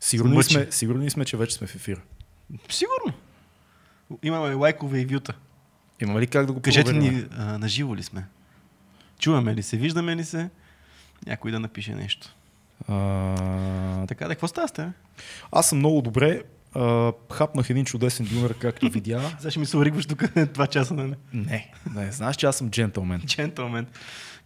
[0.00, 0.54] Сигурни, Мъчи.
[0.54, 2.00] сме, сигурни сме, че вече сме в ефир.
[2.70, 3.12] Сигурно.
[4.22, 5.32] Имаме лайкове и вюта.
[6.00, 7.14] Има ли как да го Кажете проверим?
[7.14, 8.24] ни, а, наживо ли сме?
[9.18, 9.76] Чуваме ли се?
[9.76, 10.50] Виждаме ли се?
[11.26, 12.34] Някой да напише нещо.
[12.88, 14.88] А, Така да, какво става с теб?
[15.52, 16.42] аз съм много добре.
[16.74, 19.34] А, хапнах един чудесен дюнер, както видя.
[19.38, 20.22] Сега ще ми се оригваш тук
[20.54, 21.14] два часа, нали?
[21.32, 23.22] Не, не, знаеш, че аз съм джентълмен.
[23.26, 23.86] Джентълмен.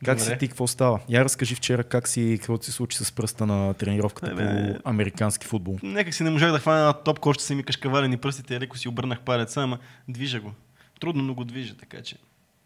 [0.04, 0.30] Как Добре.
[0.30, 1.00] си ти, какво става?
[1.08, 4.44] Я разкажи вчера как си, какво се случи с пръста на тренировката Абе.
[4.74, 5.78] по американски футбол.
[5.82, 8.88] Някак си не можах да хвана на топ, още са ми кашкавалени пръстите, леко си
[8.88, 10.52] обърнах палеца, ама движа го.
[11.00, 12.16] Трудно, но го движа, така че.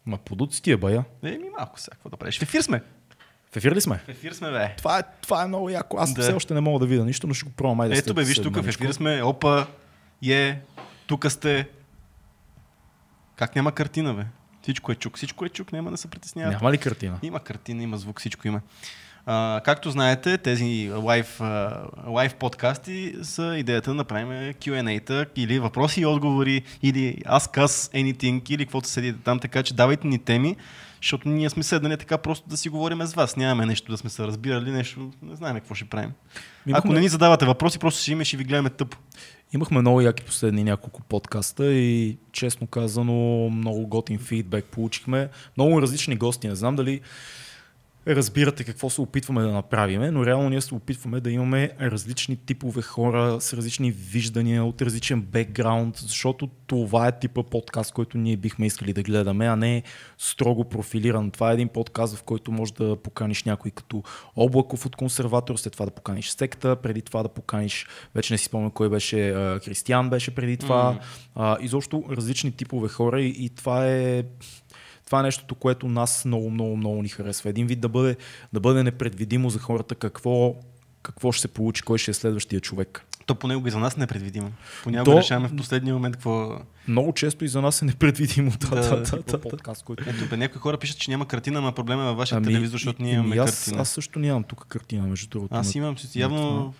[0.05, 1.03] Ма подуци ти е бая.
[1.23, 2.39] Еми малко сега, какво да правиш?
[2.39, 2.81] В ефир сме.
[3.51, 3.97] В ефир ли сме?
[3.97, 4.73] В ефир сме, бе.
[4.77, 5.97] Това е, това е много яко.
[5.99, 6.21] Аз Да.
[6.21, 7.79] все още не мога да видя нищо, но ще го пробвам.
[7.79, 9.23] Айде Ето бе, виж тук в ефир сме.
[9.23, 9.67] Опа,
[10.29, 10.59] е,
[11.07, 11.67] тук сте.
[13.35, 14.23] Как няма картина, бе?
[14.69, 16.55] Всичко е чук, всичко е чук, няма да се притеснявате.
[16.55, 17.19] Няма ли картина?
[17.23, 18.61] Има картина, има звук, всичко има.
[19.25, 21.41] А, както знаете, тези лайв,
[22.07, 28.51] лайв подкасти са идеята да направим Q&A-та или въпроси и отговори, или Ask Us Anything,
[28.51, 30.55] или каквото седите там, така че давайте ни теми,
[31.01, 33.35] защото ние сме седнали така просто да си говорим с вас.
[33.35, 36.11] Нямаме нещо да сме се разбирали, нещо, не знаем какво ще правим.
[36.67, 38.97] Имахме- Ако не ни задавате въпроси, просто ще има и ви гледаме тъпо.
[39.53, 43.13] Имахме много яки последни няколко подкаста и честно казано
[43.49, 45.29] много готин фидбек получихме.
[45.57, 46.47] Много различни гости.
[46.47, 47.01] Не знам дали
[48.15, 52.81] разбирате какво се опитваме да направим, но реално ние се опитваме да имаме различни типове
[52.81, 58.65] хора с различни виждания, от различен бекграунд, защото това е типа подкаст, който ние бихме
[58.65, 59.83] искали да гледаме, а не
[60.17, 61.31] строго профилиран.
[61.31, 64.03] Това е един подкаст, в който може да поканиш някой като
[64.35, 68.45] Облаков от консерватор, след това да поканиш секта, преди това да поканиш, вече не си
[68.45, 70.91] спомням кой беше, а, Християн беше преди това.
[70.91, 71.01] Мгм.
[71.35, 74.23] А, изобщо различни типове хора и, и това е
[75.09, 77.49] това е нещото, което нас много, много, много ни харесва.
[77.49, 78.17] Един вид да бъде,
[78.53, 80.55] да бъде непредвидимо за хората какво,
[81.03, 83.05] какво ще се получи, кой ще е следващия човек.
[83.25, 84.51] То понякога и за нас е предвидимо.
[84.83, 86.59] Понякога То- решаваме в последния момент какво...
[86.87, 88.51] Много често и за нас е непредвидимо.
[88.59, 90.03] Да, Да, да, да, подкаст, който...
[90.07, 93.03] Ето, бе, някои хора пишат, че няма картина, ама проблема е във вашия телевизор, защото
[93.03, 93.81] ние ами имаме аз, картина.
[93.81, 95.55] аз също нямам тук картина, между другото.
[95.55, 96.73] Аз имам, явно...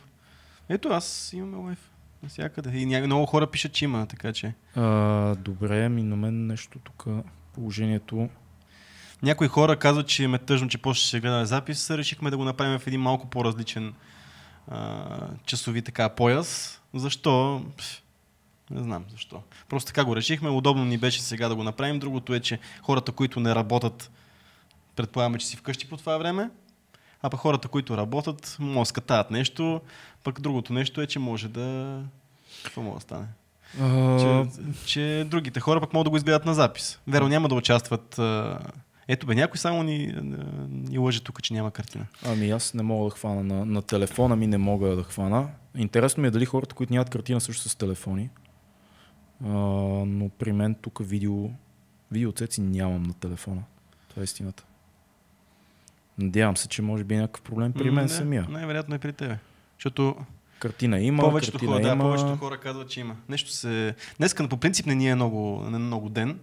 [0.70, 1.80] Ето, аз имам лайф.
[2.24, 2.80] Навсякъде.
[2.80, 4.54] И много хора пишат, че има, така че.
[4.76, 7.08] А, добре, ми на мен нещо тук
[7.54, 8.30] положението.
[9.24, 11.92] Някои хора казват, че им е тъжно, че после ще се гледа запис.
[11.92, 13.94] Решихме да го направим в един малко по-различен
[14.68, 15.06] а,
[15.46, 16.82] часови така пояс.
[16.94, 17.66] Защо?
[18.72, 19.42] Не знам защо.
[19.70, 20.50] Просто така го решихме.
[20.50, 22.00] Удобно ни беше сега да го направим.
[22.00, 24.12] Другото е, че хората, които не работят,
[24.96, 26.50] предполагаме, че си вкъщи по това време.
[27.22, 29.82] А пък хората, които работят, могат да нещо.
[30.24, 32.02] Пък другото нещо е, че може да...
[32.64, 33.28] Какво може да стане?
[34.20, 34.46] Че,
[34.86, 37.00] че другите хора пък могат да го изгледат на запис.
[37.08, 38.20] Веро няма да участват.
[39.08, 40.16] Ето бе, някой само ни,
[40.70, 42.06] ни лъже тук, че няма картина.
[42.26, 45.48] Ами аз не мога да хвана на, на телефона ми, не мога да хвана.
[45.78, 48.30] Интересно ми е дали хората, които нямат картина, също са с телефони.
[49.46, 49.50] А,
[50.06, 51.50] но при мен тук видео,
[52.12, 53.64] видеоцеци нямам на телефона.
[54.10, 54.66] Това е истината.
[56.18, 58.48] Надявам се, че може би е някакъв проблем при мен не, самия.
[58.50, 59.38] Най-вероятно е при тебе.
[59.78, 60.16] Защото
[60.60, 62.04] Картина има, повечето, картина хора, да, има.
[62.04, 63.16] повечето хора казват, че има.
[63.30, 63.96] Нещо се...
[64.18, 66.40] Днеска по принцип не ни е много, не е много ден.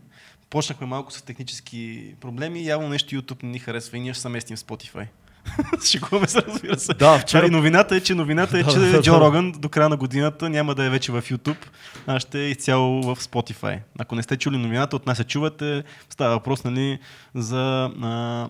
[0.50, 2.64] Почнахме малко с технически проблеми.
[2.64, 5.06] Явно нещо YouTube не ни харесва и ние ще се местим в Spotify.
[5.84, 6.94] Шегуваме се, разбира се.
[6.94, 9.20] Да, Вчера вчера новината е, че новината е, Да, че да, да, Джо да.
[9.20, 11.66] Роган до края на годината няма да е вече в YouTube,
[12.06, 13.78] а ще е изцяло в Spotify.
[13.98, 15.84] Ако не сте чули новината, от нас се чувате.
[16.10, 16.98] Става въпрос нали,
[17.34, 18.48] за а,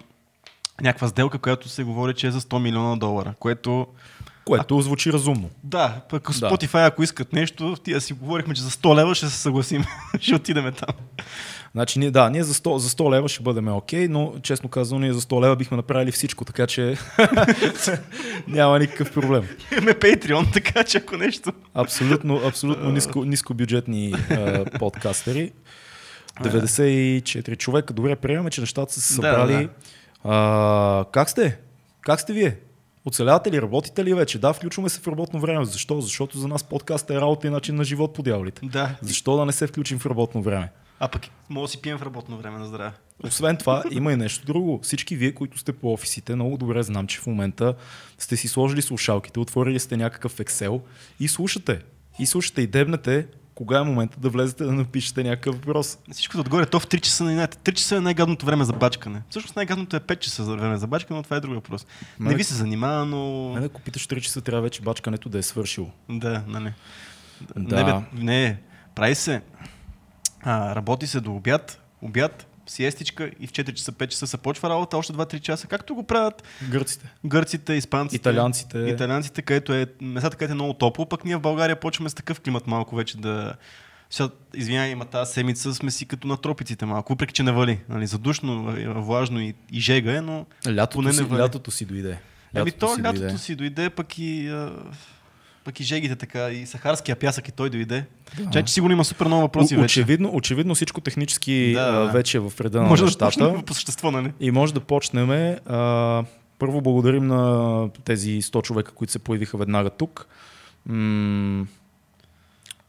[0.81, 3.87] някаква сделка, която се говори, че е за 100 милиона долара, което
[4.47, 5.51] което звучи разумно.
[5.65, 6.51] да, пък Да.
[6.51, 9.85] Spotify, ако искат нещо, тия си говорихме, че за 100 лева ще се съгласим.
[10.21, 10.95] ще отидем там.
[11.73, 15.01] Значи, ние, да, ние за 100, за 100 лева ще бъдем окей, но честно казано,
[15.01, 16.97] ние за 100 лева бихме направили всичко, така че
[18.49, 19.49] няма никакъв проблем.
[19.73, 21.53] Имаме Patreon, така че ако нещо...
[21.75, 25.53] Абсолютно, абсолютно ниско, нискобюджетни а, подкастери.
[26.43, 27.95] 94 човека.
[27.95, 29.69] Добре, приемаме, че нещата са се Да, събрали.
[30.25, 31.59] А, как сте?
[32.01, 32.57] Как сте вие?
[33.07, 33.63] Оцелявате ли?
[33.63, 34.39] Работите ли вече?
[34.39, 35.65] Да, включваме се в работно време.
[35.65, 36.01] Защо?
[36.01, 38.67] Защото за нас подкаст е работа и начин на живот по дяволите.
[38.67, 38.97] Да.
[39.03, 40.73] Защо да не се включим в работно време?
[41.01, 42.93] А пък мога да си пием в работно време на здраве.
[43.25, 44.81] Освен това, има и нещо друго.
[44.83, 47.75] Всички вие, които сте по офисите, много добре знам, че в момента
[48.19, 50.81] сте си сложили слушалките, отворили сте някакъв Excel
[51.21, 51.81] и слушате.
[52.19, 53.27] И слушате и дебнете
[53.57, 55.99] кога е момента да влезете да напишете някакъв въпрос.
[56.13, 57.57] Всичкото отгоре, то в 3 часа на инат.
[57.57, 59.23] 3 часа е най-гадното време за бачкане.
[59.31, 61.87] Всъщност най-гадното е 5 часа за време за бачкане, но това е друг въпрос.
[62.21, 63.53] Не Мене- ви се занимава, но...
[63.55, 65.91] Мене, ако питаш 3 часа, трябва вече бачкането да е свършило.
[66.09, 66.73] Да, нали.
[67.57, 67.77] Да.
[67.77, 68.61] Не, бе, не,
[68.95, 69.43] прави се.
[70.43, 74.71] А, работи се до обяд, обяд, сиестичка и в 4 часа, 5 часа се почва
[74.71, 77.13] работа, още 2-3 часа, както го правят Гърците.
[77.25, 78.79] гърците, испанците, Италианците.
[78.79, 82.41] италианците, където е местата, където е много топло, пък ние в България почваме с такъв
[82.41, 83.55] климат малко вече да...
[84.11, 87.81] Сега, извинявай, има тази седмица сме си като на тропиците малко, въпреки че не вали.
[87.89, 91.43] Нали, задушно, влажно и, и жега е, но Лятото, поне си, не вали.
[91.43, 92.19] лятото си дойде.
[92.55, 93.39] Ами то си лятото дойде.
[93.39, 94.73] си дойде, пък и, а,
[95.67, 98.05] пък и жегите така, и сахарския пясък и той дойде.
[98.39, 98.51] Да.
[98.51, 100.01] Чай, че сигурно има супер много въпроси О- вече.
[100.01, 102.07] очевидно, очевидно всичко технически Да, да.
[102.07, 103.25] вече е в реда на Може да нещата.
[103.27, 104.33] почнем по същество, нали?
[104.41, 105.31] И може да почнем.
[105.67, 106.25] А,
[106.59, 110.27] първо благодарим на тези 100 човека, които се появиха веднага тук.
[110.87, 111.67] М-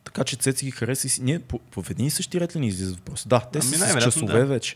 [0.04, 1.24] така че Цеци ги хареса и.
[1.24, 3.28] Ние по, по един и същи ред ли ни излизат въпроси?
[3.28, 4.46] Да, те Ами са с часове да.
[4.46, 4.76] вече.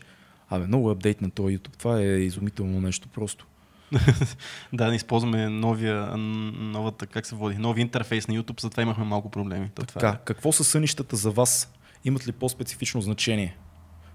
[0.50, 1.76] Абе, много апдейт на този YouTube.
[1.78, 3.46] Това е изумително нещо просто.
[4.72, 9.30] Да, не използваме новия, новата, как се води, нови интерфейс на YouTube, затова имахме малко
[9.30, 9.70] проблеми.
[9.74, 10.24] То, това Така, е.
[10.24, 11.72] какво са сънищата за вас?
[12.04, 13.56] Имат ли по-специфично значение?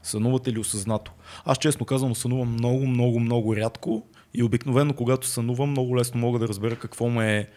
[0.04, 1.12] Сънувате ли осъзнато?
[1.46, 4.04] Аз честно казвам, сънувам много, много, много рядко
[4.34, 7.48] и обикновено, когато сънувам, много лесно мога да разбера какво ме е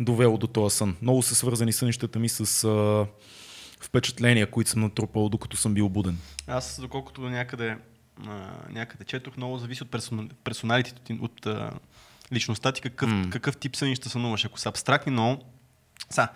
[0.00, 0.96] довело до този сън.
[1.02, 3.06] Много са свързани сънищата ми с а,
[3.80, 6.18] впечатления, които съм натрупал, докато съм бил буден.
[6.46, 7.76] Аз, доколкото някъде,
[8.26, 8.30] а,
[8.70, 11.70] някъде четох, много зависи от персона- персоналитето ти, от а,
[12.32, 13.30] личността ти, какъв, М.
[13.30, 14.44] какъв тип сънища сънуваш.
[14.44, 15.38] Ако са абстрактни, но
[16.10, 16.28] са,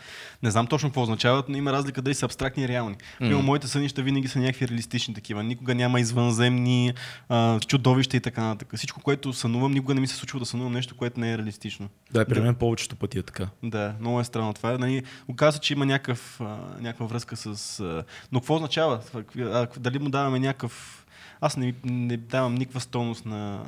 [0.43, 2.96] не знам точно какво означават, но има разлика дали са абстрактни и реални.
[3.19, 5.43] Примерно, моите сънища винаги са някакви реалистични такива.
[5.43, 6.93] Никога няма извънземни
[7.29, 8.76] а, чудовища и така нататък.
[8.76, 11.88] Всичко, което сънувам, никога не ми се случва да сънувам нещо, което не е реалистично.
[12.11, 12.40] Да, е, при Да.
[12.43, 13.49] мен повечето пъти е така.
[13.62, 14.79] Да, много е странно това.
[14.79, 16.44] Нали, оказва, че има някакъв, а,
[16.81, 17.81] някаква връзка с...
[17.81, 19.00] А, но какво означава?
[19.38, 20.99] А, дали му даваме някакъв...
[21.44, 23.64] Аз не, не давам никаква стойност на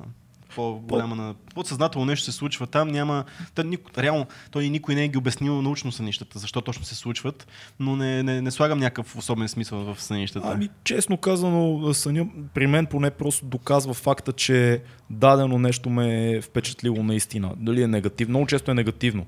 [0.55, 1.35] по-голяма на...
[1.55, 3.25] Подсъзнателно нещо се случва там, няма...
[3.55, 7.47] Та, нико, реално, той никой не е ги обяснил научно сънищата, защо точно се случват,
[7.81, 10.49] но не, не, не слагам някакъв особен смисъл в сънищата.
[10.53, 16.41] Ами, честно казано, съня при мен поне просто доказва факта, че дадено нещо ме е
[16.41, 17.53] впечатлило наистина.
[17.57, 18.33] Дали е негативно?
[18.33, 19.27] Много често е негативно.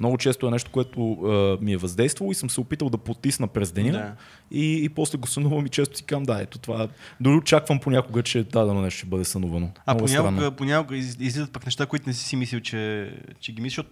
[0.00, 1.28] Много често е нещо, което а,
[1.60, 4.12] ми е въздействало и съм се опитал да потисна през деня Да.
[4.50, 6.88] и, и после го сънувам и често си казвам, да, ето това.
[7.20, 9.70] Дори очаквам понякога, че дадено нещо ще бъде сънувано.
[9.86, 13.12] А Много е понякога, понякога из- излизат пък неща, които не си си мислил, че,
[13.40, 13.90] че ги мислиш, защото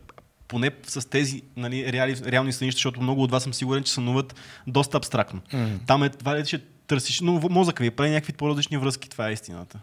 [0.48, 4.34] поне с тези нали, реали, реални сънища, защото много от вас съм сигурен, че сънуват
[4.66, 5.40] доста абстрактно.
[5.52, 5.68] М.
[5.86, 9.80] Там е това, че търсиш, но мозъка ви прави някакви по-различни връзки, това е истината.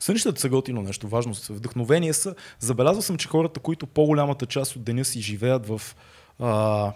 [0.00, 1.52] Сънищата са готино нещо, важно са.
[1.52, 2.34] Вдъхновение са.
[2.58, 5.80] Забелязвал съм, че хората, които по-голямата част от деня си живеят в
[6.38, 6.92] а,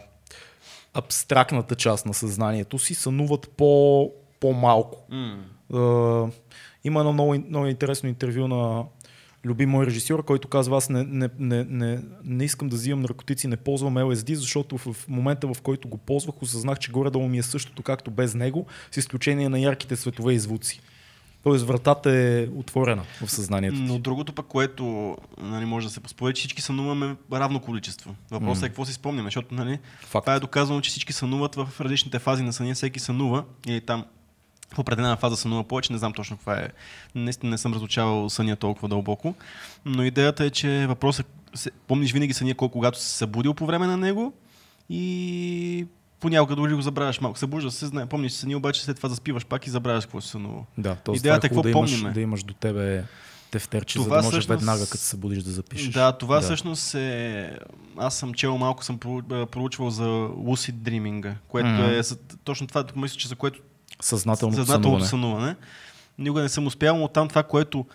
[0.94, 4.10] абстрактната част на съзнанието си, сънуват по,
[4.40, 4.98] по-малко.
[5.74, 5.78] А,
[6.84, 8.84] има едно много, много интересно интервю на
[9.44, 13.48] любим мой режисьор, който казва, аз не, не, не, не, не искам да взимам наркотици,
[13.48, 17.42] не ползвам LSD, защото в момента, в който го ползвах, осъзнах, че горе-долу ми е
[17.42, 20.80] същото, както без него, с изключение на ярките светове и звуци.
[21.42, 23.76] Тоест вратата е отворена в съзнанието.
[23.76, 23.82] ти.
[23.82, 28.14] Но другото пък, което нали, може да се поспори, че всички сънуваме равно количество.
[28.30, 30.24] Въпросът е какво си спомняме, защото нали, Факт.
[30.24, 34.04] това е доказано, че всички сънуват в различните фази на съня, всеки сънува или там
[34.68, 36.68] в определена фаза сънува повече, не знам точно каква е.
[37.14, 39.34] Наистина не съм разучавал съня толкова дълбоко,
[39.84, 43.66] но идеята е, че въпросът се, помниш винаги съня колко когато си се събудил по
[43.66, 44.32] време на него
[44.90, 45.86] и
[46.20, 47.38] понякога дори го забравяш малко.
[47.38, 50.66] Събужда се, знае, помниш съня, обаче след това заспиваш пак и забравяш какво си сънувал.
[50.78, 51.14] Да, т.е.
[51.14, 53.04] Идеята е е какво да имаш, да имаш до тебе
[53.50, 55.88] тефтерче, за Това да можеш всъщност- веднага, като се събудиш да запишеш.
[55.88, 56.40] Да, това да.
[56.42, 57.58] всъщност е...
[57.96, 60.04] Аз съм чел малко, съм про- проучвал за
[60.38, 61.82] lucid dreaming, което Мгм.
[61.84, 63.60] е за- точно това, мисля, че за което
[64.00, 65.06] Съзнателното съзнателното сънуване.
[65.06, 65.56] сънуване.
[66.18, 67.86] Никога не съм успял, но там това, което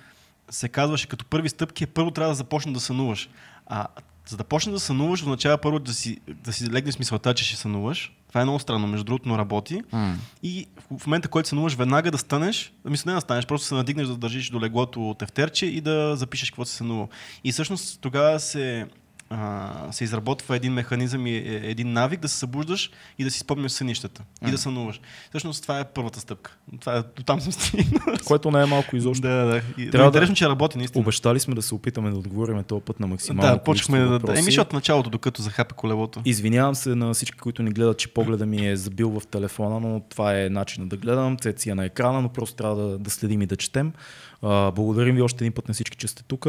[0.49, 3.29] се казваше като първи стъпки е първо трябва да започнеш да сънуваш.
[3.67, 3.87] А
[4.27, 7.55] за да почнеш да сънуваш, означава първо да си, да си легнеш мисълта, че ще
[7.55, 8.13] сънуваш.
[8.29, 9.81] Това е много странно, между другото, но работи.
[9.91, 10.15] М.
[10.43, 13.75] И в- в момента, който сънуваш, веднага да станеш, мисля не да станеш, просто се
[13.75, 17.09] надигнеш да държиш до леглото тефтерче и да запишеш какво си сънувал.
[17.43, 18.87] И всъщност тогава се,
[19.33, 23.39] а, се изработва един механизъм и е- един навик да се събуждаш и да си
[23.39, 24.23] спомняш сънищата.
[24.47, 25.01] И да сънуваш.
[25.29, 26.57] Всъщност това е първата стъпка.
[26.79, 28.15] Това е, до там съм стигнал.
[28.25, 29.21] Което не е малко изобщо.
[29.21, 29.61] Да, да.
[29.61, 31.01] Трябва Трябва да- интересно, че работи наистина.
[31.01, 34.19] Обещали сме да се опитаме да отговорим този път на максимално Да, почнахме да...
[34.19, 36.21] да Еми, защото началото, докато захапе колелото.
[36.25, 39.99] Извинявам се на всички, които ни гледат, че погледа ми е забил в телефона, но
[39.99, 41.37] това е начинът да гледам.
[41.37, 43.93] Цеци е на екрана, но просто трябва да, да следим и да четем.
[44.41, 46.47] А, благодарим ви още един път на всички, че сте тук.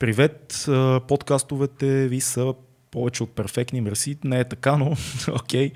[0.00, 0.64] Привет,
[1.08, 2.54] подкастовете ви са
[2.90, 4.18] повече от перфектни, мерси.
[4.24, 4.96] Не е така, но
[5.34, 5.72] окей.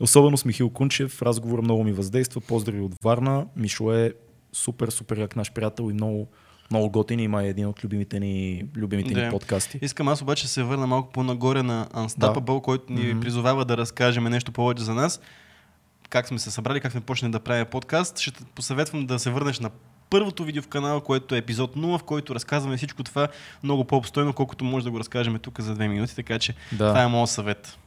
[0.00, 2.40] Особено с Михил Кунчев, разговор много ми въздейства.
[2.40, 3.46] Поздрави от Варна.
[3.56, 4.12] Мишо е
[4.52, 6.28] супер, супер як наш приятел и много,
[6.70, 7.20] много готин.
[7.20, 9.24] Има е един от любимите ни, любимите Да.
[9.24, 9.78] ни подкасти.
[9.82, 12.62] Искам аз обаче да се върна малко по-нагоре на Unstoppable, Да.
[12.62, 13.20] който ни Мгм.
[13.20, 15.20] призовава да разкажем нещо повече за нас.
[16.08, 18.18] Как сме се събрали, как сме почнали да правим подкаст.
[18.18, 19.70] Ще посъветвам да се върнеш на
[20.10, 23.28] първото видео в канала, което е епизод 0, в който разказваме всичко това
[23.62, 26.88] много по-обстойно, колкото може да го разкажем тук за две минути, така че Да.
[26.88, 27.78] това е моят съвет.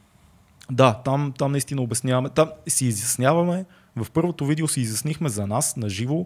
[0.72, 2.30] Да, там, там наистина обясняваме.
[2.30, 3.66] Там си изясняваме.
[3.96, 6.26] В първото видео си изяснихме за нас на живо.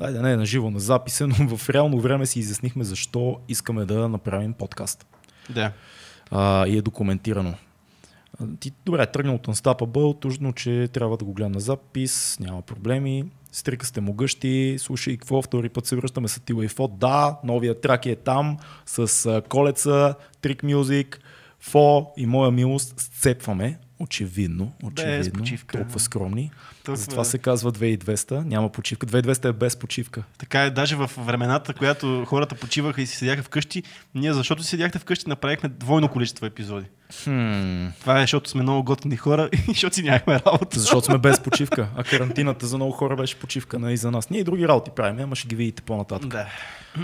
[0.00, 4.08] Айде, не на живо, на записа, но в реално време си изяснихме защо искаме да
[4.08, 5.06] направим подкаст.
[5.50, 5.72] Да.
[6.30, 7.54] А, и е документирано.
[8.60, 13.24] Ти, добре, тръгнал от Unstoppable, тъжно, че трябва да го гледам на запис, няма проблеми.
[13.56, 16.88] Стрика сте могъщи, слушай какво, втори път се връщаме с Тила и Фо.
[16.88, 19.08] Да, новия трак е там, с
[19.42, 21.20] колеца, трик мюзик,
[21.60, 23.78] Фо и моя милост сцепваме.
[23.98, 25.32] Очевидно, очевидно.
[25.32, 25.78] почивка.
[25.78, 26.50] Толкова скромни.
[26.84, 28.40] Толкова- Затова се казва 2200.
[28.40, 29.06] Няма почивка.
[29.06, 30.22] 2200 е без почивка.
[30.38, 33.82] Така е, даже в времената, която хората почиваха и си седяха вкъщи,
[34.14, 36.86] ние защото седяхте вкъщи, направихме двойно количество епизоди.
[37.12, 37.86] Хм.
[38.00, 40.80] Това е, защото сме много готини хора и защото си нямахме работа.
[40.80, 41.88] Защото сме без почивка.
[41.96, 44.30] А карантината за много хора беше почивка не и за нас.
[44.30, 46.30] Ние и други работи правим, ама ще ги видите по-нататък.
[46.30, 46.46] Да.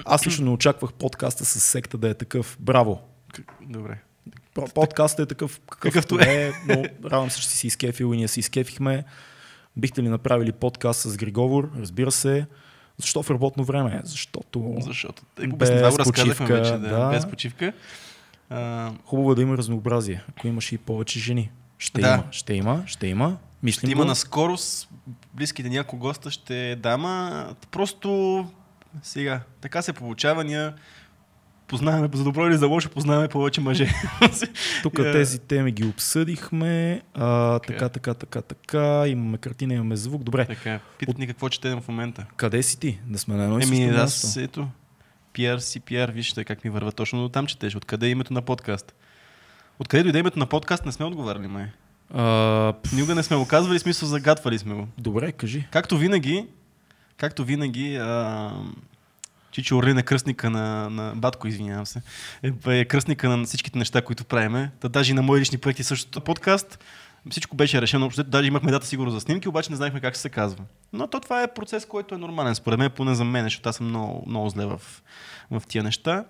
[0.05, 2.57] Аз лично не очаквах подкаста с секта да е такъв.
[2.61, 3.01] Браво!
[3.61, 3.99] Добре.
[4.75, 8.41] Подкастът е такъв Какъвто какъвто е, но радвам се, че си изкефил и ние се
[8.41, 9.05] изкефихме.
[9.77, 11.71] Бихте ли направили подкаст с Григовор?
[11.81, 12.47] Разбира се.
[12.99, 14.01] Защо в работно време?
[14.05, 17.11] Защото Защото е, Без това го разказахме вече, да, да.
[17.11, 17.73] без почивка.
[18.53, 20.23] А, хубаво е да има разнообразие.
[20.29, 21.51] Ако имаш и повече жени.
[21.79, 22.09] Ще Да.
[22.09, 23.37] има, ще има, ще има.
[23.63, 24.89] Мислим ще има на скорост,
[25.35, 27.47] близките няколко госта ще дама.
[27.71, 28.47] Просто
[29.03, 30.73] сега, така се получава, ние
[31.69, 33.89] познаваме, за добро или за лошо, познаваме повече мъже.
[34.83, 35.13] Тук Е.
[35.13, 37.03] тези теми ги обсъдихме.
[37.15, 37.89] А, Така е.
[37.89, 39.09] така, така, така, така.
[39.09, 40.23] Имаме картина, имаме звук.
[40.23, 42.27] Добре, така, питат ни какво четем в момента.
[42.37, 42.99] къде си ти?
[43.07, 44.69] Да сме на едно и Еми, аз ето,
[45.35, 47.77] PR си PR, вижте как ми върва точно до там четеш.
[47.77, 48.95] Откъде е името на подкаст?
[49.79, 51.67] Откъде дойде името на подкаст, не сме отговаряли, май.
[52.15, 54.89] А, Никога не сме го казвали, смисъл загатвали сме го.
[54.99, 55.67] добре, кажи.
[55.71, 56.47] Както винаги,
[57.17, 58.51] както винаги, а,
[59.51, 62.03] Чичо Орлин е кръстника на, на Батко, извинявам се,
[62.43, 64.71] е, е кръстника на всичките неща, които правиме.
[64.81, 66.79] Та даже и на мои лични проекти същото подкаст.
[67.31, 70.29] Всичко беше решено, общо, даже имахме дата сигурно за снимки, обаче не знаехме как се
[70.29, 70.65] казва.
[70.93, 73.77] Но то това е процес, който е нормален, според мен, поне за мен, защото аз
[73.77, 74.81] съм много, много зле в,
[75.51, 76.25] в тия неща.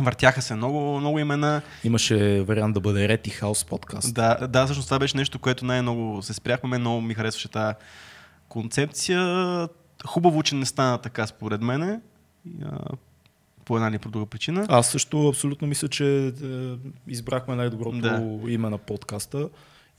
[0.00, 1.62] Въртяха се много, много имена.
[1.84, 4.14] Имаше вариант да бъде Рети Хаус подкаст.
[4.14, 6.68] Да, да, всъщност това беше нещо, което най-много се спряхме.
[6.68, 7.74] Мен много ми харесваше тази
[8.48, 9.68] концепция.
[10.06, 12.00] Хубаво, че не стана така, според мене.
[12.64, 12.78] А,
[13.64, 14.66] По една или по друга причина.
[14.68, 16.32] Аз също абсолютно мисля, че е,
[17.08, 18.38] избрахме най-доброто Да.
[18.48, 19.48] име на подкаста.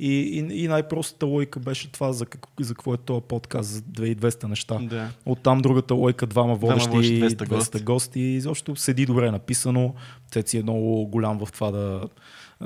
[0.03, 3.81] И, и, и най-простата логика беше това за, как, за какво е този подкаст, за
[3.81, 4.79] 2200 неща.
[4.81, 5.09] Да.
[5.25, 7.83] Оттам другата лойка, двама водещи, водещи, 200, 200 200 гости.
[7.83, 8.19] гости.
[8.19, 9.93] И изобщо седи добре написано.
[10.31, 12.01] Цеци е много голям в това да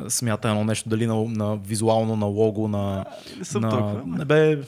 [0.09, 3.05] смята едно нещо, дали на, на визуално, на лого, на...
[3.37, 4.03] Не съм на толкова.
[4.05, 4.61] Не бе,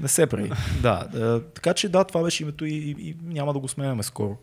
[0.00, 0.50] не се прави.
[0.80, 4.02] да, да, така че да, това беше името и, и, и няма да го сменяме
[4.02, 4.36] скоро.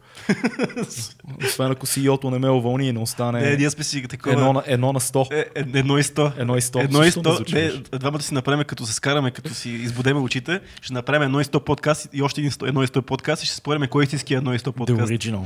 [1.46, 4.34] Освен ако си Йото не ме увълни и не остане Не, ние сме си такова...
[4.34, 5.34] едно, на, едно на 100.
[5.34, 6.32] Е, е, едно и сто.
[6.38, 6.80] Едно и сто.
[6.80, 7.22] Едно и Защо
[7.54, 7.82] не лошо?
[8.00, 11.60] двамата си направим, като се скараме, като си избудеме очите, ще направим едно и сто
[11.60, 14.34] подкаст и още един сто- едно и сто подкаст и ще спорим кой е истински
[14.34, 15.12] едно и сто The подкаст.
[15.12, 15.44] Original.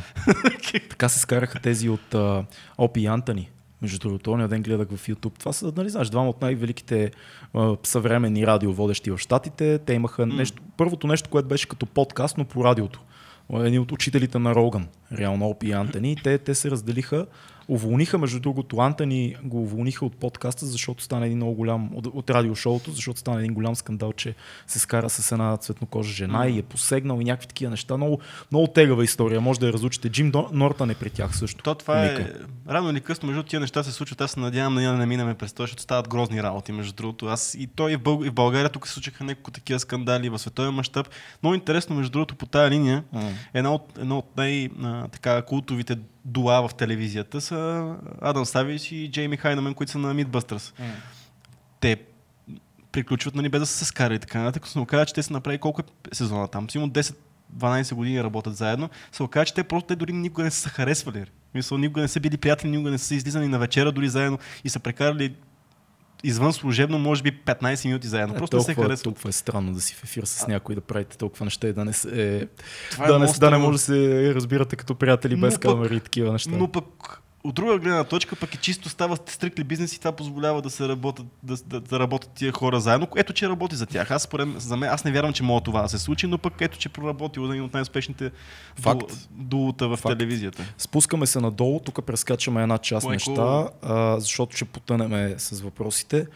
[0.89, 2.45] така се скараха тези от uh,
[2.77, 3.49] Опи и Антони.
[3.81, 5.39] Между другото, ония ден гледах в YouTube.
[5.39, 7.11] Това са, нали знаеш, двама от най-великите
[7.53, 9.79] а, съвременни радиоводещи в Штатите.
[9.85, 10.35] Те имаха М.
[10.35, 13.01] нещо, първото нещо, което беше като подкаст, но по радиото.
[13.53, 16.15] Едни от учителите на Роган, реално Опи и Антони.
[16.23, 17.25] Те, те се разделиха,
[17.69, 22.29] уволниха, между другото, Антони го уволниха от подкаста, защото стана един много голям, от, от
[22.29, 24.35] радиошоуто, защото стана един голям скандал, че
[24.67, 27.97] се скара с една цветнокожа жена и е посегнал и някакви такива неща.
[27.97, 28.19] Много,
[28.51, 30.09] много тегава история, може да я разучите.
[30.09, 31.63] Джим Нортън е при тях също.
[31.63, 32.09] То това е...
[32.09, 32.33] Ника.
[32.69, 34.21] Рано или късно, между тия неща се случват.
[34.21, 37.25] Аз се надявам да не минаме през това, защото стават грозни работи, между другото.
[37.25, 38.25] Аз и той и в, Бълг...
[38.25, 41.09] и в България тук се случиха няколко такива скандали в световен мащаб.
[41.43, 43.03] Много интересно, между другото, по тая линия,
[43.53, 49.91] една от, една от най-култовите дуа в телевизията са Адам Савич и Джейми Хайнамен, които
[49.91, 50.73] са на Mythbusters.
[51.79, 51.97] Те
[52.91, 54.67] приключват, нали, без да са се скарали и така нататък.
[54.67, 56.69] Се оказа, че те са направили колко е сезона там.
[56.69, 58.89] Сигурно 10-12 години работят заедно.
[59.11, 61.25] Се оказа, че те просто те дори никога не са харесвали.
[61.53, 64.69] Мисъл, никога не са били приятели, никога не са излизани на вечера дори заедно и
[64.69, 65.35] са прекарали
[66.23, 68.35] извън служебно, може би 15 минути заедно.
[68.35, 69.03] Е, Просто не се толкова, харесват.
[69.03, 71.85] толкова е странно да си в ефир с някой да правите толкова неща и да
[71.85, 72.45] не, е,
[72.91, 75.99] Това е да, не, да не може да се разбирате като приятели без камери и
[75.99, 76.51] такива неща.
[76.53, 80.61] Но пък от друга гледна точка, пък и чисто става стрикли бизнес и това позволява
[80.61, 83.07] да се работят, да, да, да работят тия хора заедно.
[83.15, 84.11] Ето, че работи за тях.
[84.11, 86.53] Аз, според, за мен, аз не вярвам, че мога това да се случи, но пък
[86.61, 88.31] ето, че проработил един от най-успешните
[88.81, 89.11] Факт.
[89.11, 90.17] ду- дуота в Факт.
[90.17, 90.63] телевизията.
[90.77, 93.29] Спускаме се надолу, тук прескачаме една част Майко.
[93.29, 96.27] неща, а, защото ще потънеме с въпросите.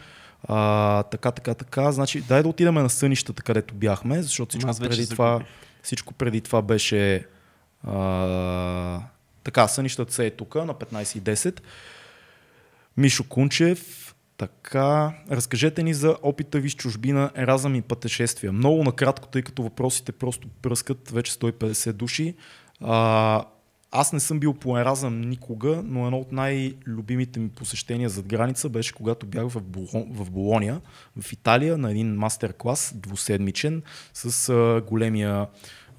[0.48, 1.92] А, така, така, така.
[1.92, 5.40] Значи, дай да отидем на сънищата, където бяхме, защото всичко преди това.
[5.82, 7.26] Всичко преди това беше
[7.86, 9.00] а,
[9.44, 11.60] така, сънищата се е тук на 15.10.
[12.96, 18.52] Мишо Кунчев, така, разкажете ни за опита ви с чужбина, еразъм и пътешествия.
[18.52, 22.34] Много накратко, тъй като въпросите просто пръскат вече 150 души.
[22.80, 23.44] А,
[23.90, 28.68] аз не съм бил по еразъм никога, но едно от най-любимите ми посещения зад граница
[28.68, 30.80] беше когато бях в, Болон, в Болония,
[31.20, 33.82] в Италия, на един мастер-клас, двуседмичен,
[34.14, 35.46] с големия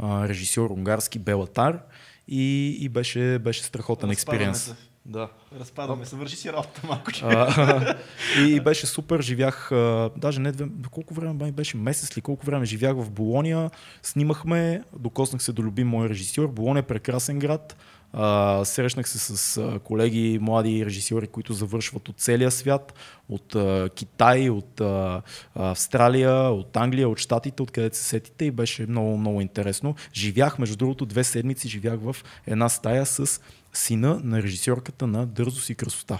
[0.01, 1.79] режисьор унгарски Белатар
[2.27, 4.73] и, и беше, беше страхотен експириенс.
[5.05, 5.29] Да.
[5.59, 7.11] Разпадаме се, върши си работа малко.
[7.23, 7.95] А,
[8.39, 12.45] и, и беше супер, живях, а, даже не две, колко време беше, месец ли, колко
[12.45, 13.69] време живях в Болония,
[14.03, 17.77] снимахме, докоснах се до любим мой режисьор, Болония е прекрасен град,
[18.17, 22.93] а, срещнах се с колеги, млади режисьори, които завършват от целия свят,
[23.29, 25.21] от а, Китай, от а,
[25.55, 29.95] Австралия, от Англия, от Штатите, откъдето се сетите и беше много, много интересно.
[30.13, 32.15] Живях, между другото, две седмици живях в
[32.47, 33.41] една стая с
[33.73, 36.19] сина на режисьорката на Дързост и красота.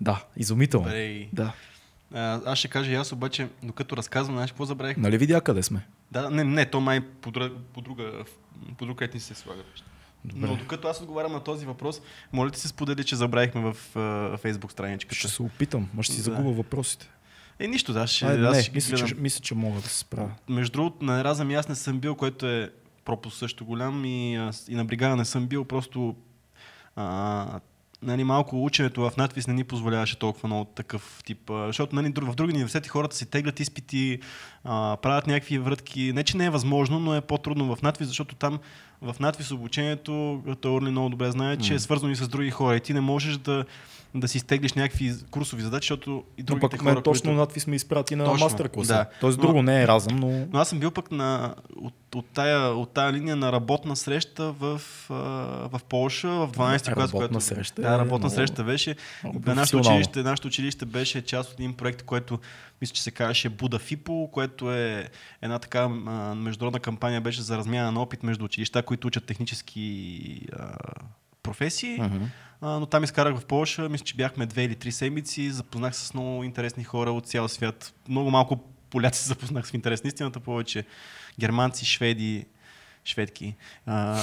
[0.00, 0.86] Да, изумително.
[0.86, 1.28] Добре.
[1.32, 1.52] Да.
[2.14, 4.96] А, аз ще кажа и аз обаче, докато разказвам, знаеш какво забравих?
[4.96, 5.86] Нали видя къде сме?
[6.12, 8.24] Да, не, не, то май по, друга, по, друга,
[8.78, 9.62] по друг етни се слага.
[10.26, 10.46] Добре.
[10.46, 12.00] Но докато аз отговарям на този въпрос,
[12.32, 15.14] моля ти се сподели, че забравихме в uh, Facebook страничката.
[15.14, 16.24] Ще се опитам, ма ще си Да.
[16.24, 17.10] загубя въпросите.
[17.58, 19.98] Е, нищо, да, ще, Айде, аз не, ще мисля, че, мисля, че мога да се
[19.98, 20.30] справя.
[20.48, 22.70] Между другото, на Еразъм и аз не съм бил, което е
[23.04, 26.16] пропуск също голям и, а, и на бригада не съм бил, просто
[26.96, 27.60] а,
[28.02, 31.50] нали, малко ученето в надвис не ни позволяваше толкова много такъв тип.
[31.50, 34.18] а, Защото нали, в други университети хората си теглят изпити,
[34.64, 36.12] а, правят някакви врътки.
[36.12, 38.58] Не, че не е възможно, но е по-трудно в надвис, защото там
[39.02, 42.76] в надвис обучението, той Орли много добре знае, че е свързано и с други хора.
[42.76, 43.64] И ти не можеш да,
[44.16, 47.36] да си изтеглиш някакви курсови задачи, защото и Но другите пък хора, точно които...
[47.36, 48.92] надпис ме изпрати на Точно, мастер класа.
[48.94, 49.06] да.
[49.20, 50.46] Тоест Но- друго не е разъм, но...
[50.52, 54.52] Но аз съм бил пък на, от, от, тая, от тая линия на работна среща
[54.52, 56.96] в, в Полша, в 12-ти клас.
[57.04, 58.96] Работна която- среща Да, е работна много- среща беше.
[59.24, 62.38] много Нашето училище, нашето училище беше част от един проект, който
[62.80, 65.08] мисля, че се казваше Буда Фипо, което е
[65.42, 65.88] една така
[66.34, 70.64] международна кампания беше за размяна на опит между училища, които учат технически а,
[71.42, 71.98] професии.
[72.00, 72.24] Мгм.
[72.60, 76.06] А, но там изкарах в Польша, мисля, че бяхме две или три седмици, запознах се
[76.06, 77.94] с много интересни хора от цял свят.
[78.08, 78.56] Много малко
[78.90, 80.84] поляци се запознах с в интерес на истината, повече
[81.40, 82.44] германци, шведи,
[83.04, 83.54] шведки.
[83.86, 84.20] А,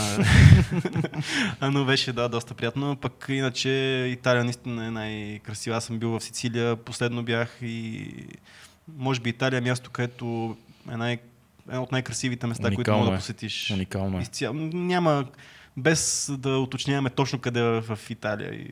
[1.71, 2.95] но беше да, доста приятно.
[2.95, 3.69] Пък иначе
[4.13, 5.75] Италия наистина е най-красива.
[5.75, 8.07] Аз съм бил в Сицилия, последно бях и
[8.97, 10.57] може би Италия е място, където
[10.91, 11.17] е най-
[11.69, 13.19] едно от най-красивите места, които Уникално мога да е.
[13.19, 13.71] посетиш.
[13.71, 14.23] Уникално е.
[14.73, 15.25] Няма,
[15.77, 18.53] без да уточняваме точно къде е в Италия.
[18.53, 18.71] И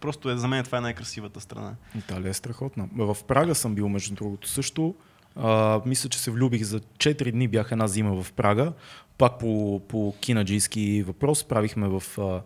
[0.00, 1.74] просто е, за мен това е най-красивата страна.
[1.98, 2.88] Италия е страхотна.
[2.96, 4.94] В Прага съм бил, между другото, също.
[5.36, 8.72] А, мисля, че се влюбих за 4 дни, бях една зима в Прага.
[9.18, 11.44] Пак по, по кинаджийски въпрос.
[11.44, 12.42] Правихме в а,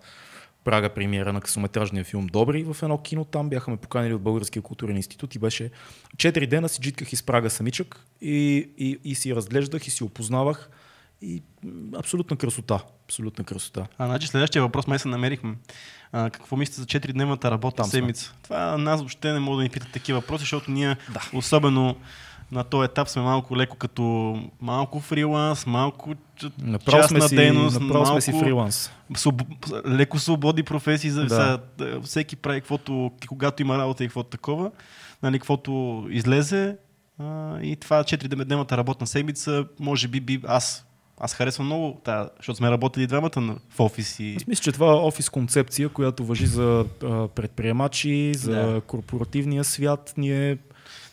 [0.65, 3.25] Прага премиера на късометражния филм Добри в едно кино.
[3.25, 5.71] Там бяха ме поканили от Българския културен институт и беше
[6.17, 10.71] 4 дена си джитках из Прага самичък и, и, и си разглеждах и си опознавах.
[11.23, 11.43] И
[11.97, 12.81] абсолютна красота.
[13.05, 13.87] Абсолютна красота.
[13.99, 15.55] А, значи следващия въпрос май се намерихме.
[16.13, 17.91] А, какво мислите за 4-дневната работна Там сме.
[17.91, 18.35] седмица?
[18.43, 21.31] Това нас въобще не може да ни питат такива въпроси, защото ние Да.
[21.35, 21.97] особено
[22.53, 24.03] на този етап сме малко леко като
[24.61, 26.15] малко фриланс, малко
[26.59, 28.91] Направо сме, частна си, дейност, направо малко сме си фриланс.
[29.17, 29.43] своб...
[29.87, 31.11] леко свободни професии.
[31.11, 31.27] За...
[31.27, 31.61] Да,
[32.03, 34.71] всеки прави каквото, когато има работа и каквото такова,
[35.23, 36.77] нали, каквото излезе.
[37.19, 40.87] А, и това 4-дневната работна седмица, може би, би аз,
[41.21, 44.35] аз харесвам много, тая, защото сме работили двамата в офис и...
[44.37, 48.81] Аз мисля, че това е офис концепция, която въжи за а, предприемачи, за Да.
[48.81, 50.15] корпоративния свят.
[50.17, 50.59] Ние,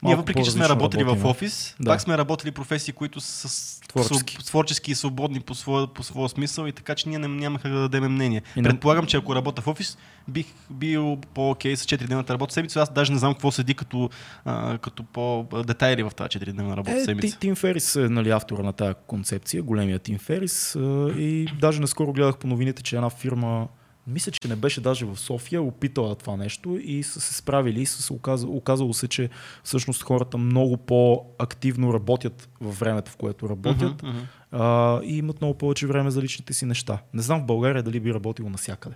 [0.04, 1.26] Ние въпреки, че сме работили в работим.
[1.26, 1.92] офис, Да.
[1.92, 3.48] пак сме работили професии, които са.
[3.90, 4.36] Творчески.
[4.36, 7.70] своб- творчески и свободни по своя, по своя смисъл и така, че ние не, нямаха
[7.70, 8.42] да дадем мнение.
[8.56, 12.82] И Предполагам, че ако работя в офис, бих бил по-окей с 4-дневната работна седмица.
[12.82, 14.10] Аз даже не знам какво седи като,
[14.46, 17.28] а, като по-детайли в тази 4-дневна работна Е, седмица.
[17.30, 20.76] Ти- Тим Ферис е нали, автора на тази концепция, големия Тим Ферис.
[21.10, 23.68] И даже наскоро гледах по новините, че една фирма,
[24.08, 27.86] мисля, че не беше даже в София, опитала това нещо и са се справили и
[27.86, 29.30] са се оказало, оказало се, че
[29.64, 34.18] всъщност хората много по-активно работят във времето, в което работят мгм.
[34.52, 36.98] а, и имат много повече време за личните си неща.
[37.14, 38.96] Не знам в България дали би работило навсякъде.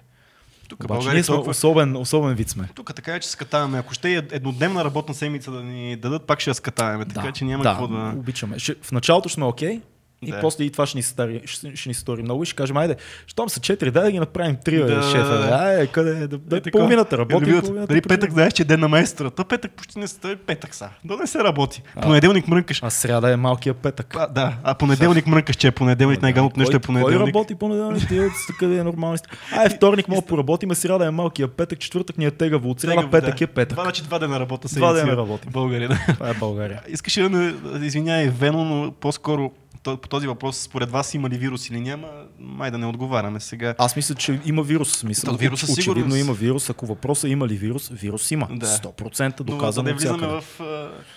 [0.68, 1.52] Тук Обаче България ние сме толкова...
[1.52, 2.70] особен, особен вид сме.
[2.76, 3.78] Тук така е, че скатаваме.
[3.78, 7.06] Ако ще е еднодневна работна седмица да ни дадат, пак ще я скатаваме.
[7.06, 8.14] Така че няма да, какво да...
[8.18, 8.60] обичаме.
[8.60, 9.82] Ще, в началото сме окей,
[10.22, 10.40] И Да.
[10.42, 12.96] после и това ще ни, стари, ще, ще ни стори много и ще кажем, айде,
[13.28, 15.24] щом са 4, дай да ги направим 3, да, Да, шефа.
[15.26, 15.56] да, Да, да.
[15.56, 16.28] айде, къде е?
[16.28, 16.78] Да, да, Е, така.
[16.78, 17.62] половината работи, Любимата.
[17.62, 19.30] половината Дали петък знаеш, че е ден на майстора?
[19.30, 20.90] То петък почти не се петък са.
[21.04, 21.84] Да не се работи.
[21.96, 22.02] А.
[22.02, 22.84] Понеделник мрънкаш.
[22.84, 24.16] А сряда е малкия петък.
[24.16, 27.28] А, да, а понеделник мрънкаш, че е понеделник, най-галното нещо е Кой понеделник.
[27.28, 28.10] работи понеделник?
[28.38, 29.18] Са къде е нормално.
[29.52, 33.10] Ай, вторник мога да поработим, сряда е малкия петък, четвъртък ни е тегаво, от сряда
[33.12, 33.44] петък да.
[33.44, 33.76] е петък.
[33.76, 35.06] Два, значи два дена работа Два седмица.
[35.06, 35.52] дена работим.
[35.52, 36.00] България, да.
[36.08, 36.82] Това е България.
[36.88, 39.52] Искаш ли да да извиняй Вено, но по-скоро
[39.96, 42.08] по този въпрос, според вас има ли вирус или няма,
[42.40, 43.76] май да не отговаряме сега.
[43.78, 45.04] Аз мисля, че има вирус.
[45.04, 46.20] Мисля, То вирус очевидно сигурност.
[46.20, 46.70] има вирус.
[46.70, 48.48] Ако въпросът има ли вирус, вирус има.
[48.52, 48.66] Да.
[48.66, 50.44] 100% Но да доказано не влизаме в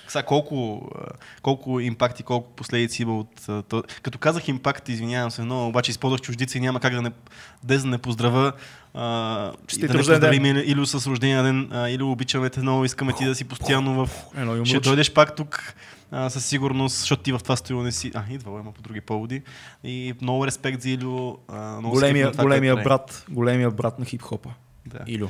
[0.09, 0.89] сега, колко,
[1.43, 3.83] колко импакти, колко последици има от то.
[4.03, 7.11] Като казах импакт, извинявам се, но обаче използвах чуждици и няма как да не,
[7.65, 8.53] да не поздравя
[8.95, 10.47] а, и Честит да рожден ден.
[10.47, 14.07] или, или с рождения ден, а, или обичаме те много, искаме ти да си постоянно
[14.07, 14.11] в...
[14.37, 15.75] Едно и Ще дойдеш пак тук
[16.11, 18.13] а, със сигурност, защото ти в това стоило си...
[18.15, 19.43] А, идва, има по други поводи.
[19.85, 21.37] И много респект за Илю.
[21.49, 22.85] А, много Големия, това, големия прави.
[22.85, 24.51] брат, големия брат на хип-хопа.
[24.87, 24.99] Да.
[25.07, 25.29] Илю.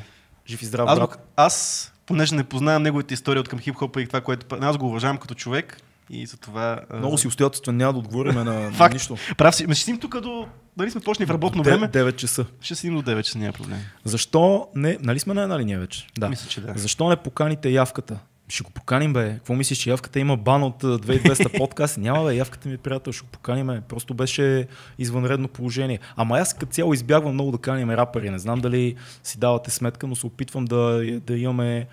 [0.48, 1.32] Жив и здрав Аз, брат.
[1.36, 4.56] аз, понеже не познавам неговите истории от към хип-хопа и това, което...
[4.60, 5.76] Аз го уважавам като човек
[6.10, 6.80] и за това...
[6.94, 9.16] Много си обстоятелствен, няма да отговорим на, на нищо.
[9.38, 9.66] Прав си.
[9.66, 10.46] Ме ще сидим тук до...
[10.76, 11.88] Дали сме почнали в работно време?
[11.88, 12.46] 9 часа.
[12.60, 13.78] Ще седим до 9 часа, няма проблем.
[14.04, 14.98] Защо не...
[15.00, 16.06] Нали сме на една линия вече?
[16.18, 16.28] Да.
[16.28, 16.72] Мисля, че да.
[16.76, 18.18] Защо не поканите явката?
[18.50, 19.32] Ще го поканим, бе.
[19.34, 21.98] Какво мислиш, че явката има бан от а, 2200 подкаст?
[21.98, 22.36] Няма, бе.
[22.36, 23.66] Явката ми приятел, ще го поканим.
[23.66, 23.80] бе.
[23.80, 24.66] Просто беше
[24.98, 25.98] извънредно положение.
[26.16, 28.30] Ама аз като цяло избягвам много да каним рапъри.
[28.30, 31.86] Не знам дали си давате сметка, но се опитвам да, да имаме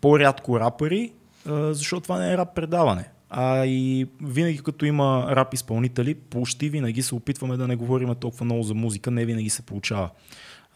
[0.00, 1.12] по-рядко рапъри,
[1.46, 3.04] защото това не е рап предаване.
[3.30, 8.44] А и винаги като има рап изпълнители, почти винаги се опитваме да не говорим толкова
[8.44, 10.10] много за музика, не винаги се получава.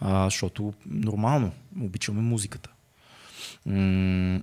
[0.01, 2.71] А, защото нормално, обичаме музиката.
[3.67, 4.41] М-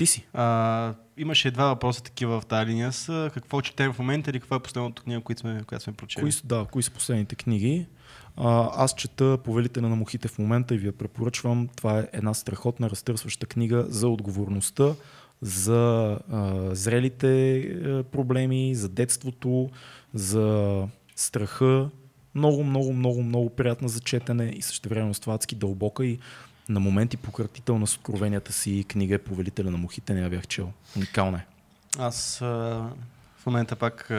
[0.00, 0.26] ти си.
[0.32, 2.92] А, имаше два въпроса такива в тази линия.
[2.92, 6.22] С, какво четем в момента или каква е последната книга, която сме, която сме прочели?
[6.22, 7.86] Кои да, кои са последните книги?
[8.36, 11.68] А, аз чета Повелителя на мухите в момента и ви я препоръчвам.
[11.76, 14.94] Това е една страхотна, разтърсваща книга за отговорността,
[15.42, 19.70] за а, зрелите а, проблеми, за детството,
[20.14, 20.86] за
[21.16, 21.90] страха.
[22.34, 26.18] Много, много, много, много приятна за четене и същевременно с това адски дълбока и
[26.70, 30.72] на моменти пократителна с откровенията си книга е Повелителя на мухите, не я бях чел.
[30.96, 31.46] Уникална е.
[31.98, 32.38] Аз
[33.38, 34.12] в момента пак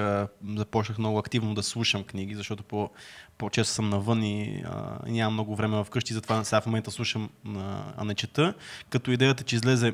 [0.56, 2.90] започнах много активно да слушам книги, защото по,
[3.38, 7.84] по-често съм навън и а, нямам много време вкъщи, затова сега в момента слушам, а,
[7.98, 8.54] а не чета.
[8.90, 9.94] Като идеята, че излезе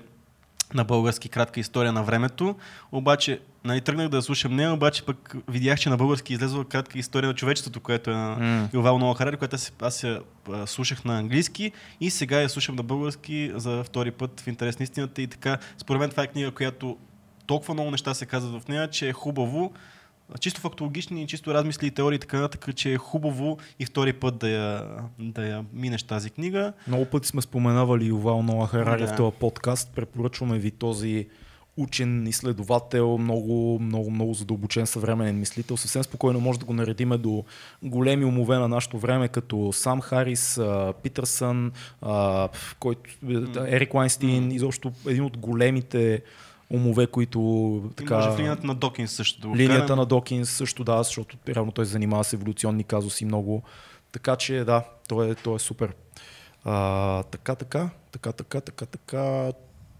[0.73, 2.55] на български кратка история на времето,
[2.91, 6.99] обаче нали, тръгнах да я слушам нея, обаче пък видях, че на български излезла кратка
[6.99, 8.69] история на човечеството, което е на М.
[8.73, 12.75] Ювал Нова Харари, която аз, аз я а, слушах на английски и сега я слушам
[12.75, 15.57] на български за втори път в интерес на истината и така.
[15.77, 16.97] Според мен това е книга, която
[17.47, 19.73] толкова много неща се казват в нея, че е хубаво,
[20.39, 24.49] чисто фактологични, чисто размисли и теории така нататък, че е хубаво и втори път да
[24.49, 24.83] я,
[25.19, 26.73] да я минеш тази книга.
[26.87, 29.07] Много пъти сме споменавали Ювал Ноа Харари Да.
[29.07, 29.91] в този подкаст.
[29.95, 31.27] Препоръчваме ви този
[31.77, 35.77] учен изследовател, много, много, много задълбочен съвременен мислител.
[35.77, 37.43] Съвсем спокойно може да го наредиме до
[37.83, 40.59] големи умове на нашето време, като Сам Харис,
[41.03, 41.71] Питърсън,
[42.79, 43.09] който,
[43.67, 46.21] Ерик Лайнстин, изобщо един от големите
[46.69, 48.15] умове, които Така...
[48.15, 51.85] Може в линията на Докинс също да Линията на Докинс също да, защото реално той
[51.85, 53.63] се занимава с еволюционни казуси много.
[54.11, 55.93] Така че да, той е, той е супер.
[56.65, 59.51] А, така, така, така, така, така, така.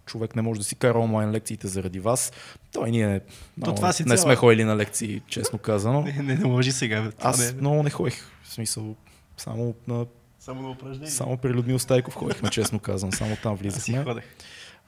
[0.08, 2.32] Човек не може да си кара онлайн лекциите заради вас.
[2.72, 3.22] Той ние
[3.58, 6.02] много, това си не цяла- сме ходили на лекции, честно казано.
[6.02, 7.02] Не, не, не може сега.
[7.02, 7.10] Бе.
[7.20, 8.15] Аз не, е- много не ходих.
[8.43, 8.96] В смисъл,
[9.38, 10.06] само, на,
[10.39, 11.10] Само на упражнение.
[11.10, 13.12] само при Людмил Стайков ходихме, честно казвам.
[13.12, 14.04] Само там Аз си влизахме.
[14.04, 14.24] ходех.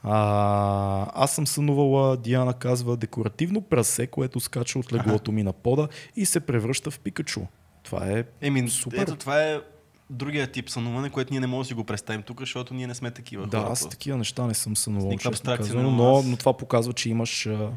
[0.04, 5.88] А, аз съм сънувала, Диана казва, декоративно прасе, което скача от леглото ми на пода
[6.16, 7.42] и се превръща в Пикачу.
[7.84, 8.98] Това е Еми, Супер.
[8.98, 9.60] ето това е
[10.10, 12.96] другия тип сънуване, което ние не можем да си го представим тук, защото ние не
[12.96, 13.70] сме такива Да, хора.
[13.72, 15.12] аз такива неща не съм сънувал,
[15.46, 16.26] казано, но, аз.
[16.26, 17.70] но това показва, че имаш а,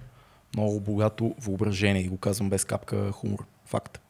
[0.57, 3.45] много богато въображение и го казвам без капка хумор.
[3.67, 4.01] Факт.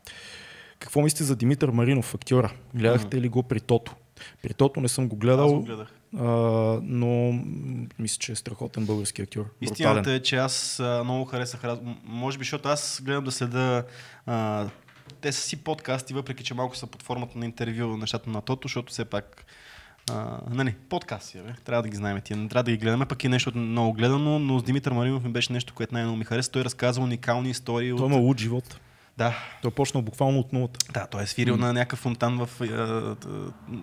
[0.78, 2.52] Какво мислите за Димитър Маринов, актьора?
[2.74, 3.94] Гледахте ли го при Тото?
[4.42, 5.88] При Тото не съм го Аз гледал, го гледах.
[6.18, 6.22] а,
[6.82, 7.32] но
[7.98, 9.44] мисля, че е страхотен български актьор.
[9.61, 10.16] Истината Брутален.
[10.16, 11.62] е, че аз а, много харесах,
[12.04, 13.85] може би, защото аз гледам да следа
[14.26, 14.68] а,
[15.22, 18.68] те са си подкасти, въпреки че малко са под формата на интервю нещата на Тото,
[18.68, 19.44] защото все пак
[20.11, 21.52] а, нали, подкасти, бе.
[21.64, 24.38] трябва да ги знаем тия, не трябва да ги гледаме, пък и нещо много гледано,
[24.38, 26.50] но с Димитър Маринов ми беше нещо, което най-много ми хареса.
[26.50, 27.90] Той разказва уникални истории.
[27.90, 28.12] Той От...
[28.12, 28.80] има луд живот.
[29.18, 30.92] Да, Той е почнал буквално от нулата.
[30.92, 32.61] да, той е свирил на някакъв фонтан в...
[32.61, 33.16] А, в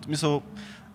[0.05, 0.41] смисъл,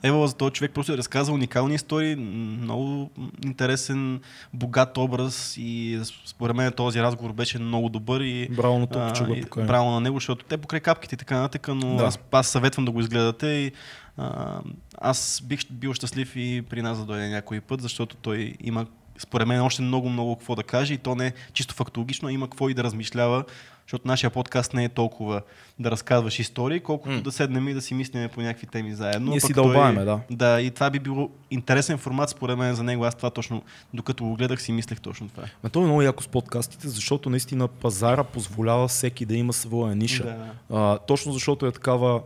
[0.04, 3.10] Ева за този човек просто е разказал уникални истории, много
[3.44, 4.20] интересен,
[4.52, 9.24] богат образ и според мен този разговор беше много добър и Браво на това, че
[9.24, 9.36] го.
[9.56, 12.04] Браво на него, защото те покрай капките и така нататък, но Да.
[12.04, 13.72] аз, аз съветвам да го изгледате и
[14.16, 14.60] а,
[14.98, 18.86] аз бих бил щастлив и при нас да дойде някой път, защото той има
[19.18, 22.32] според мен още много, много какво да каже и то не е чисто фактологично, а
[22.32, 23.44] има какво и да размишлява,
[23.86, 25.42] защото нашия подкаст не е толкова
[25.78, 27.22] да разказваш истории, колкото М.
[27.22, 29.30] да седнем и да си мислиме по някакви теми заедно.
[29.30, 30.20] Ние си той- дълбаеме, да.
[30.30, 33.04] Да, и това би било интересен формат според мен за него.
[33.04, 33.62] Аз това точно,
[33.94, 35.42] докато го гледах, си мислех точно това.
[35.64, 39.94] Ме то е много яко с подкастите, защото наистина пазара позволява всеки да има своя
[39.96, 40.24] ниша.
[40.24, 40.76] Да.
[40.76, 42.20] А, точно защото е такава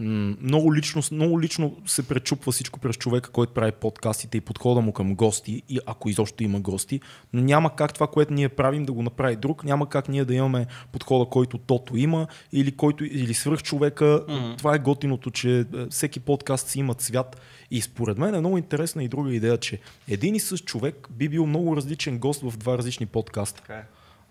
[0.00, 4.92] много лично, много лично се пречупва всичко през човека, който прави подкастите и подхода му
[4.92, 7.00] към гости, и ако изобщо има гости,
[7.32, 10.34] но няма как това, което ние правим, да го направи друг, няма как ние да
[10.34, 14.24] имаме подхода, който тото има, или, който, или свръх човека.
[14.28, 14.56] Мгм.
[14.58, 17.40] Това е готиното, че е, всеки подкаст си има цвят.
[17.70, 21.28] И според мен е много интересна и друга идея, че един и същ човек би
[21.28, 23.62] бил много различен гост в два различни подкаста.
[23.62, 23.84] Така е.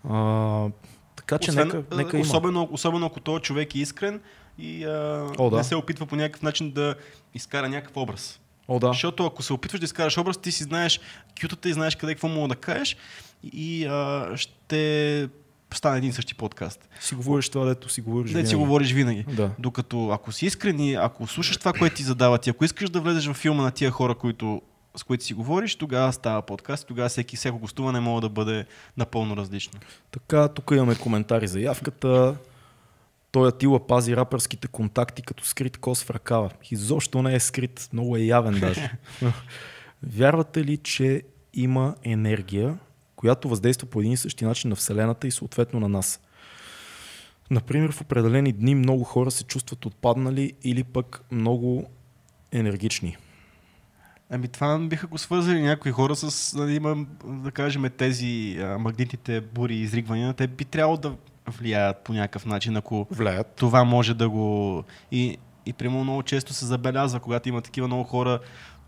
[0.08, 0.68] А,
[1.16, 2.26] така че Освен, нека, нека има.
[2.26, 4.20] особено, особено ако този човек е искрен
[4.58, 5.56] и а, О, да.
[5.56, 6.94] не се опитва по някакъв начин да
[7.34, 8.40] изкара някакъв образ.
[8.68, 8.88] О, да.
[8.88, 11.00] Защото ако се опитваш да изкараш образ, ти си знаеш
[11.40, 12.96] кютата и знаеш къде какво мога да кажеш
[13.52, 15.28] и а, ще
[15.74, 16.88] стане един същи подкаст.
[17.00, 18.32] Си говориш това, дето си говориш.
[18.32, 19.24] Не си говориш винаги.
[19.28, 19.50] Да.
[19.58, 23.00] Докато ако си искрен и ако слушаш това, което ти задават и ако искаш да
[23.00, 24.62] влезеш в филма на тия хора, които,
[24.96, 28.64] с които си говориш, тогава става подкаст, тогава всеки, всяко гостуване може да бъде
[28.96, 29.80] напълно различно.
[30.10, 32.36] Така, тук имаме коментари за явката.
[33.32, 36.50] Той Атила пази рапърските контакти като скрит кос в ръкава.
[36.70, 38.92] Изобщо не е скрит, много е явен даже.
[40.02, 41.22] Вярвате ли, че
[41.54, 42.78] има енергия,
[43.16, 46.20] която въздейства по един и същи начин на Вселената и съответно на нас?
[47.50, 51.90] Например, в определени дни много хора се чувстват отпаднали или пък много
[52.52, 53.16] енергични.
[54.30, 59.40] Ами това биха го свързали някои хора с, нали, има, да кажем, тези а, магнитните
[59.40, 60.34] бури и изригвания.
[60.34, 61.16] Те би трябвало да
[61.48, 63.54] влияят по някакъв начин, ако Влияят.
[63.56, 64.84] това може да го...
[65.12, 68.38] И, и примерно много често се забелязва, когато има такива много хора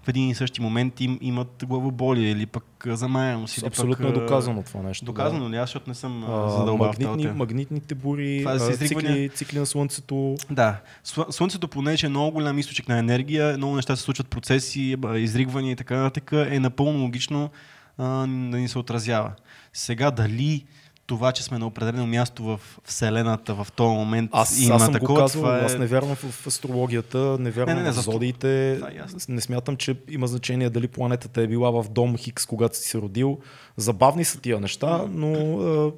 [0.05, 3.59] в един и същи момент им, имат главоболие или пък замаяност.
[3.59, 5.05] Или Абсолютно пък, е доказано това нещо.
[5.05, 5.13] да.
[5.13, 5.57] Доказано ли?
[5.57, 10.37] Аз, защото не съм тази магнитни, магнитните бури, Това е а, цикли, цикли на Слънцето.
[10.51, 14.97] Да, Слъ- Слънцето, понеже е много голям източник на енергия, много неща се случват, процеси,
[15.17, 17.51] изригвания и така нататък, е напълно логично
[17.99, 19.33] а, да ни се отразява.
[19.73, 20.65] Сега дали
[21.13, 24.93] това, че сме на определено място в Вселената в този момент Аз, има аз съм
[24.93, 25.61] такова, го казвал, е...
[25.61, 28.77] аз не вярвам в, астрологията, не вярвам Не, не, не, в зодиите.
[28.81, 29.35] Да, ясно.
[29.35, 32.99] не смятам, че има значение дали планетата е била в дом Хикс, когато си се
[32.99, 33.39] родил.
[33.77, 35.93] Забавни са тия неща, но а,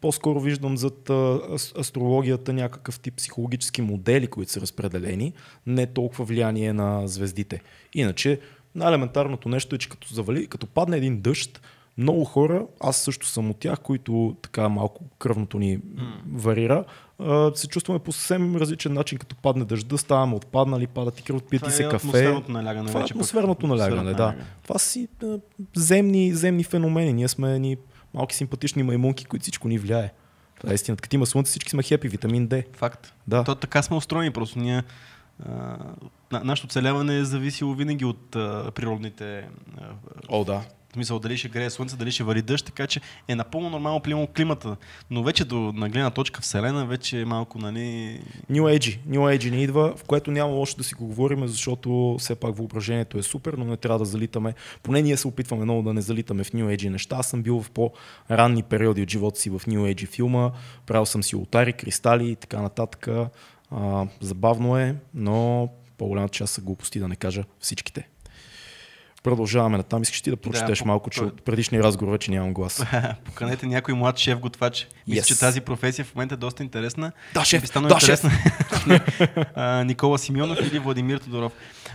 [0.00, 5.32] по-скоро виждам зад ас- астрологията някакъв тип психологически модели, които са разпределени,
[5.66, 7.60] не толкова влияние на звездите.
[7.94, 8.40] Иначе,
[8.74, 11.60] най-елементарното нещо е, че като завали, като падне един дъжд,
[11.98, 15.78] много хора, аз също съм от тях, които така малко кръвното ни
[16.32, 16.84] варира,
[17.54, 21.68] се чувстваме по съвсем различен начин, като падне дъжда, ставаме отпаднали, падат и кръв, Това
[21.68, 22.06] ти се е кафе.
[22.06, 24.34] атмосферното налягане Това е атмосферното налягане, да.
[24.62, 25.08] Това си
[25.76, 27.12] земни, земни феномени.
[27.12, 27.76] Ние сме ни
[28.14, 30.12] малки симпатични маймунки, които всичко ни влияе.
[30.60, 30.96] Това е истина.
[30.96, 32.64] Като има слънце, всички сме хепи, витамин D.
[32.76, 33.14] Факт.
[33.26, 33.44] Да.
[33.44, 34.82] То така сме устроени, просто ние
[35.46, 35.52] а,
[36.32, 39.48] на, нашето оцеляване е зависело винаги от а, природните
[39.80, 39.84] а,
[40.28, 40.62] О, да.
[40.92, 44.00] В смисъл, дали ще грее слънце, дали ще вари дъжд, така че е напълно нормално
[44.00, 44.76] примерно климата.
[45.10, 48.20] Но вече до на гледна точка Вселена, вече е малко, нали...
[48.50, 48.98] New Age.
[49.08, 52.56] New Age ни идва, в което няма лошо да си го говорим, защото все пак
[52.56, 54.54] въображението е супер, но не трябва да залитаме.
[54.82, 57.16] Поне ние се опитваме много да не залитаме в New Age неща.
[57.18, 60.50] Аз съм бил в по-ранни периоди от живота си в New Age филма.
[60.86, 63.08] Правил съм си ултари, кристали и така нататък.
[63.70, 68.08] А, забавно е, но по-голямата част са глупости, да не кажа всичките.
[69.22, 70.02] Продължаваме на там.
[70.02, 72.84] Искаш ти да прочетеш по- малко, че от предишния разговор вече нямам глас.
[73.24, 74.88] Поканете някой млад шеф готвач.
[75.08, 75.26] Мисля, Yes.
[75.26, 77.12] че тази професия в момента е доста интересна.
[77.34, 77.62] Да, шеф!
[77.72, 78.24] Да, шеф!
[78.24, 78.30] интересна.
[79.54, 81.52] А, Никола Симеонов или Владимир Тодоров.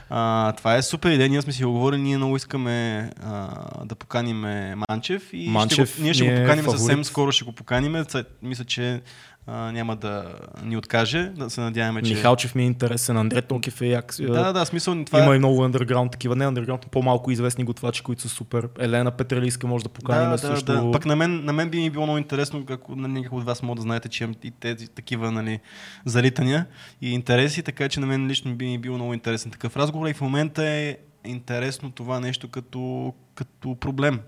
[0.10, 1.30] А, това е супер идея.
[1.30, 2.02] Ние сме си го говорили.
[2.02, 3.48] Ние много искаме а,
[3.86, 4.46] да поканим
[4.90, 5.30] Манчев.
[5.34, 6.80] И Манчев ще го, ние ще го е поканим фаворит.
[6.80, 7.32] съвсем скоро.
[7.32, 8.06] Ще го поканим.
[8.42, 9.02] Мисля, че
[9.48, 11.32] а, няма да ни откаже.
[11.36, 12.14] Да се надяваме, че...
[12.14, 14.16] Михалчев ми е интересен, Андре Токев е як.
[14.20, 15.06] Да, да, да, смисъл.
[15.06, 18.70] Това е- Има и много underground, такива не underground, по-малко известни готвачи, които са супер.
[18.80, 20.66] Елена Петралийска може да поканим да, също.
[20.66, 20.92] Да, да.
[20.92, 23.64] Пък на мен, на мен би ми било много интересно, ако на някой от вас
[23.64, 25.60] могат да знаете, че имам и тези такива нали,
[26.06, 26.66] залитания
[27.02, 30.14] и интереси, така че на мен лично би ми било много интересен такъв разговор и
[30.14, 34.20] в момента е интересно това нещо като, като проблем,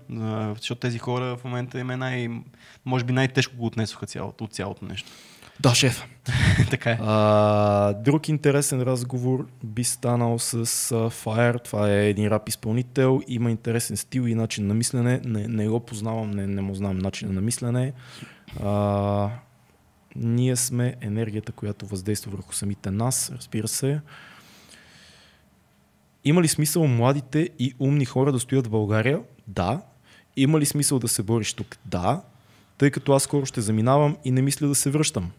[0.56, 2.28] защото тези хора в момента им е най,
[2.84, 5.10] може би най-тежко го отнесоха цялото, от цялото нещо.
[5.60, 6.04] Да, шеф.
[6.70, 6.98] така е.
[7.00, 10.66] А, друг интересен разговор би станал с
[11.10, 11.64] Fire.
[11.64, 13.20] Това е един рап изпълнител.
[13.28, 15.20] Има интересен стил и начин на мислене.
[15.24, 17.92] Не, не го познавам, не, не му знам начина на мислене.
[18.62, 19.30] А,
[20.16, 24.00] ние сме енергията, която въздейства върху самите нас, разбира се.
[26.24, 29.20] Има ли смисъл младите и умни хора да стоят в България?
[29.46, 29.80] Да.
[30.36, 31.78] Има ли смисъл да се бориш тук?
[31.84, 32.22] Да.
[32.78, 35.30] Тъй като аз скоро ще заминавам и не мисля да се връщам.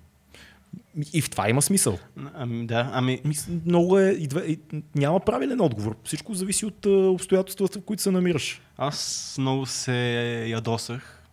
[1.13, 2.00] И в това има смисъл.
[2.34, 3.22] Ами, да, ами...
[3.65, 4.10] Много е.
[4.12, 4.60] И две, и,
[4.96, 5.96] няма правилен отговор.
[6.04, 8.62] Всичко зависи от а, обстоятелствата, в които се намираш.
[8.78, 11.24] Аз много се ядосах.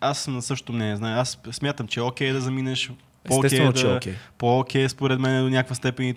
[0.00, 0.96] Аз съм на същото мнение.
[0.96, 1.18] Знае.
[1.18, 2.90] Аз смятам, че е окей да заминеш.
[3.24, 4.14] По-окей Естествено, да, че е окей.
[4.38, 6.16] По-окей според мен до някаква степен.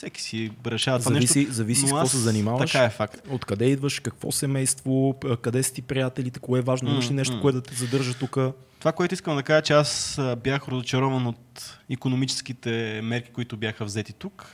[0.00, 1.54] Всеки си решава това Зависи, нещо.
[1.54, 2.72] зависи с какво се занимаваш.
[2.72, 3.20] Така е факт.
[3.30, 7.40] Откъде идваш, какво семейство, къде са ти приятелите, кое е важно, имаш ли нещо, м.
[7.40, 8.38] кое да те задържа тук.
[8.78, 14.12] Това, което искам да кажа, че аз бях разочарован от економическите мерки, които бяха взети
[14.12, 14.46] тук.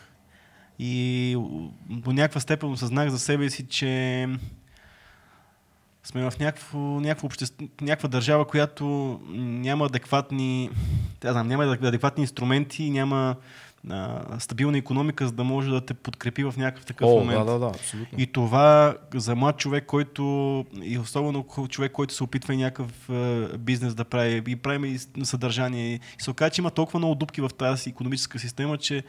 [0.78, 1.36] И
[1.90, 4.28] до някаква степен осъзнах за себе си, че
[6.04, 10.70] сме в някакво, някакво общество, някаква държава, която няма адекватни,
[11.20, 13.36] да знам, няма адекватни инструменти, няма
[13.90, 17.46] а, стабилна економика, за да може да те подкрепи в някакъв такъв О, момент.
[17.46, 18.20] да, да, да, абсолютно.
[18.20, 23.48] И това за млад човек, който и особено човек, който се опитва и някакъв е,
[23.58, 25.94] бизнес да прави и прави и съдържание.
[25.94, 29.02] И се оказа, че има толкова много дупки в тази економическа система, че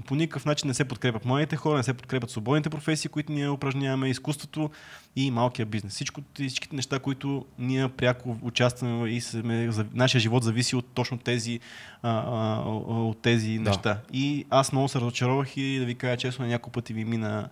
[0.00, 3.48] по никакъв начин не се подкрепят младите хора, не се подкрепят свободните професии, които ние
[3.48, 4.70] упражняваме, изкуството
[5.16, 5.92] и малкия бизнес.
[5.92, 11.60] Всичко, всичките неща, които ние пряко участваме и сме, нашия живот зависи от точно тези,
[12.02, 13.60] а, а, от тези Да.
[13.70, 14.00] неща.
[14.12, 17.48] И аз много се разочаровах и да ви кажа честно, няколко пъти ви мина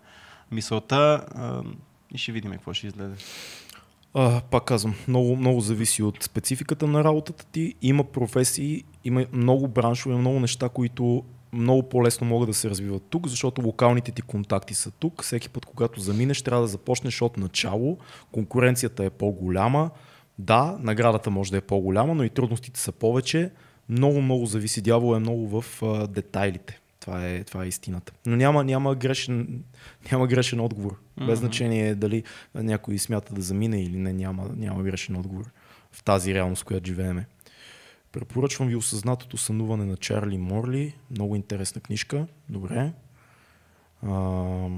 [0.52, 1.62] мисълта а,
[2.14, 3.14] и ще видим какво ще излезе.
[4.14, 7.74] А, пак казвам, много, много зависи от спецификата на работата ти.
[7.82, 13.26] Има професии, има много браншове, много неща, които много по-лесно могат да се развиват тук,
[13.26, 15.22] защото локалните ти контакти са тук.
[15.22, 17.98] Всеки път, когато заминеш, трябва да започнеш от начало.
[18.32, 19.90] Конкуренцията е по-голяма.
[20.38, 23.50] Да, наградата може да е по-голяма, но и трудностите са повече.
[23.88, 24.80] Много, много зависи.
[24.80, 26.80] Дявол е много в а, детайлите.
[27.00, 28.12] Това е, това е истината.
[28.26, 29.62] Но няма, няма, грешен,
[30.12, 30.96] няма грешен отговор.
[31.18, 31.34] Без Мгм.
[31.34, 32.22] значение дали
[32.54, 35.50] някой смята да замине или не, няма, няма грешен отговор
[35.92, 37.26] в тази реалност, в която живееме.
[38.12, 40.94] Препоръчвам ви осъзнатото сънуване на Чарли Морли.
[41.10, 42.26] Много интересна книжка.
[42.48, 42.92] Добре.
[44.02, 44.68] А,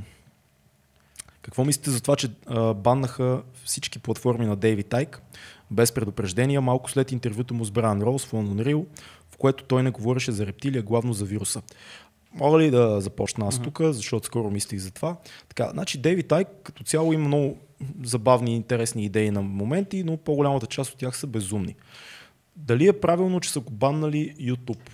[1.43, 5.23] какво мислите за това, че а, баннаха всички платформи на Дейви Тайк
[5.71, 8.87] без предупреждения, малко след интервюто му с Бран Роуз в Лондон Рил,
[9.31, 11.63] в което той не говореше за рептилия, главно за вируса.
[12.35, 15.17] Мога ли да започна аз тук, защото скоро мислих за това.
[15.49, 17.59] Така, значи Дейви Тайк като цяло има много
[18.05, 21.77] забавни и интересни идеи на моменти, но по-голямата част от тях са безумни.
[22.57, 24.91] Дали е правилно, че са го баннали YouTube?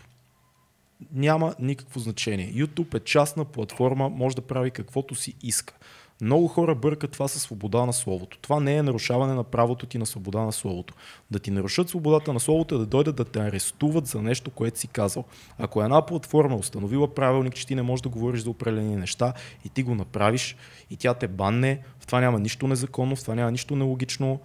[1.12, 2.52] Няма никакво значение.
[2.52, 5.74] YouTube е частна платформа, може да прави каквото си иска.
[6.22, 8.38] Много хора бъркат това със свобода на словото.
[8.38, 10.94] Това не е нарушаване на правото ти на свобода на словото.
[11.30, 14.78] Да ти нарушат свободата на словото е да дойдат да те арестуват за нещо, което
[14.78, 15.24] си казал.
[15.58, 19.32] Ако една платформа е установила правилник, че ти не можеш да говориш за определени неща
[19.64, 20.56] и ти го направиш
[20.90, 24.40] и тя те банне, в това няма нищо незаконно, в това няма нищо нелогично.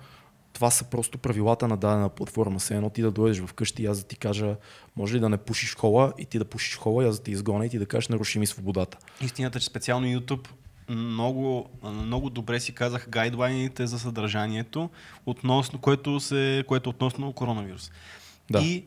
[0.54, 2.60] Това са просто правилата на дадена платформа.
[2.60, 4.56] Все едно ти да дойдеш вкъщи и аз да ти кажа,
[4.96, 7.32] може ли да не пушиш хола и ти да пушиш хола и аз да те
[7.32, 8.98] изгоня и ти да кажеш, наруши ми свободата.
[9.22, 10.48] Истината е, че специално YouTube
[10.90, 14.90] много, много добре си казах гайдлайните за съдържанието,
[15.26, 17.92] относно, което, се, което е относно коронавирус.
[18.52, 18.60] Да.
[18.60, 18.84] И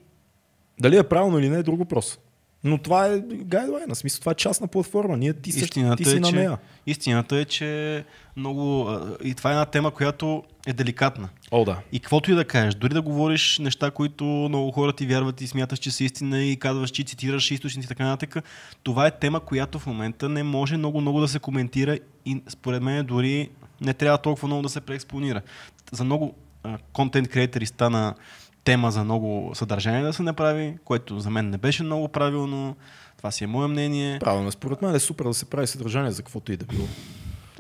[0.81, 2.19] Дали е правилно или не е друг въпрос.
[2.65, 5.17] Но това е гайдлайн, смисъл това е частна платформа.
[5.17, 6.59] Ние ти, Истината, ти си е, на че, нея.
[6.87, 8.05] истината е, че
[8.37, 8.91] много...
[9.25, 11.29] И това е една тема, която е деликатна.
[11.51, 11.79] О, да.
[11.93, 15.47] И каквото и да кажеш, дори да говориш неща, които много хора ти вярват и
[15.47, 18.45] смяташ, че са истина и казваш, че цитираш източници и така нататък,
[18.83, 23.07] това е тема, която в момента не може много-много да се коментира и според мен
[23.07, 25.43] дори не трябва толкова много да се преекспонира.
[25.93, 26.35] За много
[26.93, 28.15] контент креатори стана
[28.67, 32.77] тема за много съдържание да се направи, което за мен не беше много правилно.
[33.17, 34.19] Това си е мое мнение.
[34.19, 34.53] Правилно.
[34.53, 36.87] Според мен е супер да се прави съдържание за каквото и да било.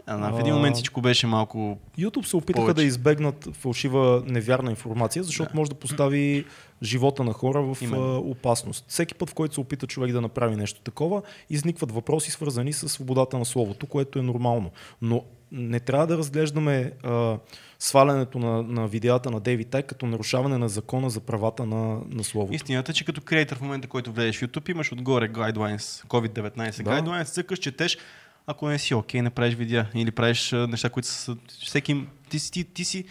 [0.06, 2.74] А, в един момент всичко беше малко YouTube се опитаха Повече.
[2.74, 5.56] да избегнат фалшива невярна информация, защото Да.
[5.58, 6.44] може да постави
[6.82, 8.18] живота на хора в Именно.
[8.18, 8.84] опасност.
[8.88, 12.88] Всеки път, в който се опита човек да направи нещо такова, изникват въпроси, свързани с
[12.88, 14.70] свободата на словото, което е нормално.
[15.02, 17.36] Но не трябва да разглеждаме а,
[17.78, 22.24] свалянето на, на видеята на Дейвид Тай като нарушаване на закона за правата на, на
[22.24, 22.54] словото.
[22.54, 26.54] Истината е, че като креатор в момента, който влезеш в YouTube, имаш отгоре guidelines, COVID-19
[26.82, 26.90] Да.
[26.92, 27.98] guidelines, цъкаш, четеш,
[28.46, 31.36] ако не си окей, не правиш видеа или правиш неща, които са...
[31.60, 31.96] Всеки,
[32.28, 33.04] ти, си- ти, ти си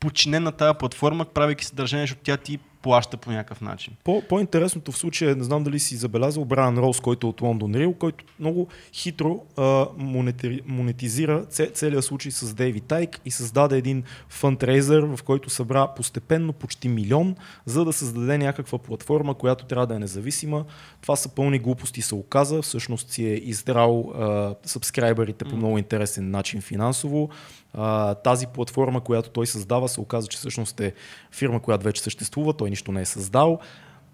[0.00, 3.94] подчинен на тази платформа, правейки съдържание, защото тя ти плаща по някакъв начин.
[4.04, 7.74] По, по-интересното в случая, не знам дали си забелязал Брайан Роуз, който е от Лондон
[7.74, 14.02] Рил, който много хитро а, монетари, монетизира целият случай с Дейви Тайк и създаде един
[14.28, 19.94] фандрейзър, в който събра постепенно почти милион, за да създаде някаква платформа, която трябва да
[19.94, 20.64] е независима.
[21.02, 22.62] Това са пълни глупости, се оказа.
[22.62, 27.30] Всъщност си е издрал а, сабскрайберите по много интересен начин финансово.
[27.74, 30.94] А, тази платформа, която той създава, се оказа, че всъщност е
[31.32, 33.58] фирма, която вече съществува, той нищо не е създал.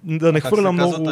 [0.08, 1.08] Да не се казва много.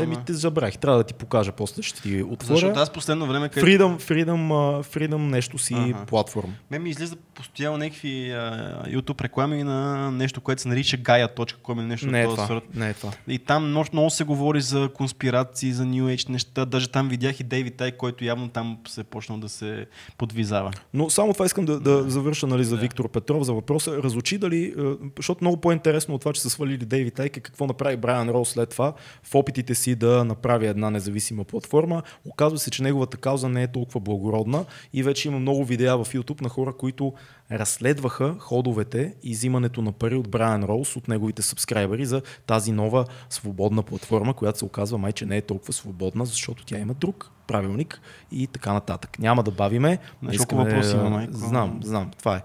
[0.00, 0.78] Еми, те забравих.
[0.78, 2.56] Трябва да ти покажа, после ще ти отворя.
[2.56, 3.48] Защото аз последно време...
[3.48, 4.44] където- Freedom, Freedom,
[4.78, 6.06] а, Freedom нещо си Аха.
[6.06, 6.52] платформа.
[6.70, 8.42] Ме ми излиза постоянно някакви а,
[8.86, 12.46] YouTube реклами на нещо, което се нарича Gaia.com или нещо Не е от това.
[12.46, 12.74] сорт.
[12.74, 13.12] Не е това.
[13.28, 16.64] И там много, много се говори за конспирации, за New Age неща.
[16.64, 19.86] Даже там видях и Дейвид Тай, който явно там се е почнал да се
[20.18, 20.70] подвизава.
[20.94, 24.02] Но само това искам да, да завърша нали, за Виктор Петров, за въпроса.
[24.02, 24.74] Разучи дали,
[25.16, 28.48] защото много по-интересно от това, че са свалили Дейви Тайк, е какво направи Брайан Роуз
[28.48, 32.02] след това в опитите си да направи една независима платформа.
[32.24, 36.04] Оказва се, че неговата кауза не е толкова благородна и вече има много видеа в
[36.04, 37.12] YouTube на хора, които
[37.52, 43.04] разследваха ходовете и взимането на пари от Брайан Роуз, от неговите сабскрайбери за тази нова
[43.30, 47.30] свободна платформа, която се оказва май, че не е толкова свободна, защото тя има друг
[47.46, 48.00] правилник
[48.32, 49.18] и така нататък.
[49.18, 49.98] Няма да бавиме.
[50.22, 51.32] Не искаме въпроси има, майко?
[51.32, 52.42] Знам, знам, това е.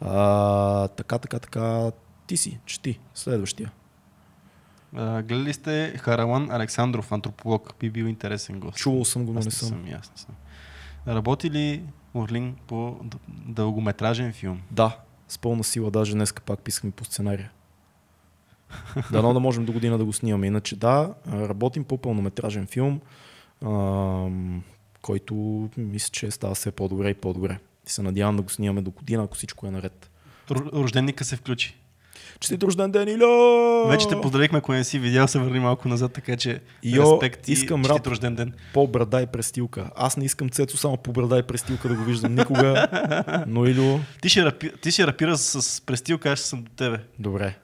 [0.00, 1.90] А, така, така, така.
[2.26, 2.98] Ти си, чети.
[3.14, 3.72] Следващия.
[4.96, 7.74] А, гледали сте Харалан Александров, антрополог.
[7.80, 8.76] Би бил интересен гост.
[8.76, 9.84] Чувал съм го, но не съм.
[9.84, 10.34] не съм.
[11.08, 11.82] Работи ли
[12.14, 12.96] Орлин по
[13.28, 14.60] дългометражен филм?
[14.70, 14.96] Да,
[15.28, 15.90] с пълна сила.
[15.90, 17.50] Даже днес пак писахме по сценария.
[19.12, 20.46] Дано да можем до година да го снимаме.
[20.46, 23.00] Иначе да, а, работим по пълнометражен филм,
[23.64, 24.62] ам,
[25.02, 25.34] който
[25.76, 27.58] мисля, че става все по-добре и по-добре.
[27.86, 30.10] И се надявам да го снимаме до година, ако всичко е наред.
[30.50, 31.81] Рожденника се включи.
[32.42, 33.88] Честит рожден ден, Ило!
[33.88, 37.48] Вече те поздравихме, ако не си видял, се върни малко назад, така че Йо, респект
[37.48, 38.06] и искам честит рап.
[38.06, 38.52] рожден ден.
[38.74, 39.90] по брада и престилка.
[39.96, 42.86] Аз не искам Цецо само по брада и престилка да го виждам никога.
[43.46, 46.98] Но Илю, Ти ще, рапи, ти ще рапира с престилка, аз ще съм до тебе.
[47.18, 47.54] добре.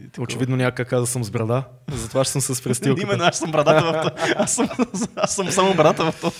[0.00, 0.20] И.
[0.20, 1.62] Очевидно няма как аз да съм с брада,
[1.92, 3.02] затова ще съм с престилката.
[3.02, 4.10] Именно, аз съм брадата в то.
[4.36, 4.68] Аз съм,
[5.16, 6.32] аз съм само брадата в то.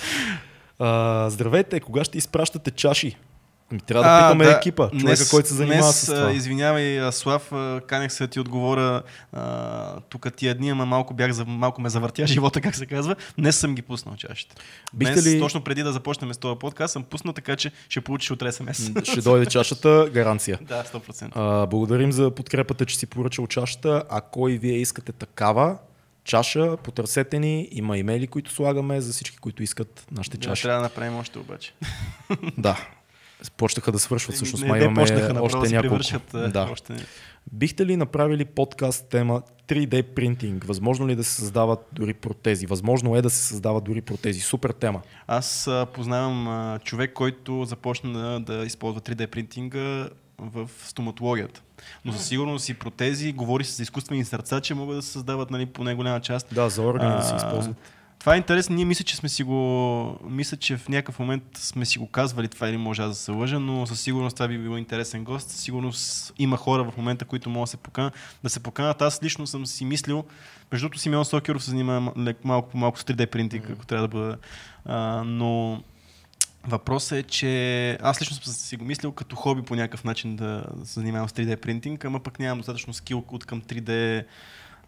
[0.78, 3.16] А, здравейте, кога ще изпращате чаши?
[3.70, 6.32] Ами, трябва да питаме екипа, човека, който се занимава днес, с това.
[6.32, 7.52] Извинявай, Слав,
[7.82, 9.02] канех се да ти отговоря.
[9.32, 13.16] а, Тук тия дни, ама малко, бях, малко ме завъртя живота, как се казва.
[13.38, 14.54] Днес съм ги пуснал чашите.
[14.94, 18.00] Бихте Днес, ли- точно преди да започнем с този подкаст, съм пуснал, така че ще
[18.00, 18.90] получиш утре СМС.
[19.04, 20.58] Ще дойде чашата, гаранция.
[20.62, 21.28] да, 100%.
[21.34, 24.02] А, благодарим за подкрепата, че си поръчал чашата.
[24.10, 25.78] Ако и вие искате такава
[26.24, 27.68] чаша, потърсете ни.
[27.70, 30.62] Има имейли, които слагаме за всички, които искат нашите Да, чаши.
[30.62, 31.72] трябва да направим още обаче.
[32.58, 32.76] Да.
[33.56, 35.94] Почнаха да свършват, всъщност не, май не имаме почнаха, още се няколко.
[35.94, 36.34] привършат.
[36.34, 36.68] а, Да.
[36.72, 36.94] Още.
[37.52, 40.64] Бихте ли направили подкаст тема 3D принтинг?
[40.64, 42.66] Възможно ли да се създават дори протези?
[42.66, 44.40] Възможно е да се създават дори протези.
[44.40, 45.00] Супер тема.
[45.26, 50.08] Аз а, познавам а, човек, който започна да, да използва 3D принтинга
[50.38, 51.62] в стоматологията.
[52.04, 55.50] Но със сигурност и протези, говори се за изкуствени сърца, че могат да се създават
[55.50, 56.46] нали, по най-голяма част.
[56.54, 57.76] Да, за органи да се А, използват.
[58.18, 58.76] Това е интересно.
[58.76, 60.18] Ние мисля, че сме си го.
[60.24, 63.30] Мисля, че в някакъв момент сме си го казвали това или може аз да се
[63.30, 65.50] лъжа, но със сигурност това би било интересен гост.
[65.50, 68.14] Със сигурност има хора в момента, които могат да се поканат.
[68.42, 69.02] Да се поканат.
[69.02, 70.24] Аз лично съм си мислил,
[70.72, 72.12] между другото Симеон Сокеров се занимава
[72.44, 74.36] малко малко с 3D принтинг, ако трябва да бъда.
[74.84, 75.82] А, но
[76.68, 80.64] Въпросът е, че аз лично съм си го мислил като хоби по някакъв начин да
[80.84, 84.24] се занимавам с 3D принтинг, ама пък нямам достатъчно скил от към 3D а,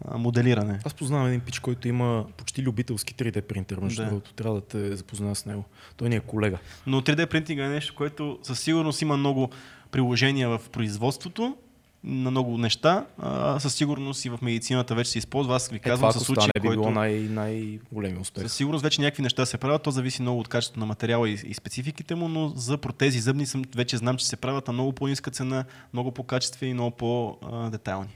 [0.09, 0.78] моделиране.
[0.84, 4.09] Аз познавам един пич, който има почти любителски 3D принтер, между Да.
[4.09, 4.32] другото.
[4.34, 5.64] Трябва да те запозная с него.
[5.96, 6.59] Той ни е колега.
[6.86, 9.51] Но 3D принтинга е нещо, което със сигурност има много
[9.90, 11.57] приложения в производството
[12.05, 13.07] на много неща.
[13.18, 15.57] А, със сигурност и в медицината вече се използва.
[15.57, 16.98] Аз ви Е, казвам това, със ако случай, стане, би било който...
[16.98, 18.42] най- най-големия успех.
[18.42, 21.38] Със сигурност вече някакви неща се правят, то зависи много от качеството на материала и,
[21.44, 24.92] и спецификите му, но за протези зъбни съм, вече знам, че се правят на много
[24.92, 28.09] по-ниска цена, много по-качествени и много по-детайлни.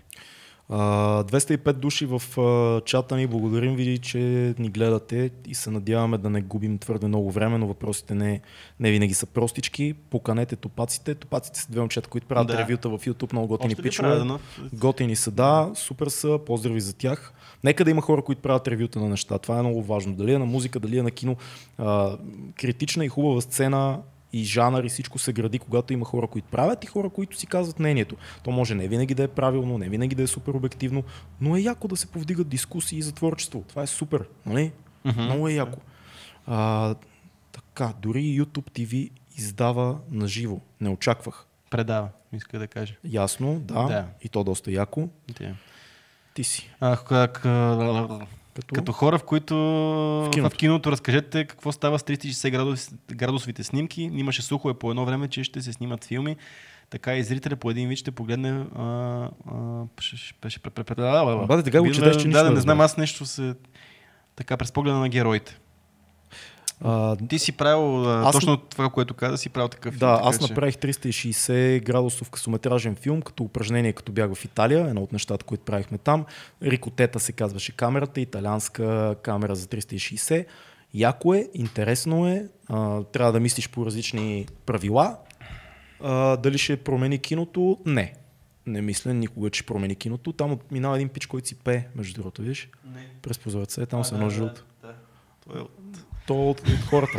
[0.69, 2.23] А, 205 души в
[2.85, 3.27] чата ни.
[3.27, 4.19] Благодарим ви, че
[4.59, 8.41] ни гледате и се надяваме да не губим твърде много време, но въпросите не,
[8.81, 9.95] не винаги са простички.
[10.11, 11.15] Поканете топаците.
[11.15, 12.59] Топаците са две момчета, които правят Да.
[12.59, 14.23] ревюта в YouTube, много готини пичове.
[14.73, 17.33] Готини са, да, супер са, поздрави за тях.
[17.65, 19.39] Нека да има хора, които правят ревюта на неща.
[19.39, 20.15] Това е много важно.
[20.15, 21.37] Дали е на музика, дали е на кино.
[21.79, 22.17] А,
[22.57, 23.99] критична и хубава сцена
[24.35, 27.47] и жанър и всичко се гради, когато има хора, които правят и хора, които си
[27.47, 28.17] казват мнението.
[28.43, 31.03] То може не винаги да е правилно, не винаги да е супер обективно,
[31.41, 33.65] но е яко да се повдигат дискусии за творчество.
[33.69, 34.73] Това е супер, нали?
[35.05, 35.23] Мгм.
[35.23, 35.79] Много е яко.
[36.47, 36.95] А,
[37.53, 40.61] така, дори YouTube TV издава на живо.
[40.81, 41.47] Не очаквах.
[41.71, 42.95] Предава, иска да кажа.
[43.05, 44.07] Ясно, да, Да.
[44.23, 45.09] и то доста яко.
[45.41, 45.55] Да.
[46.35, 46.71] Ти си.
[46.81, 47.45] А, как,
[48.55, 48.75] Като...
[48.75, 50.55] като хора, в които в киното.
[50.55, 54.03] в киното разкажете какво става с 360 градус, градусовите снимки.
[54.03, 56.37] Имаше слухове по едно време, че ще се снимат филми.
[56.91, 58.65] Така и зрителя по един вид ще погледне.
[61.47, 63.55] Бате, така го четеш, че Да, не знам, аз нещо се...
[64.37, 65.59] Така, през погледа на героите.
[66.85, 70.29] А, Ти си правил Аз точно това, което каза, си правил такъв Да, филм, така
[70.29, 75.13] аз че- направих 360 градусов късометражен филм, като упражнение, като бях в Италия, едно от
[75.13, 76.25] нещата, които правихме там.
[76.63, 80.47] Рикотета се казваше камерата, италианска камера за 360.
[80.95, 85.17] Яко е, интересно е, а, трябва да мислиш по различни правила.
[86.01, 87.79] А, дали ще промени киното?
[87.87, 88.15] Не.
[88.67, 90.33] Не мисля никога, че промени киното.
[90.33, 92.69] Там минава един пич, който си пее, между другото, виж?
[92.87, 93.07] Не.
[93.23, 94.65] През прозореца е там А, с едно да, жълто.
[94.83, 94.89] Да,
[95.49, 95.61] да.
[95.61, 95.63] Е
[96.27, 97.19] То от, от хората.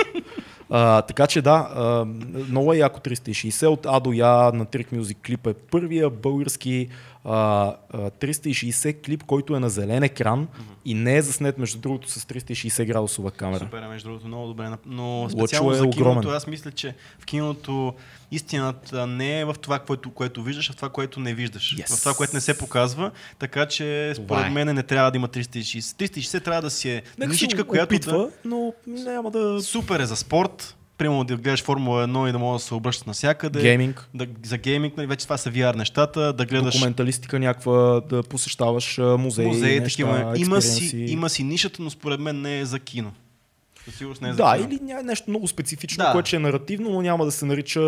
[0.69, 2.05] А, така че да, а,
[2.49, 6.89] много е яко 360 от А до Я на Trick Music клип е първия български
[7.25, 10.47] а, а, 360 клип, който е на зелен екран
[10.85, 13.59] и не е заснет между другото с 360 градусова камера.
[13.59, 14.69] Супер, е, между другото, много добре.
[14.85, 16.35] Но Лъчо специално е за киното, огромен.
[16.35, 17.93] аз мисля, че в киното
[18.31, 21.75] истината не е в това, което, което виждаш, а в това, което не виждаш.
[21.75, 21.97] Yes.
[21.97, 23.11] В това, което не се показва.
[23.39, 25.79] Така че, според мен, не трябва да има 360.
[25.79, 28.29] 360 трябва да си е нишичка, която опитва, да...
[28.45, 29.61] но няма да...
[29.61, 30.75] Супер е за спорт.
[30.97, 33.61] Примерно да гледаш Формула 1 и да можеш да се обръщаш навсякъде.
[33.61, 38.23] Гейминг, Да, за гейминг, нали, вече това са VR нещата, да гледаш документалистика някаква, да
[38.23, 40.33] посещаваш музеи, музеи, неща, такива.
[40.37, 43.11] Има си, има си нишата, но според мен не е за кино.
[43.85, 44.67] Със сигурност не е за Да, кино.
[44.67, 46.11] или ня- нещо много специфично, Да.
[46.11, 47.81] което е наративно, но няма да се нарича,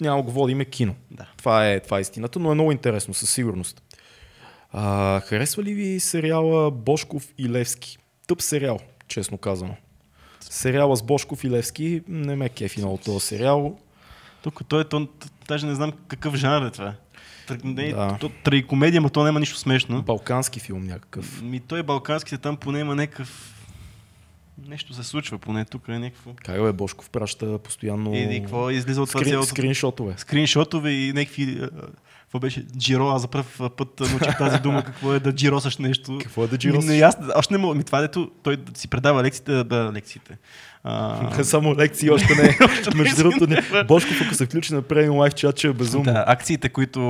[0.00, 0.94] няма го водиме кино.
[1.10, 1.26] Да.
[1.36, 3.82] Това е, това е истината, но е много интересно, със сигурност.
[4.72, 7.98] А, харесва ли ви сериала Бошков и Левски?
[8.26, 8.78] Тъп сериал,
[9.08, 9.74] честно казано.
[10.50, 13.78] Сериала с Бошков и Левски не ме кефи много този сериал.
[14.42, 15.08] Тук той, то,
[15.48, 16.94] даже не знам какъв жанр е това.
[17.64, 18.18] Не, Да.
[18.20, 18.30] то,
[19.00, 20.02] но то няма нищо смешно.
[20.02, 21.42] Балкански филм някакъв.
[21.42, 23.56] Ми той балканските там поне има някакъв...
[24.68, 26.32] Нещо се случва поне тук е някакво.
[26.44, 29.48] Как бе, Бошков праща постоянно И, какво излиза от това скрин, цялото...
[29.48, 30.14] скриншотове.
[30.16, 31.60] скриншотове и някакви...
[32.30, 32.66] Какво беше?
[32.78, 36.18] Джиро, аз за първ път научих тази дума, какво е да джиросаш нещо.
[36.22, 36.84] Какво е да джиросаш?
[36.84, 37.74] не, аз, още не мога.
[37.74, 40.38] Ми това дето той си предава лекциите, да, лекциите.
[40.84, 42.58] А, Само лекции още не.
[42.94, 43.84] Между другото, не.
[43.84, 46.04] Бошков, ако се включи на премиум лайф чат, че е безумно.
[46.04, 47.00] Да, акциите, които...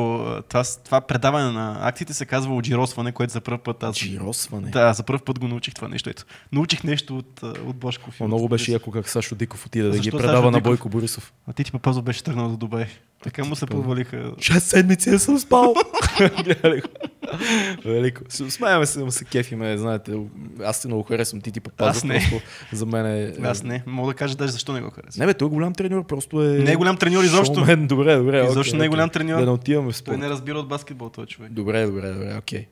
[0.48, 3.96] Това, това предаване на акциите се казва оджиросване, което за първ път аз...
[3.96, 4.70] Джиросване.
[4.70, 6.10] Да, за първ път го научих това нещо.
[6.10, 6.24] Ето.
[6.52, 8.20] Научих нещо от, от Бошков.
[8.20, 10.62] от- много беше яко как Сашо Диков отиде да ги предава Сашо на Диков?
[10.62, 11.32] Бойко Борисов.
[11.48, 12.86] А ти ти Папазов беше тръгнал до Дубай.
[13.22, 14.32] Така му се провалиха.
[14.40, 15.74] Шест седмици не съм спал.
[17.84, 18.22] Велико.
[18.28, 20.20] С- Смеяме се, се кефиме, знаете.
[20.64, 21.96] Аз се много харесвам Тити Папазов.
[21.96, 22.14] Аз не.
[22.30, 23.34] Просто за мен е...
[23.42, 23.82] Аз не.
[23.86, 25.20] Мога да кажа даже защо не го харесвам.
[25.20, 26.48] Не бе, той е голям треньор, просто е...
[26.48, 27.54] Не е голям треньор изобщо.
[27.54, 27.86] Шоумен.
[27.86, 28.44] Добре, добре.
[28.44, 29.38] Изобщо окей, не е голям треньор.
[29.38, 30.18] Да не отиваме в Той спорт.
[30.18, 31.52] не разбира от баскетбол, този човек.
[31.52, 32.66] Добре, добре, добре, окей.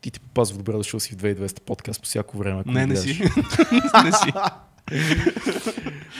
[0.00, 2.62] Ти ти Папазов, добре дошъл си в 2200 подкаст по всяко време.
[2.66, 3.08] Не, не си.
[4.04, 4.32] не си.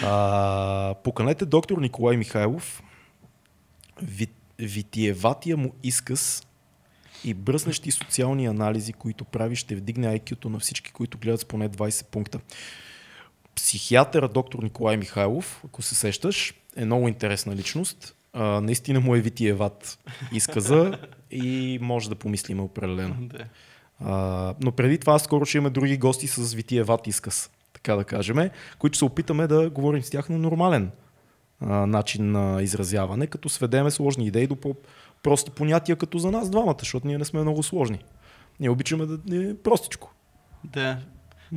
[0.03, 2.83] А, поканете доктор Николай Михайлов.
[4.03, 4.27] Ви,
[4.59, 6.46] витиеватия му изказ
[7.25, 11.69] и бръснещи социални анализи, които прави, ще вдигне IQ-то на всички, които гледат с поне
[11.69, 12.41] 20 пункта.
[13.55, 18.15] Психиатъра доктор Николай Михайлов, ако се сещаш, е много интересна личност.
[18.33, 19.99] А, наистина му е витиеват
[20.33, 20.99] изказа
[21.31, 23.17] и може да помислиме определено.
[24.01, 28.51] А, но преди това скоро ще имаме други гости с витиеват изказ, така да кажем,
[28.79, 30.91] които се опитаме да говорим с тях на нормален
[31.61, 34.57] а, начин на изразяване, като сведеме сложни идеи до
[35.23, 37.99] по-прости понятия, като за нас двамата, защото ние не сме много сложни.
[38.61, 40.13] Ние обичаме да е простичко.
[40.65, 40.99] Да.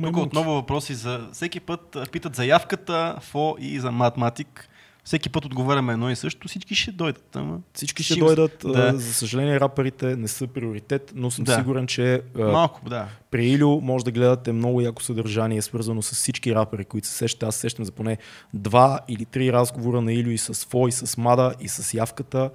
[0.04, 1.28] Тук отново въпроси за...
[1.32, 4.66] Всеки път питат за явката, ФО и за математик.
[5.04, 6.48] Всеки път отговаряме едно и също.
[6.48, 7.36] Всички ще дойдат.
[7.36, 7.58] Ама...
[7.74, 8.56] Всички ще Ще- дойдат.
[8.64, 8.92] да.
[8.96, 11.54] За съжаление, раперите не са приоритет, но съм Да.
[11.54, 13.08] сигурен, че Малко, да.
[13.30, 17.42] При Илю може да гледате много яко съдържание, свързано с всички рапери, които се сещат.
[17.42, 18.18] Аз се сещам за поне
[18.54, 22.50] два или три разговора на Илю и с Фо, и с Мада, и с Явката.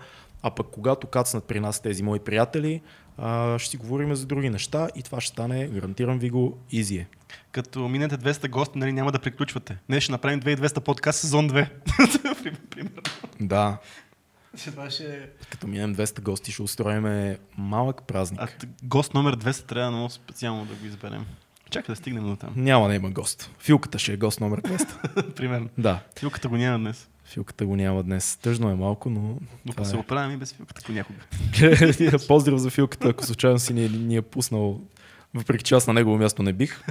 [0.48, 2.82] А пък когато кацнат при нас тези мои приятели,
[3.18, 6.98] а, ще си говорим за други неща и това ще стане, гарантирам ви го, изи
[6.98, 7.08] е.
[7.52, 9.78] Като минете 200 гости, нали, няма да приключвате.
[9.90, 11.70] Не, ще направим 2200 подкаст сезон 2.
[12.70, 13.02] Примерно.
[13.40, 13.78] Да,
[14.66, 18.42] Това ще като минем 200 гости, ще устроим малък празник.
[18.42, 18.48] А
[18.84, 21.26] гост номер 200 трябва много специално да го изберем.
[21.70, 22.54] Чакай да стигнем до там.
[22.56, 23.52] Няма да има гост.
[23.60, 25.34] Филката ще е гост номер 200.
[25.36, 25.70] Примерно.
[25.78, 27.10] да, Филката го няма днес.
[27.26, 28.38] Филката го няма днес.
[28.38, 30.00] Тъжно е малко, но Но това се е.
[30.00, 31.20] оправим и без филката понякога.
[32.28, 34.82] Поздрав за Филката, ако случайно си ни, ни е пуснал,
[35.34, 36.84] въпреки че аз на негово място не бих.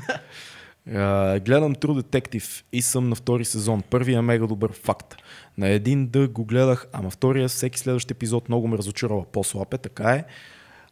[0.94, 3.82] А, гледам True Detective и съм на втори сезон.
[3.90, 5.16] Първият е мега добър факт.
[5.58, 9.24] На един дъг го гледах, ама втория всеки следващ епизод много ме разочарова.
[9.24, 10.24] По-слаб е, така е.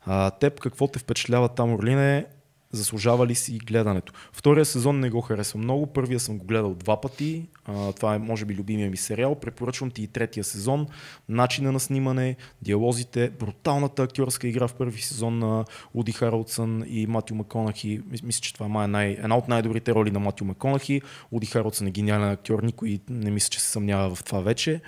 [0.06, 2.26] А, теб какво те впечатлява там, Орлине?
[2.72, 4.12] Заслужава ли си гледането?
[4.32, 7.46] Втория сезон не го харесвам много, първия съм го гледал два пъти.
[7.64, 9.34] А, това е, може би, любимия ми сериал.
[9.34, 10.86] Препоръчвам ти и третия сезон.
[11.28, 15.64] Начина на снимане, диалозите, бруталната актьорска игра в първи сезон на
[15.94, 18.00] Уди Харолдсън и Матю Маконахи.
[18.02, 21.02] Мис- Мисля, че това е най- една от най-добрите роли на Матю Маконахи.
[21.30, 24.80] Уди Харолдсън е гениален актьор, никой не мисля, че се съмнява в това вече.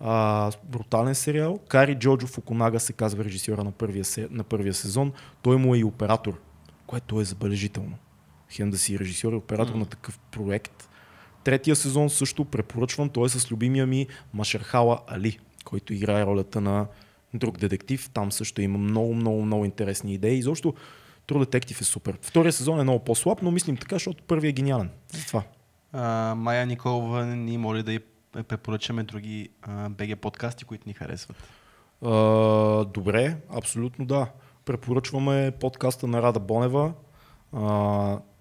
[0.00, 1.58] А, брутален сериал.
[1.68, 5.12] Кари Джоджо Фукунага се казва режисьора на първия, се- на първия сезон.
[5.42, 6.40] Той му е и оператор,
[6.90, 7.96] което е забележително.
[8.50, 10.88] Хем да си режисьор и оператор на такъв проект.
[11.44, 13.08] Третия сезон също препоръчвам.
[13.08, 16.86] Той е с любимия ми Машерхала Али, който играе ролята на
[17.34, 18.10] друг детектив.
[18.14, 20.38] Там също има много, много, много интересни идеи.
[20.38, 20.74] Изобщо
[21.28, 22.18] True Detective е супер.
[22.22, 24.90] Втория сезон е много по-слаб, но мислим така, защото първият е гениален.
[25.08, 25.42] Затова.
[25.92, 28.00] А, Майя Николова ни моли да й
[28.48, 31.36] препоръчаме други а, БГ подкасти, които ни харесват.
[32.04, 32.10] А,
[32.84, 34.26] добре, абсолютно да.
[34.64, 36.92] Препоръчваме подкаста на Рада Бонева.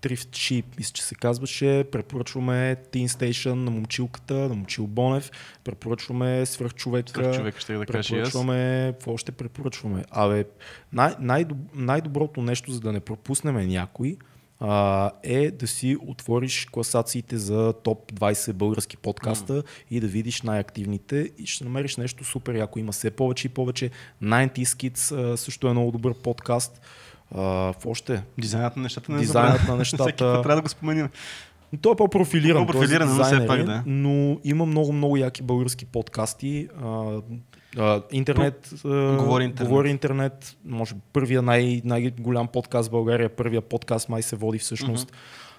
[0.01, 1.85] Thrift Sheep, мисля, че се казваше.
[1.91, 5.31] Препоръчваме Teen Station на момчилката, на момчил Бонев.
[5.63, 7.09] Препоръчваме Свърхчовека.
[7.09, 8.13] Свърх човек ще да кажа.
[8.13, 10.03] Препоръчваме, какво ще препоръчваме?
[10.11, 10.45] Абе,
[10.93, 14.17] най- най-доб- най-доброто нещо, за да не пропуснем някой,
[14.59, 19.65] а, е да си отвориш класациите за топ 20 български подкаста mm.
[19.91, 22.79] и да видиш най-активните и ще намериш нещо супер яко.
[22.79, 23.91] Има все повече и повече.
[24.23, 26.81] 90 Kids а, също е много добър подкаст.
[27.35, 27.41] А,
[27.73, 28.23] в още.
[28.37, 30.03] Дизайнът на нещата не е Дизайнът на нещата.
[30.03, 31.09] Всеки път трябва да го споменим.
[31.81, 32.67] Той е по-профилиран.
[32.67, 33.83] По-профилиран, е но все пак, да.
[33.85, 36.67] но има много, много яки български подкасти.
[36.83, 37.21] А,
[38.11, 39.69] интернет, а, Говори интернет.
[39.69, 40.57] говори интернет.
[40.65, 45.11] Може би първия най- най-голям подкаст в България, първия подкаст май се води всъщност.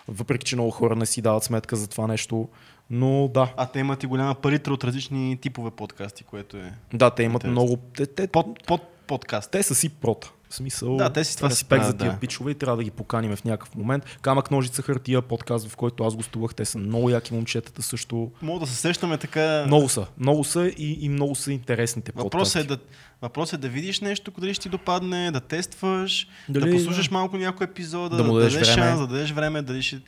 [0.08, 2.48] Въпреки, че много хора не си дават сметка за това нещо.
[2.90, 7.10] Но да, А те имат и голяма паритра от различни типове подкасти, което е да,
[7.10, 7.50] те имат Интересно.
[7.52, 7.76] много...
[7.96, 9.50] Те, те, под, под подкаст.
[9.50, 10.32] те са си прота.
[10.50, 12.18] В смисъл, Да, те си това респект за тия да.
[12.18, 14.04] пичове и трябва да ги поканим в някакъв момент.
[14.22, 16.54] Камък, ножица, хартия, подкаст, в който аз гостувах.
[16.54, 18.30] Те са много яки момчетата също.
[18.42, 19.64] Мога да се сещаме така.
[19.66, 20.06] Много са.
[20.18, 22.78] Много са и, и много са интересните Въпросът е, да,
[23.22, 27.36] въпросът е да видиш нещо, дали ще ти допадне, да тестваш, Дали- да послушаш малко
[27.36, 28.64] някой епизод, Да му дадеш време.
[28.64, 30.00] шанс, да дадеш време, дали ще...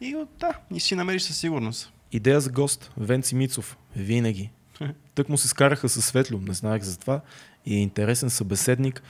[0.00, 1.92] И да, и си намериш със сигурност.
[2.12, 2.90] Идея за гост.
[2.96, 3.76] Венци Мицов.
[3.96, 4.50] Винаги.
[5.14, 6.40] Тък му се скараха със Светло.
[6.40, 7.20] Не знаех за това.
[7.66, 9.02] И е интересен събеседник.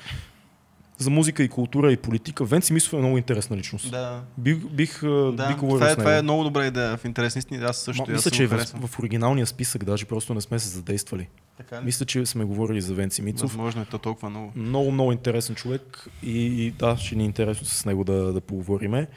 [0.98, 2.44] За музика и култура и политика.
[2.44, 3.90] Венци Мицов е много интересна личност.
[3.90, 4.22] Да.
[4.38, 7.66] Бих, бих, Да, бих това, е, това е много добра идея в интерес на истина.
[7.66, 10.68] Аз също Ма, мисля, че е в, в оригиналния списък даже просто не сме се
[10.68, 11.28] задействали.
[11.56, 11.84] Така ли?
[11.84, 13.50] Мисля, че сме говорили за Венци Мицов.
[13.50, 14.52] Възможно е то толкова много.
[14.56, 18.40] Много, много интересен човек и, и да, ще ни е интересно с него да, да
[18.40, 19.08] поговориме.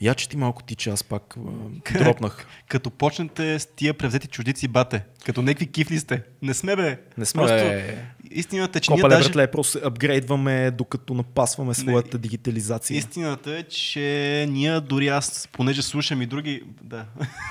[0.00, 1.34] Я че ти малко ти, че аз пак
[1.98, 2.46] дропнах.
[2.68, 6.22] Като почнете с тия превзети чуждици, бате, като някакви кифли сте.
[6.42, 7.00] Не сме, бе.
[7.18, 8.04] Не сме, Просто бе.
[8.30, 9.28] Истината е, че ние Копале, даже...
[9.28, 12.98] братле, просто апгрейдваме, докато напасваме своята дигитализация.
[12.98, 16.62] Истината е, че ние дори аз, понеже слушам и други...
[16.82, 17.04] Да.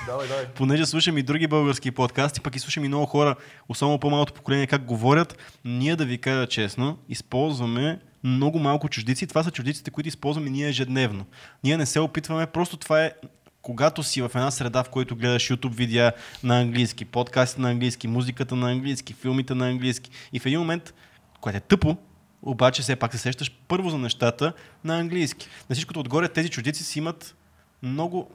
[0.06, 0.46] Давай, давай.
[0.54, 3.34] понеже слушам и други български подкасти, пък и слушам и много хора,
[3.68, 9.26] особено по-малото поколение, как говорят, ние да ви кажа честно, използваме много малко чуждици.
[9.26, 11.26] Това са чуждиците, които използваме ние ежедневно.
[11.64, 13.12] Ние не се опитваме, просто това е
[13.64, 16.12] когато си в една среда, в която гледаш YouTube видеа
[16.42, 20.94] на английски, подкасти на английски, музиката на английски, филмите на английски и в един момент,
[21.40, 21.96] което е тъпо,
[22.42, 24.52] обаче все пак се сещаш първо за нещата
[24.84, 25.48] на английски.
[25.70, 27.36] На всичкото отгоре тези чуждици си имат
[27.82, 28.30] много,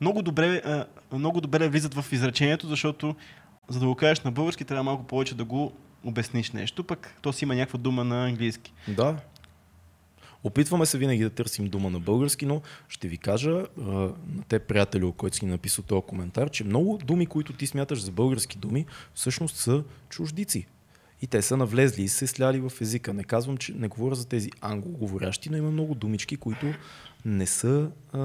[0.00, 0.62] много добре,
[1.12, 3.16] много добре влизат в изречението, защото
[3.68, 5.72] за да го кажеш на български, трябва малко повече да го
[6.04, 8.72] обясниш нещо, пък то си има някаква дума на английски.
[8.88, 9.16] Да.
[10.44, 14.12] Опитваме се винаги да търсим дума на български, но ще ви кажа на
[14.48, 18.58] те, приятели, който си написал този коментар, че много думи, които ти смяташ за български
[18.58, 20.66] думи, всъщност са чуждици.
[21.22, 23.14] И те са навлезли и се сляли в езика.
[23.14, 26.66] Не казвам, че не говоря за тези англоговорящи, но има много думички, които
[27.24, 28.18] не са, а,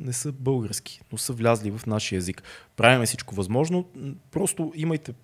[0.00, 2.42] не са български, но са влязли в нашия език.
[2.76, 3.88] Правиме всичко възможно.
[4.30, 5.14] Просто имайте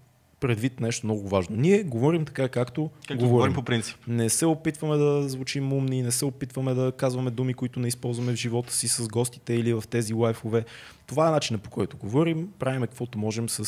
[0.41, 1.57] предвид нещо много важно.
[1.57, 3.97] Ние говорим така, както, Както говорим по принцип.
[4.09, 8.32] не се опитваме да звучим умни, не се опитваме да казваме думи, които не използваме
[8.32, 10.64] в живота си с гостите или в тези лайфове.
[11.07, 13.64] Това е начинът по който говорим, правиме каквото можем с,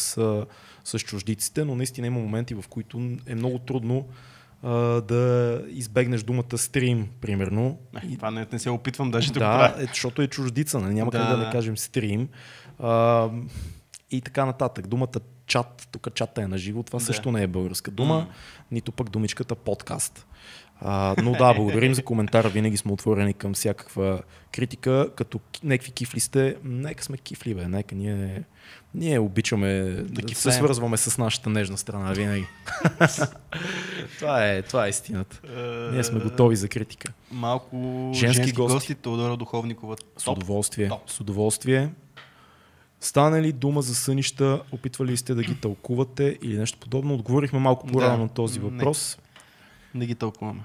[0.85, 4.07] с чуждиците, но наистина има моменти, в които е много трудно
[5.03, 5.23] да
[5.69, 7.79] избегнеш думата стрим, примерно.
[8.11, 8.17] И...
[8.17, 9.83] Това не, не се опитвам даже да, го Да, правя.
[9.83, 10.95] е, защото е чуждица, нали?
[10.95, 11.47] няма Да, как да да.
[11.47, 12.29] не кажем стрим.
[12.79, 13.29] А,
[14.11, 14.87] и така нататък.
[14.87, 15.09] Думата
[15.53, 17.05] чат, тук чата е на живо, това Да.
[17.05, 18.27] също не е българска дума, М.
[18.71, 20.27] нито пък думичката подкаст.
[20.85, 22.49] А, но да, благодарим за коментара.
[22.49, 24.23] Винаги сме отворени към всякаква
[24.53, 25.09] критика.
[25.17, 27.69] Като някакви кифли сте, нека сме кифли, бе.
[27.69, 28.43] Нека ние,
[28.95, 32.47] ние обичаме да, да се свързваме с нашата нежна страна винаги.
[34.19, 35.41] това, е, това е истината.
[35.93, 37.13] Ние сме готови за критика.
[37.31, 37.77] Малко
[38.15, 38.75] Женски женски, гости.
[38.75, 38.95] гости.
[38.95, 39.97] Теодора Духовникова.
[40.17, 40.89] С удоволствие.
[40.89, 41.11] Топ.
[41.11, 41.89] С удоволствие.
[43.03, 47.15] Стане ли дума за сънища, опитвали ли сте да ги тълкувате или нещо подобно?
[47.15, 48.23] Отговорихме малко по-рано Да.
[48.23, 48.69] на този Не.
[48.69, 49.19] въпрос.
[49.95, 50.61] Не ги тълкуваме.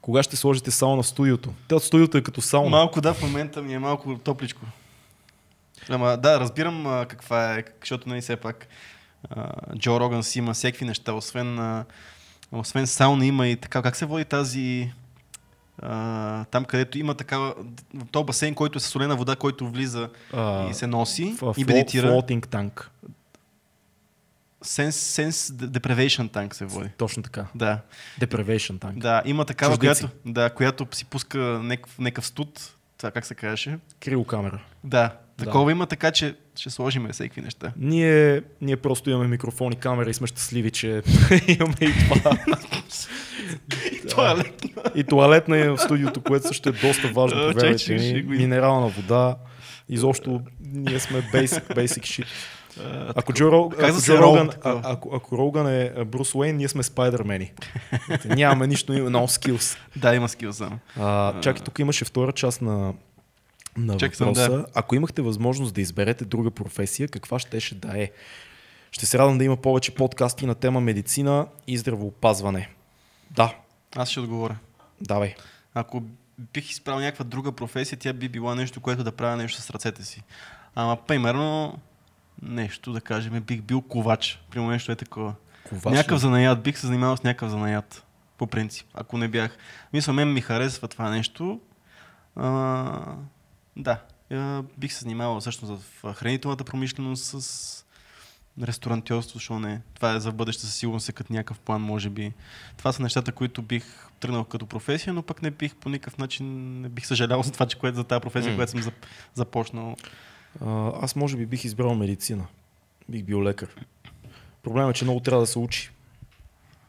[0.00, 1.50] Кога ще сложите сауна в студиото?
[1.68, 2.70] Те от студиото е като сауна.
[2.70, 4.60] Малко да, в момента ми е малко топличко.
[5.88, 8.68] Ама да, разбирам а, каква е, защото нали все пак
[9.30, 11.84] а, Джо Роган си има всякакви неща, освен, а,
[12.52, 14.92] освен сауна има и така, как се води тази
[15.82, 17.54] а, там където има такава,
[18.10, 21.64] този басейн, който е със солена вода, който влиза А, и се носи в- и
[21.64, 22.08] медитира.
[22.08, 22.86] Floating tank.
[24.62, 25.32] Sense, sense
[25.68, 26.88] deprivation tank се води.
[26.88, 27.46] Точно така.
[27.54, 27.78] Да.
[28.20, 28.92] Deprivation tank.
[28.92, 30.00] Да, има такава, Чуждици.
[30.00, 32.74] която, да, която си пуска някакъв, някакъв студ.
[32.98, 33.78] Това как се казваше?
[34.00, 34.60] Крилокамера.
[34.84, 35.44] Да, Да.
[35.44, 37.72] такова има, така че ще сложим всеки неща.
[37.76, 40.88] Ние, ние просто имаме микрофони, камера и сме щастливи, че
[41.46, 42.38] имаме и това.
[44.10, 44.62] Туалет.
[44.94, 48.22] и туалетна е в студиото, което също е доста важно, повярвайте ми.
[48.22, 49.36] Минерална вода.
[49.88, 52.26] Изобщо ние сме basic, basic shit.
[53.14, 56.82] Ако Джо, Рог, ако Джо Роган, а, ако, ако Роган е Брус Уейн, ние сме
[56.82, 57.52] спайдермени.
[58.24, 59.78] Нямаме нищо, no skills.
[59.96, 60.78] Да, има скил само.
[61.40, 62.94] Чакай, тук имаше втора част на,
[63.76, 64.50] на съм, въпроса.
[64.50, 64.66] да.
[64.74, 68.10] Ако имахте възможност да изберете друга професия, каква щеше да е?
[68.90, 72.68] Ще се радвам да има повече подкасти на тема медицина и здравеопазване.
[73.30, 73.54] Да,
[73.96, 74.56] Аз ще отговоря.
[75.00, 75.34] давай.
[75.74, 76.02] Ако
[76.52, 80.04] бих избрал някаква друга професия, тя би била нещо, което да правя нещо с ръцете
[80.04, 80.22] си.
[80.74, 81.78] Ама, примерно,
[82.42, 84.42] нещо да кажем, бих бил ковач.
[84.50, 85.34] Примерно нещо е такова.
[85.68, 86.20] Ковач някакъв ли?
[86.20, 88.04] занаят, бих се занимавал с някакъв занаят.
[88.38, 89.56] По принцип, ако не бях.
[89.92, 91.60] Мисля, мен ми харесва това нещо.
[92.36, 93.02] А,
[93.76, 97.84] да, а, бих се занимавал всъщност в хранителната промишленост с
[98.62, 99.80] ресторантьорство, защо не.
[99.94, 102.32] Това е за бъдеще със сигурност е като някакъв план, може би.
[102.76, 103.84] Това са нещата, които бих
[104.20, 107.66] тръгнал като професия, но пък не бих по никакъв начин, не бих съжалявал за това,
[107.66, 108.56] че което за тази професия, М.
[108.56, 109.96] която съм зап- започнал.
[110.66, 112.46] А, аз може би бих избрал медицина.
[113.08, 113.68] Бих бил лекар.
[114.62, 115.90] Проблемът е, че много трябва да се учи.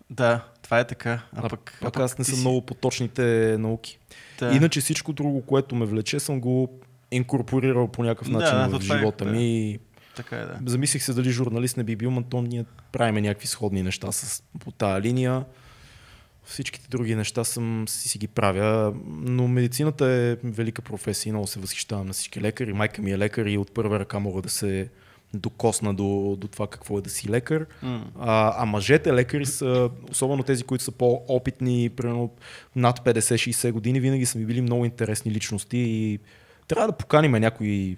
[0.09, 1.09] Да, това е така.
[1.09, 3.21] А, А, пък, пък а аз не съм си- много по точните
[3.59, 3.99] науки.
[4.39, 4.51] Да.
[4.51, 6.79] Иначе всичко друго, което ме влече, съм го
[7.11, 9.31] инкорпорирал по някакъв Да, начин да, в е, живота да.
[9.31, 9.79] ми.
[10.15, 10.59] Така е, да.
[10.65, 14.43] Замислих се дали журналист не би бил, но то ние правиме някакви сходни неща с,
[14.59, 15.45] по тая линия.
[16.43, 21.47] Всичките други неща съм, си, си ги правя, но медицината е велика професия и много
[21.47, 22.73] се възхищавам на всички лекари.
[22.73, 24.89] Майка ми е лекар и от първа ръка мога да се
[25.33, 27.65] докосна до, до това какво е да си лекар.
[27.81, 28.05] М.
[28.19, 32.31] А, а мъжете лекари са, особено тези, които са по-опитни, примерно
[32.75, 36.19] над 50-60 години, винаги са ми били много интересни личности и
[36.67, 37.97] трябва да поканим някой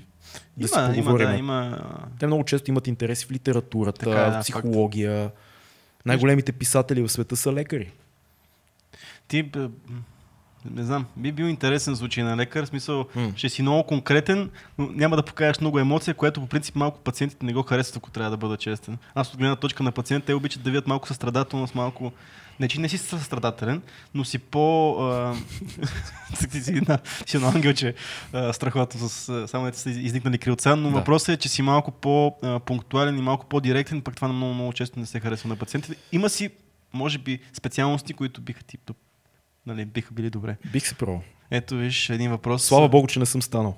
[0.57, 1.27] да си има, има, поговорим.
[1.27, 1.79] да, има.
[2.19, 5.31] Те много често имат интереси в литературата, Така е, в психология.
[6.05, 7.91] Най-големите писатели в света са лекари.
[9.27, 9.51] Ти,
[10.71, 13.31] не знам, би бил интересен случай на лекар, в смисъл, М.
[13.35, 17.45] ще си много конкретен, но няма да покажеш много емоция, което по принцип малко пациентите
[17.45, 18.97] не го харесват, ако трябва да бъда честен.
[19.15, 22.11] Аз от гледна точка на пациент, те обичат да видят малко състрадателност, малко...
[22.59, 23.81] Не, че не си състрадателен,
[24.13, 24.95] но си по...
[25.01, 25.35] а,
[26.51, 27.93] си, си, на, си едно ангелче
[28.33, 30.95] а, страхотно, с, само да са изникнали крилца, но Да.
[30.95, 35.05] въпросът е, че си малко по-пунктуален и малко по-директен, пък това много, много често не
[35.05, 35.95] се харесва на пациентите.
[36.11, 36.49] Има си,
[36.93, 38.77] може би, специалности, които биха ти
[39.65, 40.57] нали, биха били добре.
[40.71, 41.21] Бих се пробвал.
[41.51, 42.63] Ето виж един въпрос.
[42.63, 43.77] Слава Богу, че не съм станал.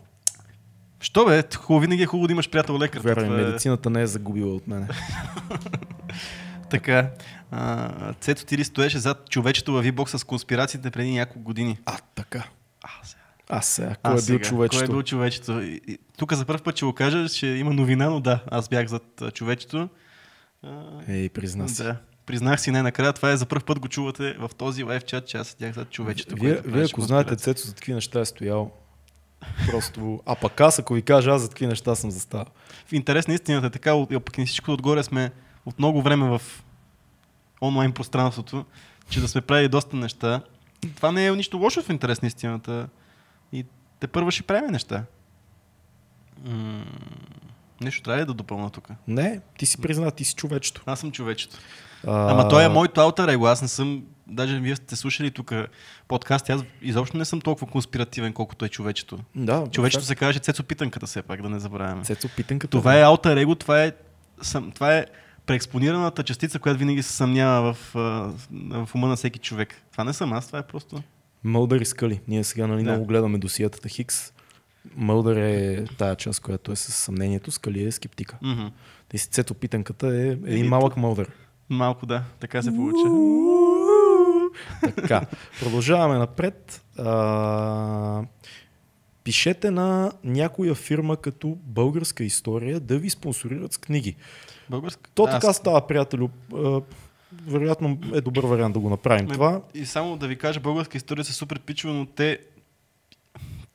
[0.99, 1.43] Що бе?
[1.55, 2.99] Хубаво, винаги е хубаво да имаш приятел лекар.
[2.99, 4.87] Вярвай, Това е- медицината не е загубила от мене.
[6.69, 7.09] Така.
[7.51, 11.77] А, Цето ти ли стоеше зад човечето във V-Box с конспирациите преди няколко години?
[11.85, 12.43] А, така.
[12.83, 13.21] А, сега.
[13.49, 14.77] А сега, А, кой е бил човечето?
[14.77, 15.61] Кой е бил човечето?
[15.61, 18.69] И- и- Тук за първ път ще го кажа, че има новина, но да, аз
[18.69, 19.89] бях зад а, човечето.
[20.63, 21.83] А, Ей, призна си.
[21.83, 21.97] да.
[22.25, 25.37] Признах си най-накрая, това е за първ път го чувате в този лайв чат, че
[25.37, 26.35] аз седях зад човечето.
[26.35, 27.35] Вие, вие ако знаете.
[27.35, 28.71] Цецо за такива неща е стоял,
[29.67, 30.21] просто...
[30.25, 32.45] А пък аз, ако ви кажа, аз за такива неща съм заставал.
[32.87, 35.31] В интерес на истината е така, а пък и всичко отгоре сме
[35.65, 36.41] от много време в
[37.61, 38.65] онлайн пространството,
[39.09, 40.41] че да сме правили доста неща.
[40.95, 42.87] Това не е нищо лошо в интерес на истината.
[43.51, 43.65] И
[43.99, 45.03] те първо ще правим неща.
[46.45, 46.85] М-
[47.81, 48.89] нещо трябва ли да допълна тук?
[49.07, 50.81] Не, ти си призна, ти си човечето.
[50.85, 51.57] Аз съм човечето.
[52.07, 53.45] А, Ама той е моето алтер его.
[53.45, 55.53] Аз не съм, даже вие сте слушали тук
[56.07, 59.19] подкаст, аз изобщо не съм толкова конспиративен, колкото е човечето.
[59.35, 62.03] Да, Човечето се каже Цецо Питанката все пак, да не забравяме.
[62.03, 62.77] Цецо питанката.
[62.77, 63.91] Това е алтер его, това е,
[64.41, 65.05] съм, това е
[65.45, 67.91] преекспонираната частица, която винаги се съмнява в,
[68.51, 69.81] в ума на всеки човек.
[69.91, 71.03] Това не съм аз, това е просто...
[71.43, 72.19] Мълдър и Скали.
[72.27, 72.91] Ние сега нали, Да.
[72.91, 74.31] много гледаме досиятата Хикс.
[74.95, 78.37] Мълдър е тая част, която е с съмнението, Скали е скептика.
[79.15, 81.29] Си цето питанката е един малък Мълдър.
[81.69, 83.03] Малко да, така се получи.
[84.95, 85.21] Така,
[85.59, 86.83] продължаваме напред.
[86.99, 88.21] А,
[89.23, 94.15] пишете на някоя фирма като българска история да ви спонсорират с книги.
[94.69, 95.09] Българска.
[95.15, 96.29] То така аз- става, приятелю.
[97.47, 99.61] Вероятно е добър вариант да го направим Ме- това.
[99.73, 102.39] И само да ви кажа, българска история са супер пичове, но те,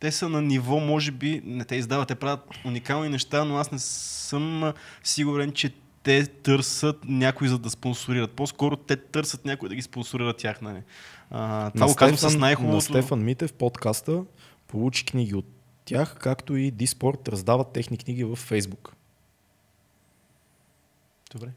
[0.01, 3.73] те са на ниво, може би, не те издават, те правят уникални неща, но аз
[3.73, 4.73] не съм
[5.05, 5.73] сигурен, че
[6.03, 8.31] те търсят някой за да спонсорират.
[8.31, 10.61] По-скоро те търсят някой да ги спонсорира тях.
[10.61, 10.83] Нали?
[11.31, 12.75] А, това На го казвам с най-хубавото.
[12.77, 14.25] На Стефан Митев подкаста
[14.67, 15.47] получи книги от
[15.85, 18.95] тях, както и Диспорт раздават техни книги в Фейсбук.
[21.33, 21.51] Добре.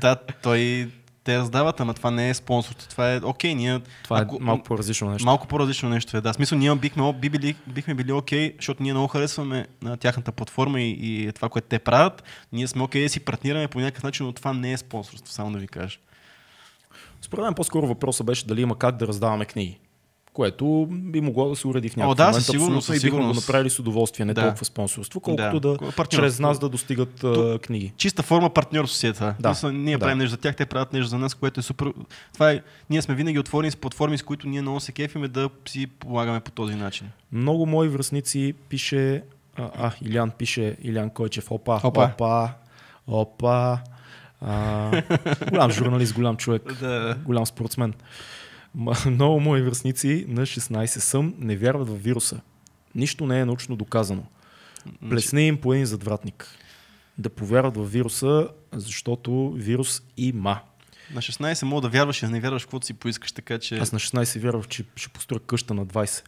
[0.00, 0.90] да, той
[1.28, 2.88] те раздават, ама това не е спонсорство.
[2.88, 3.80] Това е окей, ние...
[4.04, 5.26] Това ако- е малко по-различно нещо.
[5.26, 6.20] Малко по-различно нещо е.
[6.20, 9.96] Да, в смисъл ние бихме, би били, бихме били окей, защото ние много харесваме на
[9.96, 12.22] тяхната платформа и, и това, което те правят.
[12.52, 15.52] Ние сме окей да си партнираме по някакъв начин, но това не е спонсорство, само
[15.52, 15.98] да ви кажа.
[17.20, 19.78] Според мен по-скоро въпросът беше дали има как да раздаваме книги.
[20.38, 22.36] Което би могло да се уреди в някакъв да, момент.
[22.36, 23.40] със сигурност, със бихме го сигурност.
[23.40, 24.42] направили с удоволствие, не Да.
[24.42, 25.76] толкова спонсорство, колкото Да.
[25.96, 27.92] да, чрез нас да достигат а, книги.
[27.96, 29.34] Чиста форма партньорство си е това.
[29.40, 29.48] Да.
[29.48, 29.98] Мисъл, ние Да.
[29.98, 31.92] правим нещо за тях, те правят нещо за нас, което е супер.
[32.34, 32.60] Това е,
[32.90, 36.40] ние сме винаги отворени с платформи, с които ние много се кефиме да си полагаме
[36.40, 37.08] по този начин.
[37.32, 39.22] Много мои връзници пише,
[39.56, 42.04] а, а Илян пише, Илян Койчев, опа, Опа.
[42.14, 42.50] опа,
[43.06, 43.78] опа.
[44.40, 44.90] А,
[45.50, 46.62] голям журналист, голям човек,
[47.24, 47.94] голям спортсмен.
[49.06, 52.40] Много мои връзници на 16 съм не вярват в вируса.
[52.94, 54.22] Нищо не е научно доказано.
[55.10, 56.46] Плесни им по един задвратник.
[57.18, 60.60] Да повярват в вируса, защото вирус има.
[61.14, 63.78] На 16 мога да вярваш и да не вярваш, каквото си поискаш, така че...
[63.78, 66.24] Аз на 16 вярвах, че ще построя къща на 20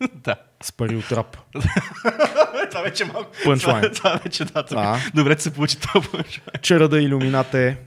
[0.14, 0.36] да.
[0.62, 1.36] с пари от рап.
[2.70, 3.30] това вече малко...
[3.44, 3.80] Пънчлайн.
[3.80, 5.00] Това, това вече да.
[5.14, 6.50] Добре, че се получи това пънчлайн.
[6.58, 7.78] Вчера да иллюминате.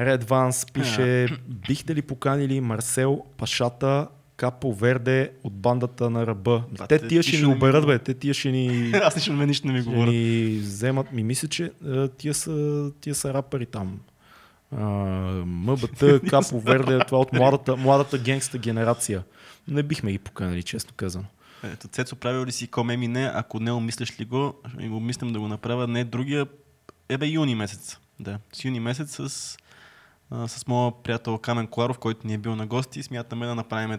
[0.00, 1.28] Ред Ванс пише,
[1.68, 6.64] бихте ли поканили Марсел Пашата Капо Верде от бандата на ръба?
[6.72, 7.86] Да, те те тия ти ще ни оберат, говорят.
[7.86, 7.98] бе.
[7.98, 10.10] Те тия ще ни, Аз лично мен нищо не ми ще говоря.
[10.10, 11.12] ни вземат.
[11.12, 11.72] Ми мисля, че
[12.18, 14.00] тия са, тия са рапъри там.
[14.76, 14.84] А,
[15.46, 19.22] МБТ, Капо Верде, това от младата, младата генгста генерация.
[19.68, 21.24] Не бихме ги поканали, честно казано.
[21.64, 23.30] Ето, Цецо, правил ли си комем и не?
[23.34, 26.46] Ако не умислиш ли го, и го мислям да го направя не другия,
[27.08, 27.98] ебе юни месец.
[28.20, 29.56] Да, с юни месец с,
[30.30, 33.02] а, с моя приятел Камен Коларов, който ни е бил на гости.
[33.02, 33.98] Смятаме да направим,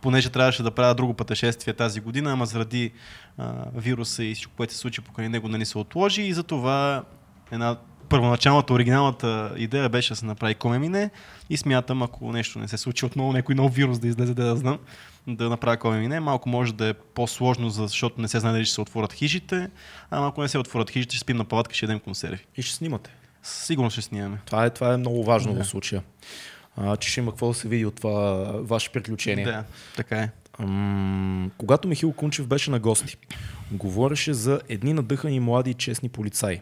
[0.00, 2.92] понеже трябваше да правя друго пътешествие тази година, ама заради
[3.38, 7.04] а, вируса и всичко, което се случи покрай него, нали се отложи и затова
[7.52, 7.76] една
[8.08, 11.10] първоначалната, оригиналната идея беше да се направи комемине
[11.50, 14.56] и смятам, ако нещо не се случи отново, някой нов вирус да излезе, да, да
[14.56, 14.78] знам,
[15.26, 16.20] да направя комемине.
[16.20, 19.70] Малко може да е по-сложно, защото не се знае дали ще се отворят хижите,
[20.10, 22.46] ама ако не се отворят хижите, ще спим на палатка, ще ядем консерви.
[22.56, 23.10] И ще снимате.
[23.42, 24.38] Сигурно ще снимаме.
[24.44, 25.64] Това е, това е много важно Да.
[25.64, 26.02] в случая.
[26.76, 28.20] А, че ще има какво да се види от това
[28.54, 29.44] ваше приключение.
[29.44, 29.64] Да,
[29.96, 30.30] така е.
[31.58, 33.16] Когато Михил Кунчев беше на гости,
[33.72, 36.60] говореше за едни надъхани млади и честни полицаи.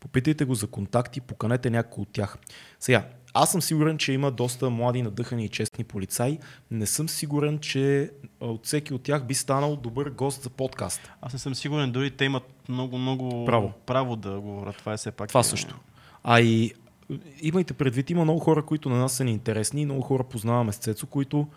[0.00, 2.38] Попитайте го за контакти, поканете някой от тях.
[2.80, 3.04] Сега,
[3.34, 6.38] аз съм сигурен, че има доста млади, надъхани и честни полицаи.
[6.70, 8.10] Не съм сигурен, че
[8.40, 11.10] от всеки от тях би станал добър гост за подкаст.
[11.20, 13.72] Аз не съм сигурен, дори те имат много, много Право.
[13.86, 14.76] право да говорят.
[14.76, 15.28] Това е все пак.
[15.28, 15.78] Това е- също.
[16.24, 16.74] А и
[17.42, 20.76] имайте предвид, има много хора, които на нас са ни интересни, много хора познаваме с
[20.76, 21.48] Цецо, които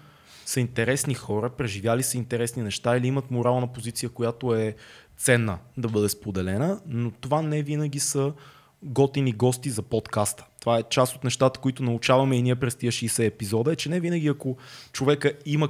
[0.46, 4.76] са интересни хора, преживяли са интересни неща или имат морална позиция, която е
[5.18, 8.34] ценна да бъде споделена, но това не винаги са
[8.84, 10.46] готини гости за подкаста.
[10.60, 13.90] Това е част от нещата, които научаваме и ние през тия 60 епизода, е, че
[13.90, 14.58] не винаги ако
[14.92, 15.70] човека има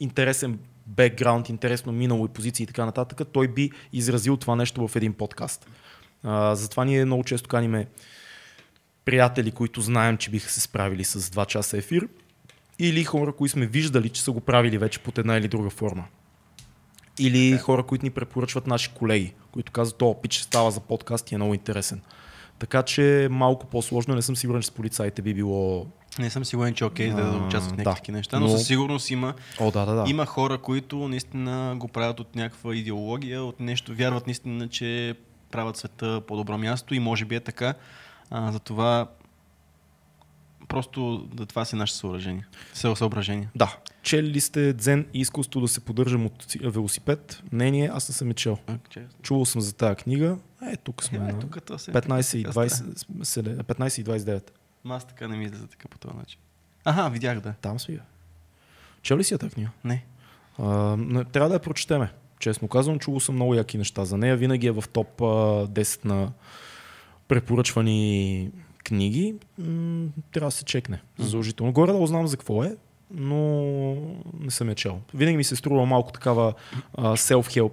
[0.00, 4.96] интересен бекграунд, интересно минало и позиции и така нататък, той би изразил това нещо в
[4.96, 5.66] един подкаст.
[6.22, 7.86] А, затова ние много често каниме
[9.04, 12.08] приятели, които знаем, че биха се справили с 2 часа ефир,
[12.78, 16.04] или хора, които сме виждали, че са го правили вече под една или друга форма.
[17.18, 21.34] Или хора, които ни препоръчват наши колеги, които казват, то пич става за подкаст и
[21.34, 22.00] е много интересен.
[22.58, 25.86] Така че малко по-сложно, не съм сигурен, че с полицаите би било...
[26.18, 27.90] Не съм сигурен, че е окей да, да А, участват в да.
[27.90, 30.10] някакви неща, но, Но- със сигурност има, О, да, да, да.
[30.10, 35.14] има хора, които наистина го правят от някаква идеология, от нещо, вярват наистина, че
[35.50, 37.74] правят света по-добро място и може би е така.
[38.30, 39.06] А, затова
[40.68, 42.46] просто да това си наше съоръжение.
[42.74, 43.48] Съ- Съображение.
[43.54, 43.76] Да.
[44.02, 47.42] Чели ли сте Дзен и изкуство да се поддържа мотоци- велосипед?
[47.52, 48.58] Мнение, аз не съм я чел.
[48.90, 49.08] Честно.
[49.22, 50.36] Чувал съм за тази книга.
[50.62, 52.84] Е, тук сме Е, на тук това се- 15 и така 20,
[53.22, 54.50] седе- 15 и 29.
[54.84, 56.40] Ма аз така не ми излезе така по този начин.
[56.84, 57.52] Аха, видях да.
[57.52, 57.98] Там бе.
[59.02, 59.70] Чел ли си я тази книга?
[59.84, 60.04] Не.
[60.58, 60.66] А,
[60.98, 62.12] не, трябва да я прочетеме.
[62.40, 64.36] Честно казвам, чувал съм много яки неща за нея.
[64.36, 66.32] Винаги е в топ а, 10 на
[67.28, 68.50] препоръчвани
[68.84, 69.34] книги.
[69.58, 71.02] М, трябва да се чекне.
[71.18, 71.72] Задължително.
[71.72, 72.76] Горе да знам за какво е,
[73.10, 73.36] но
[74.40, 75.00] не съм я чел.
[75.14, 76.54] Винаги ми се струва малко такава
[76.94, 77.72] а, self-help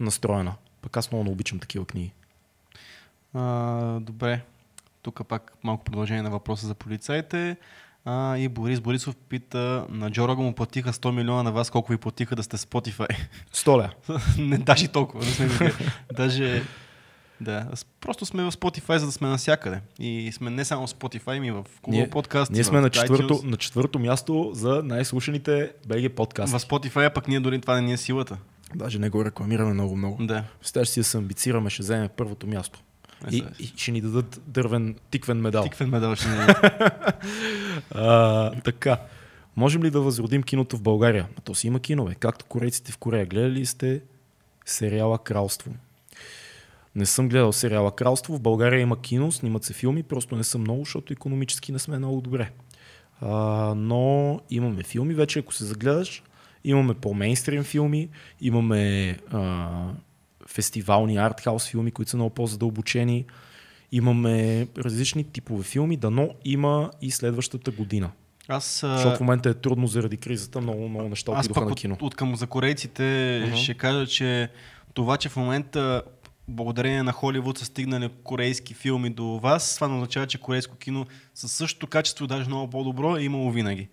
[0.00, 0.54] настроена.
[0.82, 2.12] Пък аз много не обичам такива книги.
[3.34, 4.40] А, добре.
[5.02, 7.56] Тук пак малко продължение на въпроса за полицаите.
[8.08, 11.98] А, и Борис Борисов пита, на Джорога му платиха 100 милиона, на вас колко ви
[11.98, 13.06] платиха да сте в Spotify?
[13.52, 13.90] Столя.
[14.38, 15.24] не, даже толкова.
[15.24, 15.72] Не сме
[16.12, 16.62] даже,
[17.40, 17.68] да,
[18.00, 19.80] просто сме в Spotify, за да сме навсякъде.
[19.98, 22.50] И сме не само в Spotify, ми в Google Podcast.
[22.50, 26.56] Ние сме на четвърто, на четвърто място за най-слушаните BG В подкасти.
[26.56, 28.36] Spotify, а пък ние дори това не ни е силата.
[28.74, 30.26] Даже не го рекламираме много-много.
[30.26, 30.44] Да.
[30.60, 32.80] Представяш си да се амбицираме, ще вземе първото място.
[33.30, 35.62] И, и ще ни дадат дървен тиквен медал.
[35.62, 36.36] Тиквен медал ще ни
[37.90, 38.98] А, така.
[39.56, 41.26] Можем ли да възродим киното в България?
[41.44, 42.14] То си има кинове.
[42.14, 43.26] Както корейците в Корея.
[43.26, 44.00] Гледали ли сте
[44.64, 45.70] сериала Кралство?
[46.94, 48.36] Не съм гледал сериала Кралство.
[48.36, 51.98] В България има кино, снимат се филми, просто не съм много, защото економически не сме
[51.98, 52.50] много добре.
[53.20, 53.34] А,
[53.76, 56.22] но имаме филми вече, ако се загледаш.
[56.64, 58.08] Имаме по-мейнстрим филми,
[58.40, 59.68] имаме а,
[60.48, 63.24] фестивални артхаус филми, които са много по-задълбочени.
[63.92, 68.10] Имаме различни типове филми, дано има и следващата година.
[68.48, 71.96] Аз, Защото в момента е трудно заради кризата, много, много неща отидоха на от, кино.
[72.00, 73.56] от към за корейците Мгм.
[73.56, 74.48] ще кажа, че
[74.94, 76.02] това, че в момента
[76.48, 81.06] благодарение на Холивуд са стигнали корейски филми до вас, това не означава, че корейско кино
[81.34, 83.88] със същото качество, даже много по-добро, е имало винаги.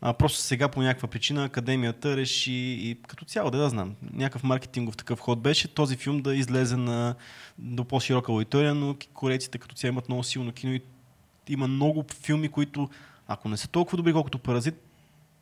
[0.00, 4.42] А, просто сега по някаква причина академията реши и като цяло, да, да знам, някакъв
[4.42, 7.14] маркетингов такъв ход беше този филм да излезе на,
[7.58, 10.80] до по-широка аудитория, но корейците като цяло имат много силно кино и
[11.48, 12.88] има много филми, които
[13.28, 14.74] ако не са толкова добри, колкото Паразит,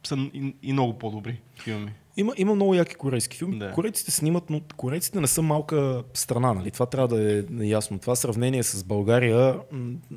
[0.07, 1.93] са и, и много по-добри филми.
[2.17, 3.59] Има, има много яки корейски филми.
[3.59, 3.73] Да.
[3.73, 6.71] Корейците снимат, но корейците не са малка страна, нали?
[6.71, 7.99] Това трябва да е ясно.
[7.99, 9.61] Това сравнение с България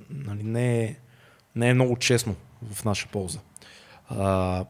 [0.10, 0.96] нали, не, е,
[1.56, 2.36] не е много честно
[2.72, 3.40] в наша полза.
[4.10, 4.66] А,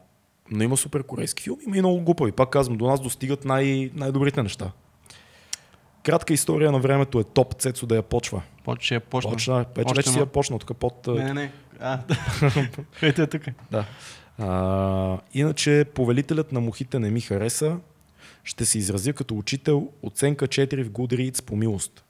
[0.50, 2.32] но има супер корейски филми, има и много глупави.
[2.32, 4.70] Пак казвам, до нас достигат най- най-добрите неща.
[6.02, 8.42] Кратка история на времето е топ Цецо да я почва.
[8.64, 9.30] Почва, е почна.
[9.30, 11.06] Почна, вече, вече си я почнал тук под...
[11.06, 11.52] Не, не, не.
[11.80, 12.00] А,
[13.02, 13.42] ето е тук.
[13.70, 13.84] Да.
[14.38, 17.76] А, иначе повелителят на мухите не ми хареса.
[18.44, 19.88] Ще се изразя като учител.
[20.02, 22.04] Оценка 4 в Goodreads по милост.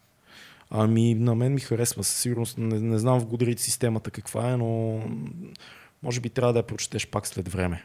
[0.70, 2.58] Ами, на мен ми харесва със сигурност.
[2.58, 5.00] Не, не знам в Goodreads системата каква е, но
[6.02, 7.84] може би трябва да я прочетеш пак след време.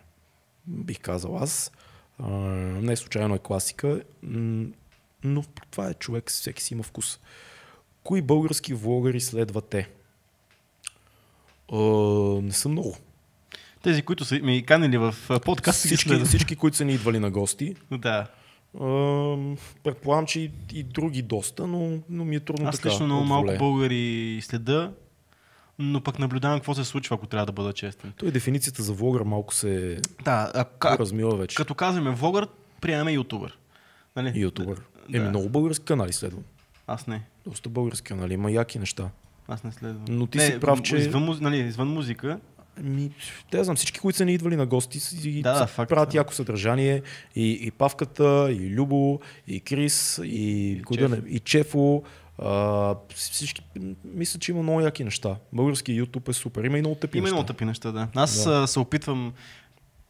[0.67, 1.71] Бих казал аз.
[2.19, 4.03] А, не случайно е класика,
[5.23, 7.19] но това е човек, всеки си има вкус.
[8.03, 9.89] Кои български влогъри следвате?
[11.73, 11.77] А,
[12.41, 12.97] не съм много.
[13.81, 17.75] Тези, които са ми канили в подкаст, Всички, всички, които са ни идвали на гости.
[17.91, 18.27] Да.
[18.81, 22.89] Ам, предполагам, че и, и други доста, но, но ми е трудно Аз така.
[22.89, 24.91] лично много малко българи следа,
[25.83, 28.13] но пък наблюдавам какво се случва, ако трябва да бъда честен.
[28.17, 31.55] Той дефиницията за влогър малко се Да, а, ка, размила вече.
[31.55, 32.47] като казваме влогър,
[32.81, 33.57] приемаме ютубър.
[34.15, 34.31] Нали?
[34.35, 34.81] Ютубър.
[35.09, 35.17] Да.
[35.17, 36.43] Еми, много български канали следвам.
[36.87, 37.21] Аз не.
[37.45, 39.09] Доста български канали, има яки неща.
[39.47, 40.05] Аз не следвам.
[40.09, 42.39] Но ти не, си прав, че- Извън, нали, извън музика,
[42.79, 43.11] Ами,
[43.51, 46.17] те знам, всички, които са ни идвали на гости, си, Да, да, факт, правят да.
[46.17, 47.01] яко съдържание.
[47.35, 51.07] И, и Павката, и Любо, и Крис, и, Чефо.
[51.09, 52.03] не- и Чефо.
[52.39, 53.61] А, всички,
[54.05, 55.35] мисля, че има много яки неща.
[55.53, 56.63] Български YouTube е супер.
[56.63, 57.35] Има и много тъпи Има неща.
[57.35, 58.07] много тъпи неща, да.
[58.15, 58.67] Аз Да.
[58.67, 59.33] се опитвам,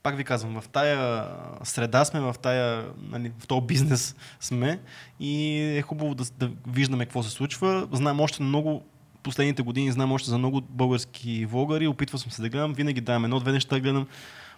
[0.04, 1.28] пак ви казвам, в тая
[1.64, 4.80] среда сме, в тая, нали, в този бизнес сме
[5.20, 7.88] и е хубаво да, да виждаме какво се случва.
[7.92, 8.84] Знам още много,
[9.24, 13.24] последните години знам още за много български влогари, опитвам съм се да гледам, винаги давам
[13.24, 14.08] едно-две неща гледам,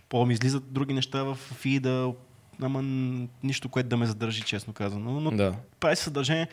[0.10, 2.12] по ми излизат други неща в фида,
[2.62, 2.82] ама
[3.44, 5.20] нищо, което да ме задържи, честно казано.
[5.22, 5.56] Но Да.
[5.80, 6.48] прави съдържание,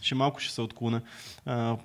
[0.00, 1.00] ще малко ще се отклоня.
[1.46, 1.76] А,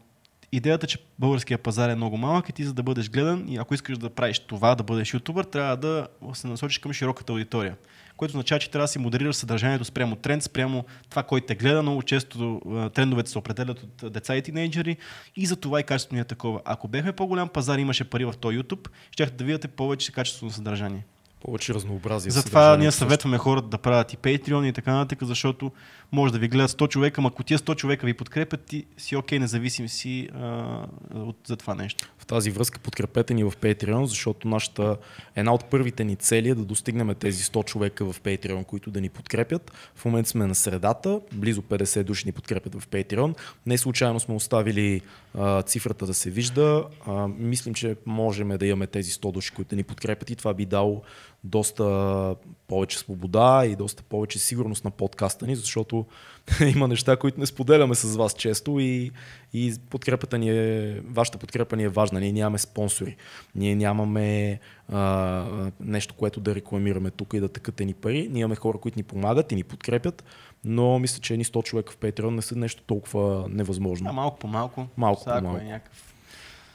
[0.51, 3.73] идеята, че българския пазар е много малък и ти за да бъдеш гледан и ако
[3.73, 7.75] искаш да правиш това, да бъдеш ютубър, трябва да се насочиш към широката аудитория.
[8.17, 11.81] Което означава, че трябва да си моделираш съдържанието спрямо тренд, спрямо това, който те гледа.
[11.81, 12.61] Много често
[12.93, 14.97] трендовете се определят от деца и тинейджери
[15.35, 16.61] и за това и качеството ни е такова.
[16.65, 20.51] Ако бехме по-голям пазар имаше пари в този YouTube, ще да видите повече качество на
[20.51, 21.05] съдържание.
[21.43, 22.31] Повече разнообразие.
[22.31, 25.71] Затова ние съветваме хората да правят и Patreon и така нататък, защото
[26.11, 29.15] може да ви гледат 100 човека, ама ако тия 100 човека ви подкрепят, ти си
[29.15, 30.77] окей, независим си а,
[31.13, 32.09] от, за това нещо.
[32.17, 34.97] В тази връзка подкрепете ни в Patreon, защото нашата,
[35.35, 39.01] една от първите ни цели е да достигнем тези 100 човека в Patreon, които да
[39.01, 39.71] ни подкрепят.
[39.95, 43.37] В момента сме на средата, близо 50 души ни подкрепят в Patreon.
[43.65, 45.01] Не случайно сме оставили
[45.37, 46.85] а, цифрата да се вижда.
[47.07, 50.65] А, мислим, че можем да имаме тези 100 души, които ни подкрепят и това би
[50.65, 51.01] дало
[51.43, 52.35] доста
[52.67, 56.05] повече свобода и доста повече сигурност на подкаста ни, защото
[56.75, 59.11] има неща, които не споделяме с вас често и,
[59.53, 62.19] и подкрепата ни е, вашата подкрепа ни е важна.
[62.19, 63.15] Ние нямаме спонсори,
[63.55, 68.27] ние нямаме а, нещо, което да рекламираме тук и да тъкате ни пари.
[68.31, 70.23] Ние имаме хора, които ни помагат и ни подкрепят,
[70.65, 74.09] но мисля, че едни 100 човека в Patreon не са нещо толкова невъзможно.
[74.09, 74.87] А малко по малко.
[74.97, 75.65] Малко Сега, ако по-малко.
[75.65, 76.13] Е някакъв...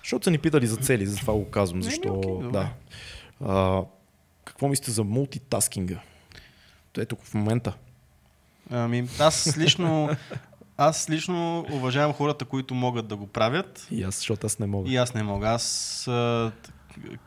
[0.03, 1.79] Защото са ни питали за цели, затова го казвам.
[1.79, 2.49] Не, не, Защо, окей, добре.
[2.49, 2.71] да.
[3.45, 3.85] А,
[4.59, 6.01] какво мислите за мултитаскинга?
[6.99, 7.75] Ето в момента.
[8.71, 10.11] Ами, аз лично,
[10.77, 13.87] аз лично уважавам хората, които могат да го правят.
[13.91, 14.91] И аз, защото аз не мога.
[14.91, 15.49] И аз не мога.
[15.49, 16.09] Аз.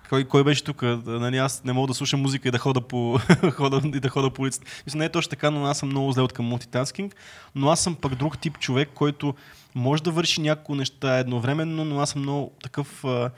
[0.10, 0.82] Кой, кой беше тук?
[1.06, 3.20] Нали, аз не мога да слушам музика и да хода по,
[3.52, 4.66] хода, и да хода по улицата.
[4.86, 7.16] Мисля, не е точно така, но аз съм много зле от към мултитаскинг.
[7.56, 9.36] Но аз съм пък друг тип човек, който
[9.76, 13.06] може да върши няколко неща едновременно, но аз съм много такъв.
[13.06, 13.30] А,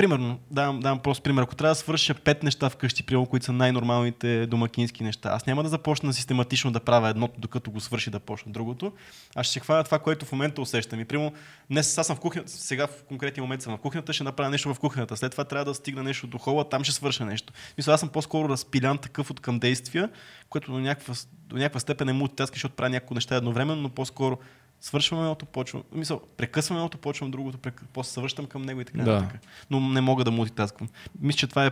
[0.00, 1.42] Примерно, давам, давам просто пример.
[1.42, 5.62] Ако трябва да свърша пет неща вкъщи, примерно, които са най-нормалните домакински неща, аз няма
[5.62, 8.92] да започна систематично да правя едното, докато го свърши да почна другото.
[9.34, 11.00] Аз ще се хвана това, което в момента усещам.
[11.00, 11.32] И примерно,
[11.70, 14.74] днес аз съм в кухнята, сега в конкретния момент съм в кухнята, ще направя нещо
[14.74, 15.16] в кухнята.
[15.16, 17.52] След това трябва да стигна нещо до хола, там ще свърша нещо.
[17.78, 20.10] Мисля, аз съм по-скоро разпилян такъв от към действия,
[20.48, 21.14] което до някаква,
[21.46, 24.38] до някаква степен е мултитаскинг, защото правя няколко неща едновременно, но по-скоро
[24.80, 25.82] свършвам едното, почвам.
[25.92, 27.82] Мисъл, прекъсвам едното, почвам другото, прек...
[27.92, 29.12] после се връщам към него и така Да.
[29.12, 29.40] нататък.
[29.70, 30.88] Но не мога да мултитасквам.
[31.20, 31.70] Мисля, че това е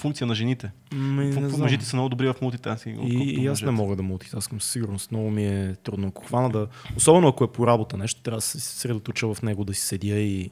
[0.00, 0.70] функция на жените.
[0.92, 1.60] Не Фу- знам.
[1.60, 2.98] Мъжете са много добри в мултитаскинг.
[3.02, 5.10] И, и аз не мога да мултитаскам със сигурност.
[5.10, 6.08] Много ми е трудно.
[6.08, 6.66] Ако хвана да...
[6.96, 10.14] Особено ако е по работа нещо, трябва да се съсредоточа в него, да си седя
[10.14, 10.50] и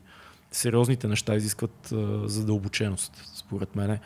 [0.52, 3.98] сериозните неща изискват а, задълбоченост, според мен.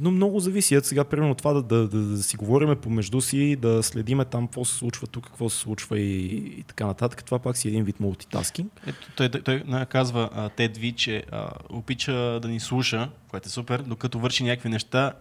[0.00, 0.74] Но много зависи.
[0.74, 4.46] Ето сега, примерно това да, да, да, да си говориме помежду си, да следиме там
[4.46, 6.26] какво се случва тук, какво се случва и,
[6.58, 7.24] и така нататък.
[7.24, 8.72] Това пак си е един вид мултитаскинг.
[8.86, 13.48] Ето, той, той, той казва а, Тед Ви, че а, обича да ни слуша, което
[13.48, 15.12] е супер, докато върши някакви неща.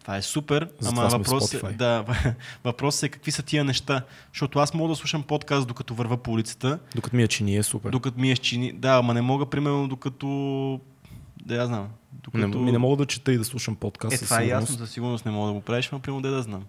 [0.00, 2.04] Това е супер, Затова ама въпрос е, да,
[2.64, 4.02] въпросът е какви са тия неща.
[4.32, 7.62] Защото аз мога да слушам подкаст, докато върва по улицата, Докато ми е чини е
[7.62, 7.90] супер.
[7.90, 8.72] докато ми е щини.
[8.72, 10.80] Да, ама не мога, примерно, докато...
[11.46, 11.82] Да, я знам.
[11.82, 12.58] Не, Докато...
[12.58, 14.22] ми не мога да чета и да слушам подкаст.
[14.22, 16.42] Е, това е ясно, със сигурност не мога да го правиш, но примерно де да
[16.42, 16.64] знам.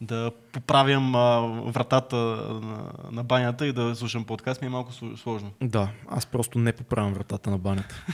[0.00, 5.16] Да поправям а, вратата на, на банята и да слушам подкаст ми е малко сло-
[5.16, 5.50] сложно.
[5.62, 8.06] Да, аз просто не поправям вратата на банята.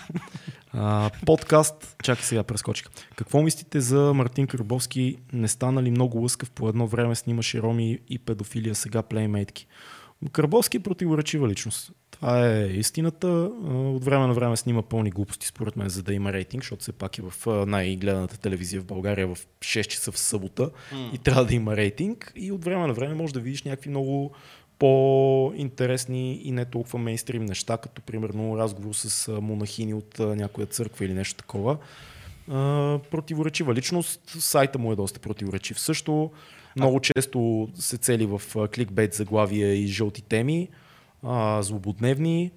[0.73, 2.87] а, подкаст, чакай сега прескочих.
[3.17, 5.17] Какво мислите за Мартин Карбовски?
[5.33, 9.67] Не стана ли много лъскав по едно време снимаше роми и педофилия, сега плеймейтки?
[10.33, 11.93] Карбовски е противоречива личност.
[12.21, 13.29] Това е истината.
[13.73, 16.93] От време на време снима пълни глупости, според мен, за да има рейтинг, защото все
[16.93, 20.71] пак е в най-гледаната телевизия в България в 6 часа в събота
[21.13, 22.33] и трябва да има рейтинг.
[22.37, 24.33] И от време на време може да видиш някакви много
[24.79, 31.15] по-интересни и не толкова мейнстрим неща, като примерно разговор с монахини от някоя църква или
[31.15, 31.77] нещо такова.
[33.11, 36.31] Противоречива личност, сайта му е доста противоречив също.
[36.77, 38.43] Много често се цели в
[38.75, 40.69] кликбейт заглавия и жълти теми,
[41.23, 42.51] а, злободневни.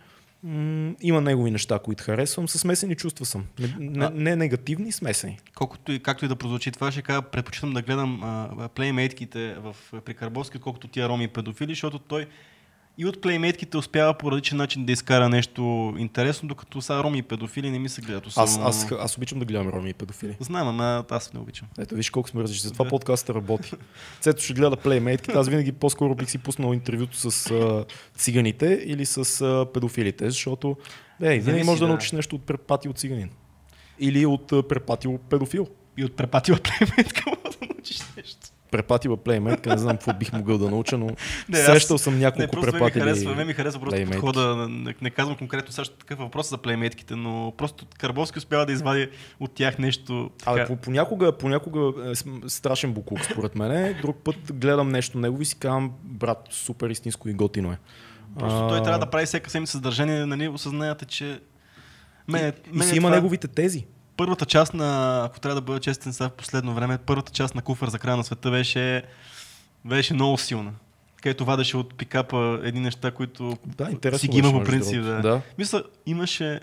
[0.43, 2.47] М, има негови неща, които харесвам.
[2.47, 3.45] Със смесени чувства съм.
[3.59, 5.39] Не, не, не негативни, смесени.
[5.55, 9.75] Колкото и, както и да прозвучи това, ще кажа, предпочитам да гледам а, плеймейтките в,
[10.05, 12.27] при Карбовски, колкото тия роми и педофили, защото той
[13.01, 17.21] и от плеймейтките успява по различен начин да изкара нещо интересно, докато са роми и
[17.21, 18.67] педофили не ми се гледат Аз, особено.
[18.69, 20.37] аз, аз обичам да гледам роми и педофили.
[20.39, 21.67] Знам, ама аз не обичам.
[21.79, 22.67] Ето виж колко сме различни.
[22.67, 22.89] Затова Да.
[22.89, 23.71] подкаста работи.
[24.19, 25.37] Цето ще гледа плеймейтките.
[25.37, 27.85] Аз винаги по-скоро бих си пуснал интервюто с а,
[28.15, 30.77] циганите или с а, педофилите, защото
[31.21, 31.89] е, винаги можеш да, да.
[31.89, 33.29] научиш нещо от препати от циганин.
[33.99, 35.67] Или от препатил педофил.
[35.97, 38.39] И от препатила плеймейтка мога да научиш нещо.
[38.71, 41.05] Препатила плеймейтка, не знам какво бих могъл да науча, но
[41.49, 43.03] Не, аз- срещал съм Не, няколко просто ме ми препатили.
[43.03, 44.21] харесва, ме ми харесва просто плеймейтки.
[44.21, 44.67] подхода.
[44.69, 49.09] Не, не казвам конкретно също такъв въпрос за плеймейтките, но просто Карбовски успява да извади
[49.39, 50.29] от тях нещо.
[50.39, 52.15] Така, по- понякога, понякога е
[52.47, 53.95] страшен буклук, според мен.
[54.01, 57.77] Друг път гледам нещо негово и си казвам, брат, супер истинско и готино е.
[58.39, 61.39] Просто А, той трябва да прави всяка седмица съдържание, нали, осъзнаете, че...
[62.27, 63.85] Мене, И мене си има това- неговите тези.
[64.17, 67.61] Първата част на, ако трябва да бъда честен сега в последно време, първата част на
[67.61, 69.03] Куфър за края на света беше,
[69.85, 70.71] беше много силна.
[71.21, 75.03] Където вадеше от пикапа едни неща, които Да, интересно си ги има по принцип.
[75.03, 75.21] Да.
[75.21, 75.41] да.
[75.57, 76.59] Мисля, имаше...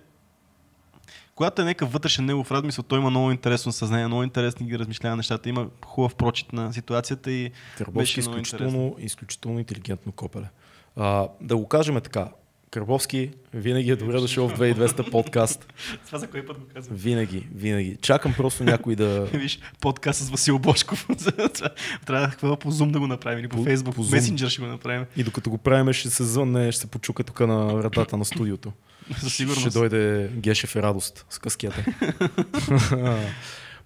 [1.34, 5.16] когато е някакъв вътрешен негов размисъл, той има много интересно съзнание, много интересни ги размишлява
[5.16, 10.48] нещата, има хубав прочит на ситуацията и Карбовски беше много изключително, изключително интелигентно копеле.
[10.96, 12.28] А, да го кажем така.
[12.70, 15.72] Карбовски винаги е добре дошъл в 2200 подкаст.
[16.06, 16.96] Това за кой път го казвам?
[16.96, 17.96] Винаги, винаги.
[18.02, 19.24] Чакам просто някой да...
[19.32, 21.06] Виж, подкаст с Васил Бошков.
[22.06, 24.04] Трябва да хвала по Zoom да го направим или по, По- Facebook, по.
[24.04, 25.06] Messenger ще го направим.
[25.16, 28.72] И докато го правим, ще се звънне, ще се почука тук на вратата на студиото.
[29.20, 29.60] Със сигурност.
[29.60, 31.84] Ще дойде Гешев е радост с къскията.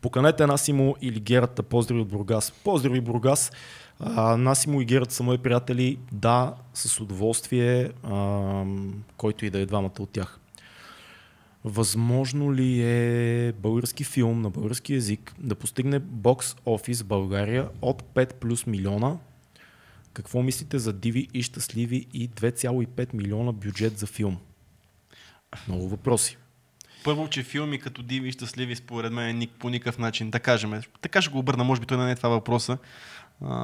[0.00, 1.62] Поканете Насимо или Герата.
[1.62, 2.50] Поздрави от Бургас.
[2.50, 3.52] Поздрави Бургас.
[4.02, 5.98] А, Насимо и Герат са мои приятели.
[6.12, 8.64] Да, с удоволствие, а,
[9.16, 10.38] който и да е двамата от тях.
[11.64, 18.02] Възможно ли е български филм на български язик да постигне бокс офис в България от
[18.02, 19.16] 5 плюс милиона?
[20.12, 24.38] Какво мислите за Диви и Щастливи и 2,5 милиона бюджет за филм?
[25.68, 26.36] Много въпроси.
[27.04, 31.22] Първо, че филми като Диви и Щастливи, според мен, по никакъв начин, да кажем, така
[31.22, 32.78] ще го обърна, може би той не е това въпроса,
[33.44, 33.54] а,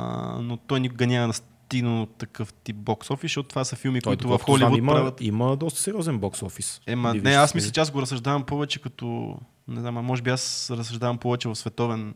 [0.41, 4.01] но той никога няма да стигне от такъв тип бокс офис, защото това са филми,
[4.01, 5.21] Той, които в Холивуд има, правят.
[5.21, 6.81] има доста сериозен бокс офис.
[6.87, 9.37] Ема, не, аз мисля, че аз го разсъждавам повече като,
[9.69, 12.15] не знам, а може би аз разсъждавам повече в световен.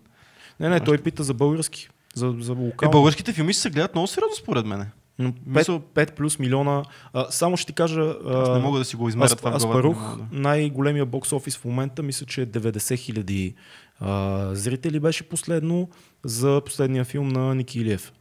[0.61, 1.89] Не, не, той пита за български.
[2.15, 4.87] За, за Е, българските филми се гледат много сериозно, според мен.
[5.19, 6.83] Но 5, Мисъл- 5 плюс милиона.
[7.13, 8.01] А, само ще ти кажа.
[8.27, 9.83] Аз а, не мога да си го измеря Аз, това в аз главата.
[9.83, 13.55] парух не мога да- най-големия бокс офис в момента, мисля, че е 90 хиляди
[14.53, 15.89] зрители беше последно
[16.25, 18.13] за последния филм на Ники Илиев.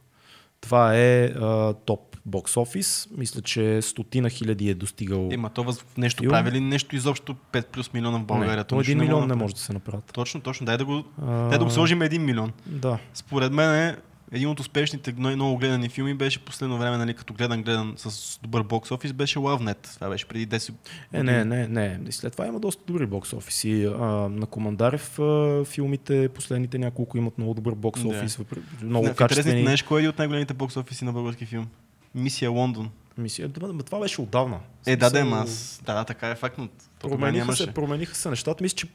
[0.60, 3.08] Това е а, топ бокс офис.
[3.16, 5.28] Мисля, че стотина хиляди е достигал.
[5.32, 5.84] Ема, то въз...
[5.98, 6.30] нещо Филм?
[6.30, 8.56] прави ли нещо изобщо 5 плюс милиона в България?
[8.56, 9.38] не, То милион не направи.
[9.42, 10.10] може да се направят.
[10.14, 10.66] Точно, точно.
[10.66, 12.52] Дай да го, А, дай да го сложим един милион.
[12.66, 12.98] Да.
[13.14, 13.96] Според мен е
[14.32, 18.62] един от успешните много гледани филми беше последно време, нали, като гледан, гледан с добър
[18.62, 19.94] бокс офис, беше LoveNet.
[19.94, 20.74] Това беше преди 10
[21.12, 22.00] Е, не, не, не.
[22.08, 23.84] И След това има доста добри бокс офиси.
[23.84, 28.08] А, на Командарев а, филмите, последните няколко имат много добър бокс Да.
[28.08, 29.62] офис, въпр- Много интересните качествени.
[29.62, 31.66] нещо, кой е от най-големите бокс офиси на български филм?
[32.14, 32.90] Мисия Лондон.
[33.18, 33.48] Мисия.
[33.48, 34.58] Да, това беше отдавна.
[34.86, 35.80] Е, да, да, аз.
[35.84, 36.68] Да, да, така е факт, но
[37.00, 37.64] Промениха нямаше.
[37.64, 38.62] се, промениха се нещата.
[38.64, 38.86] Мисля, че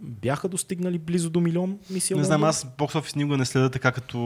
[0.00, 2.16] бяха достигнали близо до милион мисия.
[2.16, 4.18] Не знам, аз бокс офис никога не следа така като...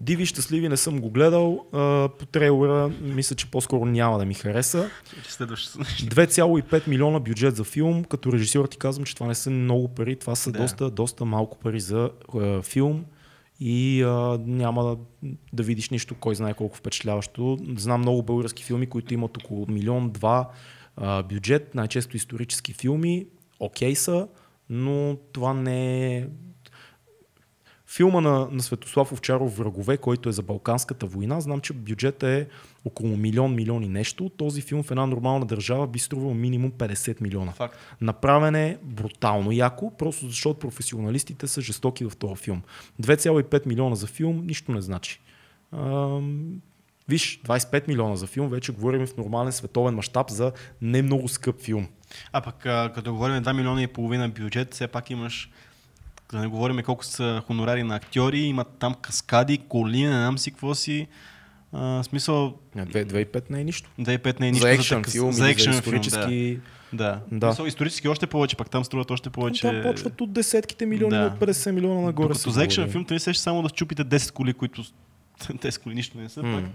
[0.00, 1.66] Диви щастливи не съм го гледал.
[1.72, 4.90] А, по трейлера мисля, че по-скоро няма да ми хареса.
[5.28, 5.74] Следващ.
[5.74, 8.04] 2,5 милиона бюджет за филм.
[8.04, 10.16] Като режисьор ти казвам, че това не са много пари.
[10.16, 10.58] Това са Да.
[10.58, 13.04] доста, доста малко пари за а, филм.
[13.60, 14.96] И а, няма да,
[15.52, 17.58] да видиш нищо, кой знае колко впечатляващо.
[17.76, 20.48] Знам много български филми, които имат около милион-два
[21.28, 23.26] бюджет, най-често исторически филми.
[23.60, 24.28] Окей са,
[24.70, 26.26] но това не е
[27.90, 32.48] Филма на, на Светослав Овчаров Врагове, който е за Балканската война, знам, че бюджетът е
[32.84, 34.28] около милион, милион и нещо.
[34.28, 37.52] Този филм в една нормална държава би струвал минимум 50 милиона.
[37.52, 37.76] Факт.
[38.00, 42.62] Направен е брутално яко, просто защото професионалистите са жестоки в този филм.
[43.02, 45.20] 2,5 милиона за филм нищо не значи.
[45.72, 46.60] Ам,
[47.08, 51.60] виж, 25 милиона за филм, вече говорим в нормален световен мащаб за не много скъп
[51.60, 51.88] филм.
[52.32, 52.54] А пък
[52.94, 55.50] като говорим 2 милиона и половина бюджет, все пак имаш
[56.32, 60.50] да не говорим колко са хонорари на актьори, имат там каскади, коли, не знам си
[60.50, 61.06] какво си.
[61.72, 63.90] А, смисъл, Не, 2,5 не е нищо.
[64.00, 66.00] 2,5 не е нищо за екшен такъв- филм, за екшен за филм, да.
[66.00, 66.58] исторически...
[66.92, 67.20] Да.
[67.32, 67.48] Да.
[67.48, 69.60] Мисъл, исторически още повече, пак там струват още повече.
[69.62, 71.26] Там почват от десетките милиони, Да.
[71.34, 72.24] от 50 милиона нагоре.
[72.24, 74.82] Докато се за екшен филм, той сеща само да щупите 10 коли, които
[75.40, 76.42] 10 коли нищо не са.
[76.42, 76.62] М.
[76.62, 76.70] Пак.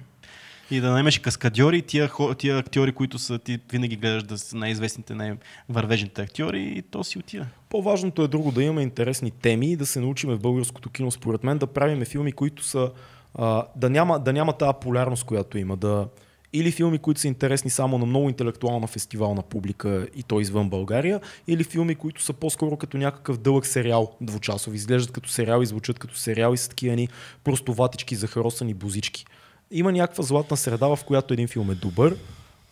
[0.71, 5.15] И да наймеш каскадьори, тия, тия актьори, които са, ти винаги гледаш да са най-известните,
[5.15, 7.45] най-вървежните актьори и то си отива.
[7.69, 11.43] По-важното е друго да имаме интересни теми и да се научим в българското кино, според
[11.43, 12.91] мен, да правиме филми, които са.
[13.35, 15.77] А, да, няма, да няма тази полярност, която има.
[15.77, 16.07] Да,
[16.53, 21.21] или филми, които са интересни само на много интелектуална фестивална публика и то извън България,
[21.47, 24.75] или филми, които са по-скоро като някакъв дълъг сериал, двучасов.
[24.75, 27.07] Изглеждат като сериал и звучат като сериал и са такива ни
[27.43, 29.25] простоватички, захаросани бузички.
[29.73, 32.17] Има някаква златна среда, в която един филм е добър,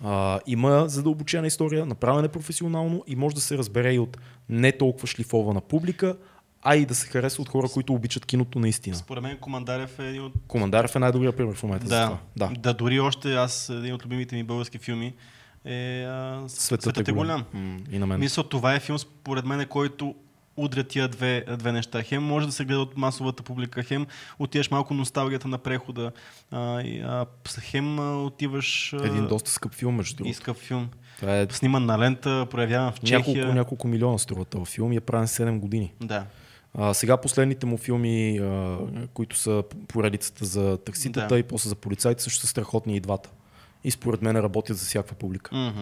[0.03, 4.17] а, има задълбочена история, направена е професионално и може да се разбере и от
[4.49, 6.17] не толкова шлифована публика,
[6.63, 8.95] а и да се хареса от хора, които обичат киното наистина.
[8.95, 12.47] Според мен Командарев е един от Командарев е най-добрият пример в момента за Да, това.
[12.47, 12.53] Да.
[12.59, 15.13] да, дори още аз, един от любимите ми български филми
[15.65, 17.43] е а, Светът, е голям.
[17.53, 18.19] М, И на мен.
[18.19, 20.15] Мисля, това е филм, според мен, който
[20.57, 22.03] удря тия две, две неща.
[22.03, 24.05] Хем може да се гледа от масовата публика, хем
[24.39, 26.11] отиваш малко носталгията на прехода,
[26.51, 27.25] а, и, а,
[27.59, 30.31] хем отиваш а, Един доста скъп филм, между другото.
[30.31, 30.89] искав филм.
[31.19, 33.17] Това е Сниман на лента, проявяван в Чехия.
[33.35, 35.93] няколко, няколко милиона струва този филм и е правен 7 години.
[36.01, 36.25] Да.
[36.73, 38.77] А, сега последните му филми, а,
[39.13, 41.39] които са поредицата за такситата Да.
[41.39, 43.29] и после за полицайите, също са страхотни и двата.
[43.83, 45.73] И според мен работят за всякаква публика.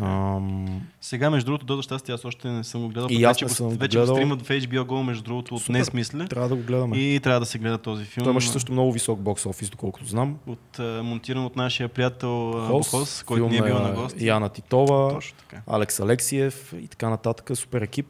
[0.00, 3.08] Ам, Сега, между другото, Додо щастие, аз още не съм го гледал.
[3.10, 4.16] И аз вече не го- съм го вече го гледал.
[4.16, 5.72] стримат в HBO Go, между другото, от Супер.
[5.72, 6.24] днес, мисля.
[6.24, 6.96] трябва да го гледаме.
[6.96, 8.24] И трябва да се гледа този филм.
[8.24, 10.36] Той имаше също много висок бокс офис, доколкото знам.
[10.46, 14.26] От, а, монтиран от нашия приятел Хос, Бохос, който ни е бил на гости.
[14.26, 15.20] Яна Титова.
[15.66, 17.50] Алекс Алексиев и така нататък.
[17.54, 18.06] Супер екип.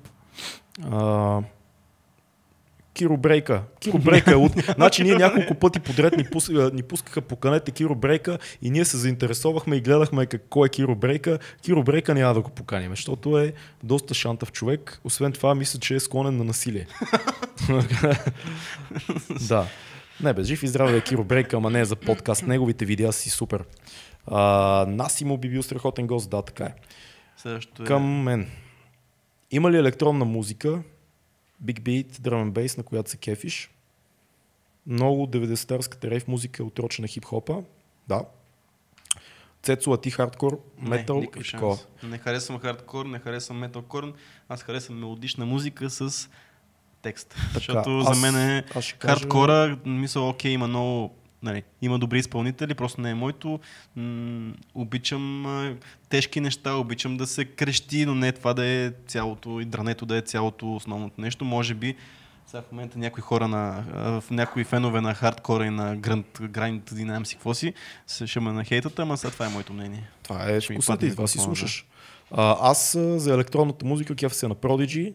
[0.85, 1.41] А,
[3.01, 3.63] Киро Брейка.
[3.81, 4.53] Киро Брейка е от...
[4.75, 6.49] Значи ние няколко пъти подред ни, пус...
[6.73, 10.43] ни пускаха по канете Киро Брейка и ние се заинтересовахме и гледахме как...
[10.49, 11.39] кой е Киро Брейка.
[11.63, 13.53] Киро Брейка няма да го поканим, защото е
[13.83, 15.01] доста шантав човек.
[15.05, 16.87] Освен това, мисля, че е склонен на насилие.
[19.49, 19.67] да.
[20.21, 22.47] Не бе, жив и здраве е Киро Брейка, ама не е за подкаст.
[22.47, 23.65] Неговите видеа си супер.
[24.27, 26.75] А, Насимо би бил страхотен гост, да, така е.
[27.37, 27.87] Следващото е...
[27.87, 28.47] Към мен.
[29.51, 30.83] Има ли електронна музика,
[31.65, 33.71] Big Beat, Drum and Bass, на която се кефиш?
[34.87, 37.63] Много 90-тарската рейв музика е отрочена хип-хопа.
[38.09, 38.25] Да.
[39.63, 41.79] Цецо, а ти хардкор, метал и такова.
[42.03, 44.13] Не харесвам хардкор, не харесвам металкор,
[44.49, 46.29] аз харесвам мелодична музика с
[47.03, 47.37] текст.
[47.55, 52.75] Защото за мен е аз кажа- хардкора, мисля, окей, има много Нали, има добри изпълнители,
[52.75, 53.61] просто не е моето.
[53.97, 55.77] М- обичам а,
[56.09, 60.17] тежки неща, обичам да се крещи, но не това да е цялото и дрането да
[60.17, 61.45] е цялото основното нещо.
[61.45, 61.97] Може би
[62.47, 66.91] сега в момента някои хора на, в някои фенове на хардкора и на гранд, грайнд,
[66.91, 67.75] и си какво си,
[68.27, 70.09] ще ме нахейтат, ама сега това е моето мнение.
[70.23, 71.59] Това е Ще ми вкусът падне и това си микрофона, да.
[71.59, 71.87] слушаш.
[72.31, 75.15] А, аз за електронната музика кеф се на Prodigy,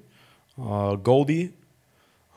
[0.95, 1.51] Goldie,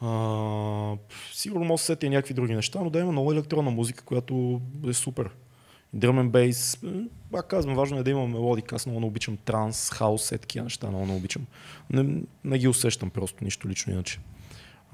[0.01, 0.97] а,
[1.33, 4.05] сигурно може да се сетя и някакви други неща, но да има много електронна музика,
[4.05, 5.31] която е супер.
[5.97, 8.75] Bass, м, пак казвам, важно е да има мелодика.
[8.75, 11.47] Аз много не обичам транс, хаос, е такива неща, много не обичам.
[11.91, 14.21] Не, не ги усещам просто, нищо лично иначе.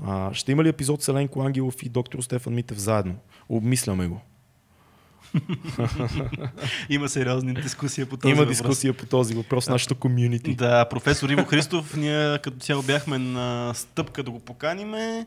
[0.04, 3.14] А, ще има ли епизод с Еленко Ангелов и доктор Стефан Митев заедно?
[3.48, 4.20] Обмисляме го.
[6.90, 8.56] Има сериозни дискусия по този Има въпрос.
[8.56, 10.54] дискусия по този въпрос в нашата комюнити.
[10.54, 15.26] Да, професор Иво Христов, ние като цяло бяхме на стъпка да го поканиме.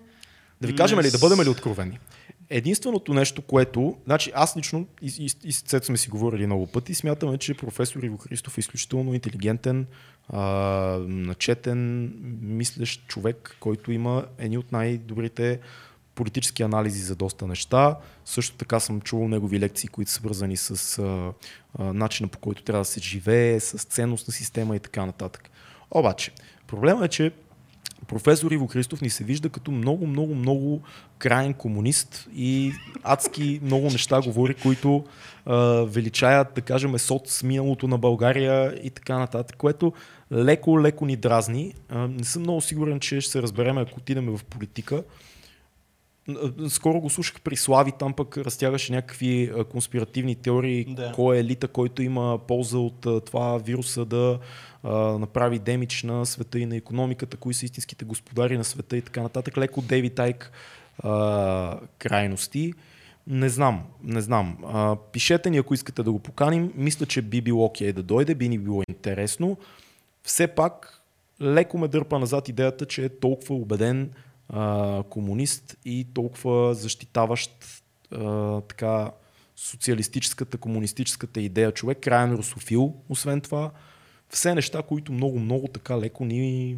[0.62, 2.00] Да ви кажем ли, да бъдем ли откровени?
[2.50, 6.68] Единственото нещо, което, значи аз лично и, и, и с Цецо сме си говорили много
[6.68, 9.86] пъти, смятаме, че професор Иво Христов е изключително интелигентен,
[10.30, 10.42] а,
[11.08, 15.60] начетен, мислещ човек, който има едни от най-добрите
[16.18, 17.96] политически анализи за доста неща.
[18.26, 21.34] Също така съм чувал негови лекции, които са свързани с а,
[21.80, 25.50] а, начина по който трябва да се живее, с ценностна система и така нататък.
[25.92, 26.32] Обаче,
[26.68, 27.32] проблемът е, че
[28.08, 30.82] професор Иво Христов ни се вижда като много, много, много
[31.18, 32.74] крайен комунист и
[33.04, 35.06] адски много неща говори, които
[35.46, 39.94] а, величаят, да кажем, соц миналото на България и така нататък, което
[40.32, 41.74] леко, леко ни дразни.
[41.90, 45.04] А, не съм много сигурен, че ще се разберем, ако отидем в политика.
[46.70, 51.12] Скоро го слушах при Слави, там пък разтягаше някакви конспиративни теории, Да.
[51.16, 54.40] кой е елита, който има полза от това вируса да
[54.84, 59.02] а, направи демидж на света и на економиката, кои са истинските господари на света и
[59.02, 59.58] така нататък.
[59.58, 60.52] Леко Дейви Тайк
[61.00, 62.74] а, крайности.
[63.28, 64.58] Не знам, не знам.
[64.66, 66.74] А, пишете ни, ако искате да го поканим.
[66.76, 69.58] Мисля, че би било окей да дойде, би ни било интересно.
[70.24, 71.02] Все пак,
[71.42, 74.12] леко ме дърпа назад идеята, че е толкова убеден
[74.50, 79.12] а, комунист и толкова защитаващ а, така
[79.56, 83.72] социалистическата, комунистическата идея човек, крайен русофил, освен това.
[84.30, 86.78] Все неща, които много, много така леко ни,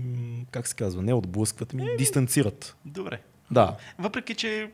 [0.52, 2.76] как се казва, не отблъскват, ми дистанцират.
[2.86, 3.22] Добре.
[3.52, 4.72] Да, Въпреки, че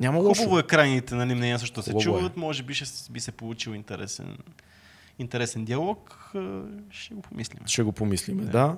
[0.00, 0.42] няма лошо.
[0.42, 1.98] хубаво е крайните нали, мнения също да се е.
[1.98, 4.38] чуват, може би ще би се получил интересен,
[5.18, 6.32] интересен диалог.
[6.90, 7.62] Ще го помислим.
[7.66, 8.76] Ще го помислиме, да.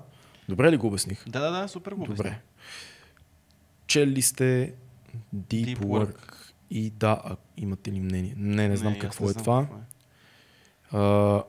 [0.49, 1.29] Добре ли го обясних?
[1.29, 2.13] Да, да, да, супер го Добре.
[2.13, 2.37] обясни.
[3.87, 4.75] Чели сте
[5.37, 6.07] Deep, Deep Work.
[6.07, 6.35] Work.
[6.71, 8.35] И да, а, имате ли мнение?
[8.37, 9.61] Не, не знам аз какво не е знам това.
[9.63, 9.77] какво
[10.99, 11.03] е.
[11.03, 11.43] А,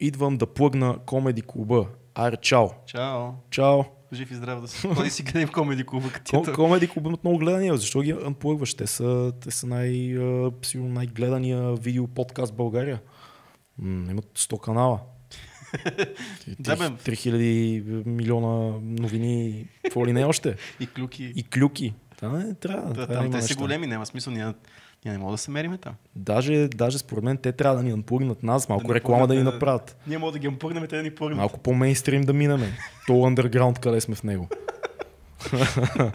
[0.00, 1.86] идвам да плъгна комеди клуба.
[2.14, 2.68] Айде, чао.
[2.86, 3.30] Чао.
[3.50, 3.84] Чао.
[4.12, 4.88] Жив и здрав да си.
[4.94, 7.76] Ходи си гледай в комеди клуба, Ком, комеди клуба имат много гледания.
[7.76, 8.74] Защо ги анплъгваш?
[8.74, 9.90] Те са, те са най,
[10.62, 13.00] сигурно най-гледания видео подкаст в България.
[13.78, 15.00] М, имат 100 канала.
[16.58, 16.84] Да, бе.
[16.84, 19.66] 3000 милиона новини.
[19.84, 20.56] Какво ли не още?
[20.80, 21.32] И клюки.
[21.36, 21.94] И клюки.
[22.20, 22.92] Да, не, трябва.
[22.92, 23.54] Да, да там те са неща.
[23.54, 24.32] големи, няма смисъл.
[24.32, 24.52] Ние,
[25.04, 25.94] ние не можем да се мериме там.
[26.16, 29.44] Даже, даже според мен те трябва да ни анплъгнат нас, малко ни реклама да ни
[29.44, 29.52] да.
[29.52, 29.96] направят.
[30.06, 31.36] Ние можем да ги пърнем, те да ни пърнат.
[31.36, 32.66] Малко по-мейнстрим да минаме.
[33.06, 34.48] То underground, къде сме в него.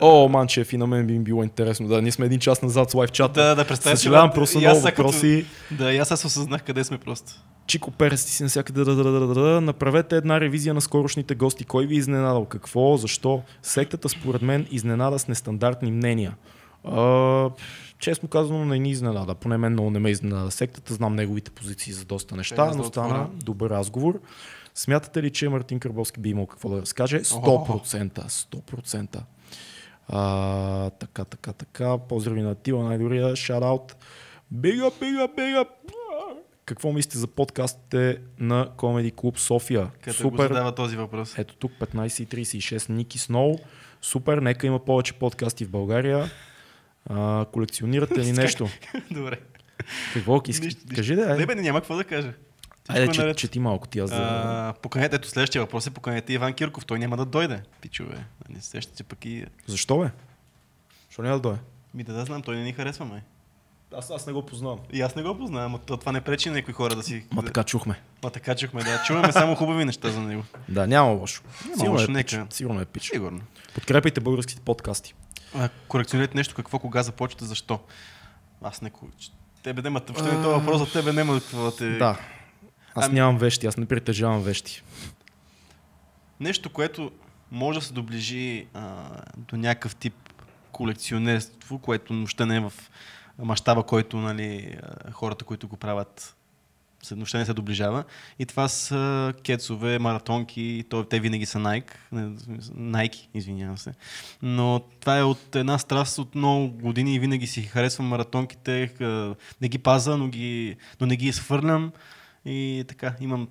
[0.00, 1.88] О, манчев, и на мен би им било интересно.
[1.88, 3.42] Да, ние сме един час назад с лайв чата.
[3.42, 5.46] Да, да, представя Съжалявам, просто много сега като- въпроси.
[5.70, 7.32] Да, и аз аз осъзнах къде сме просто.
[7.66, 8.84] Чико Перес ти си навсякъде.
[8.84, 9.60] Да, да, да, да, да.
[9.60, 11.64] Направете една ревизия на скорошните гости.
[11.64, 12.44] Кой ви е изненадал?
[12.44, 12.96] Какво?
[12.96, 13.42] Защо?
[13.62, 16.36] Сектата според мен изненада с нестандартни мнения.
[16.84, 17.50] А,
[17.98, 19.34] честно казано, не ни изненада.
[19.34, 20.94] Поне мен много не ме изненада сектата.
[20.94, 24.20] Знам неговите позиции за доста неща, но стана добър разговор.
[24.74, 27.20] Смятате ли, че Мартин Карбовски би имал какво да разкаже?
[27.20, 28.28] 100%.
[28.28, 29.20] 100%.
[30.08, 31.98] А, така, така, така.
[31.98, 33.36] Поздрави на Тила, най-добрия.
[33.36, 33.96] Шараут.
[34.50, 35.64] Бига, бига, бига.
[36.64, 39.90] Какво мислите за подкастите на Comedy Club София?
[40.00, 41.38] Къде го задава този въпрос?
[41.38, 43.54] Ето тук 15.36 Ники Сноу.
[44.02, 46.30] Супер, нека има повече подкасти в България.
[47.06, 48.68] А, колекционирате ли нещо?
[49.10, 49.38] Добре.
[50.14, 50.76] Какво искаш?
[50.94, 51.46] Кажи да, Не, е.
[51.46, 52.32] бе, няма какво да кажа.
[52.88, 53.36] Айде, е че, наред.
[53.36, 54.16] чети малко ти аз за...
[54.16, 56.86] А, поканете, ето следващия въпрос е поканете Иван Кирков.
[56.86, 57.62] Той няма да дойде.
[57.80, 58.24] Пичове.
[58.48, 59.46] Не сещате пък и...
[59.66, 60.10] Защо бе?
[61.08, 61.60] Защо няма да дойде?
[61.94, 63.20] Ми да, да знам, той не ни харесва, май.
[63.96, 64.78] Аз, аз не го познавам.
[64.92, 67.24] И аз не го познавам, но то- това не пречи на някои хора да си...
[67.32, 68.00] Ма така чухме.
[68.22, 69.02] Ма така чухме, да.
[69.06, 70.44] Чуваме само хубави неща за него.
[70.68, 71.42] Да, няма лошо.
[71.64, 72.32] Няма Сигурно лошо, е пич.
[72.32, 72.46] нека.
[72.50, 73.10] Сигурно е пич.
[73.10, 73.40] Сигурно.
[73.74, 75.14] Подкрепайте българските подкасти.
[75.54, 77.80] А, корекционирайте нещо, какво, кога започвате, защо.
[78.62, 78.90] Аз не...
[79.62, 80.00] Тебе няма...
[80.08, 81.90] Въобще не е това въпрос за тебе няма какво да те...
[81.90, 82.18] Да.
[82.94, 84.82] Аз Ами- нямам вещи, аз не притежавам вещи.
[86.40, 87.10] Нещо, което
[87.50, 89.06] може да се доближи а,
[89.36, 90.14] до някакъв тип
[90.72, 92.72] колекционерство, което въобще не е в
[93.38, 94.78] мащаба, който нали,
[95.12, 96.36] хората, които го правят,
[97.10, 98.04] въобще не се доближава.
[98.38, 101.90] И това са кецове, маратонки, то, те винаги са Nike,
[102.76, 103.94] Nike, извинявам се.
[104.42, 108.94] Но това е от една страст от много години и винаги си харесвам маратонките,
[109.60, 111.92] не ги паза, но, ги, но не ги изхвърлям.
[112.44, 113.48] И така, имам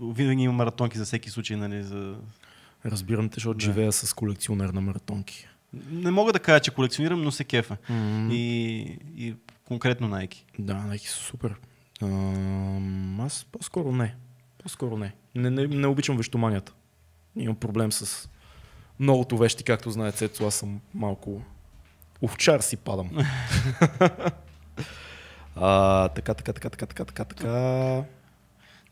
[0.00, 2.16] винаги имам маратонки за всеки случай, нали, за,
[2.86, 3.64] Разбирам те, защото Да.
[3.64, 5.48] живея с колекционер на маратонки.
[5.90, 7.76] Не мога да кажа, че колекционирам, но се кефа.
[7.88, 8.28] М.
[8.32, 8.78] И,
[9.16, 9.34] и
[9.64, 10.42] конкретно Nike.
[10.58, 11.54] Да, Nike са супер.
[12.02, 14.14] Ам, аз по-скоро не.
[14.62, 15.12] По-скоро не.
[15.34, 16.72] Не, не, не обичам вещоманията.
[17.36, 18.28] Имам проблем с
[19.00, 21.42] многото вещи, както знае Цецо, аз съм малко
[22.22, 23.10] овчар си падам.
[25.56, 28.04] а, така, така, така, така, така, така, така.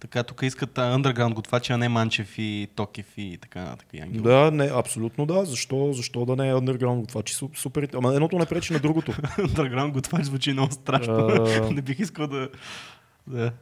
[0.00, 3.88] Така, тук искат underground готвачи, а не Манчев и Токев и така нататък.
[4.10, 5.44] Да, не, абсолютно да.
[5.44, 7.88] Защо, защо да не е underground су- супер.
[7.94, 9.12] Ама едното не пречи на другото.
[9.38, 11.26] underground готвач звучи много страшно.
[11.70, 12.48] Не бих искал да...
[13.26, 13.52] да.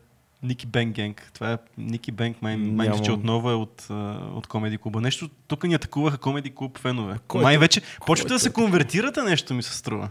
[0.44, 1.30] Ники Бенк Генг.
[1.34, 3.94] Това е Ники Бенк, май, май че отново е от, а,
[4.34, 5.00] от Комеди Клуба.
[5.00, 7.18] Нещо, тук ни атакуваха Комеди Клуб фенове.
[7.28, 10.10] Кой май е- вече кой почвате е да се конвертирате нещо, ми се струва.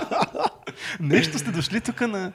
[1.00, 2.32] нещо сте дошли тук на...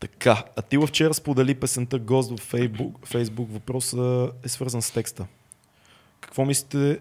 [0.00, 3.06] Така, Атила вчера сподели песента Гост в Фейсбук.
[3.06, 3.48] Фейсбук.
[3.52, 5.26] Въпросът е свързан с текста.
[6.20, 6.98] Какво мислите,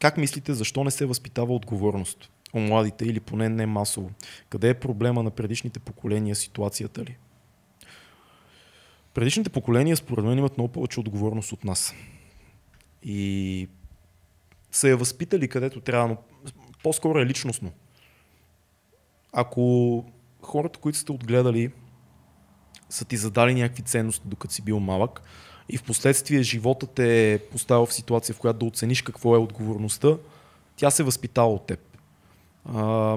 [0.00, 4.10] как мислите, защо не се възпитава отговорност у младите или поне не масово?
[4.48, 7.16] Къде е проблема на предишните поколения, ситуацията ли?
[9.14, 11.94] Предишните поколения, според мен, имат много повече отговорност от нас.
[13.02, 13.68] И
[14.70, 16.16] са я възпитали където трябва, но
[16.82, 17.70] по-скоро е личностно.
[19.32, 20.04] Ако
[20.42, 21.70] хората, които сте отгледали,
[22.88, 25.22] са ти задали някакви ценности, докато си бил малък,
[25.68, 29.38] и в последствие живота те е поставил в ситуация, в която да оцениш какво е
[29.38, 30.16] отговорността,
[30.76, 31.89] тя се възпитава от теб.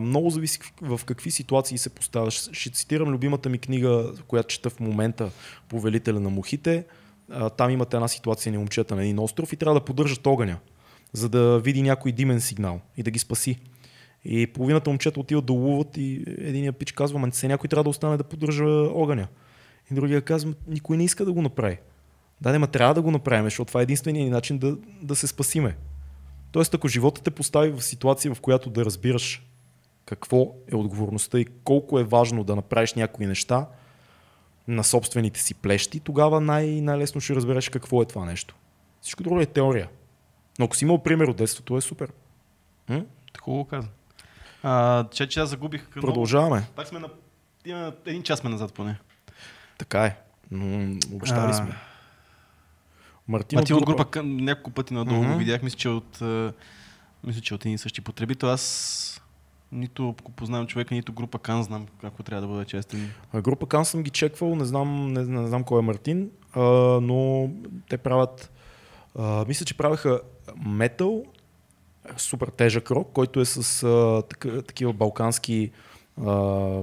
[0.02, 2.50] Много зависи в какви ситуации се поставяш.
[2.52, 5.32] Ще цитирам любимата ми книга, която чета в момента,
[5.70, 6.86] Повелителя на мухите.
[7.32, 10.58] А, там имате една ситуация на момчета на един остров и трябва да поддържат огъня,
[11.14, 13.60] за да види някой димен сигнал и да ги спаси.
[14.26, 17.90] И половината момчета отиват да ловуват и единия пич казва, ма се някой трябва да
[17.90, 19.28] остане да поддържа огъня.
[19.92, 21.78] И другия казва, никой не иска да го направи.
[22.42, 25.16] Да, не, ма трябва да го направим, защото това е единственият ни начин да, да
[25.16, 25.76] се спасиме.
[26.54, 29.44] Тоест, ако живота те постави в ситуация, в която да разбираш
[30.06, 30.38] какво
[30.72, 33.68] е отговорността и колко е важно да направиш някои неща
[34.68, 38.56] на собствените си плещи, тогава най- най-лесно ще разбереш какво е това нещо.
[39.02, 39.90] Всичко друго е теория.
[40.60, 42.12] Но ако си имал пример от детството, е супер.
[42.90, 43.06] М?
[43.42, 43.88] Хубаво каза.
[44.64, 45.96] А, че, че аз загубих...
[45.96, 46.68] много- Продължаваме.
[46.76, 47.10] Пак сме на...
[48.06, 49.00] Един час сме назад поне.
[49.78, 50.18] Така е.
[50.52, 51.54] Но обещали А.
[51.54, 51.76] сме.
[53.28, 55.32] Мартин, Мартин от група към няколко пъти надолу Мгм.
[55.32, 55.64] го видях.
[55.64, 56.22] Мисля, че от,
[57.24, 58.50] мисля, че от един и същи потребител.
[58.50, 59.22] Аз
[59.72, 63.10] нито познавам човека, нито група Кан знам какво трябва да бъде честен.
[63.34, 66.62] А Група Кан съм ги чеквал, не знам, не, не знам кой е Мартин, а,
[67.02, 67.50] но
[67.90, 68.52] те правят,
[69.16, 70.22] а, мисля, че правеха
[70.66, 71.24] метал,
[72.18, 75.72] супер тежък рок, който е с а, така, такива балкански,
[76.26, 76.82] а,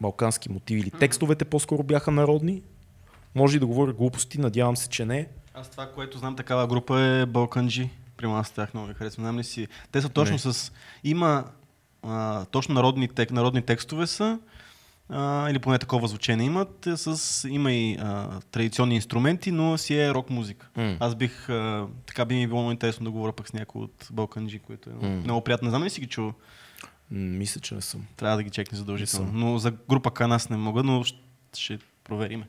[0.00, 2.62] балкански мотиви или текстовете по-скоро бяха народни.
[3.34, 5.28] Може и да говоря глупости, надявам се, че не.
[5.58, 7.90] Аз това, което знам такава група е Балканджи.
[8.16, 9.24] При нас тях много ги харесвам.
[9.24, 9.68] Знам ли си?
[9.92, 10.38] Те са точно Не.
[10.38, 10.72] с...
[11.04, 11.44] Има
[12.02, 14.38] а, точно народни, тек, народни текстове са,
[15.08, 16.86] а, или поне такова звучение имат.
[16.86, 20.68] е С, има и а, традиционни инструменти, но си е рок музика.
[20.76, 20.96] М.
[21.00, 24.08] Аз бих, а, така би ми било много интересно да говоря пък с някой от
[24.12, 25.08] Балканджи, който е М.
[25.08, 25.66] много приятно.
[25.66, 26.32] Не знам ли си ги чул?
[27.10, 28.06] Мисля, че не съм.
[28.16, 29.30] Трябва да ги чекне задължително.
[29.32, 31.04] Но за група К нас не мога, но
[31.54, 32.48] ще провериме.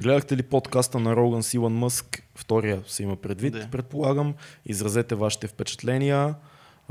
[0.00, 2.22] Гледахте ли подкаста на Роган с Илон Мъск?
[2.34, 3.68] Втория се има предвид, Да.
[3.70, 4.34] предполагам.
[4.66, 6.34] Изразете вашите впечатления.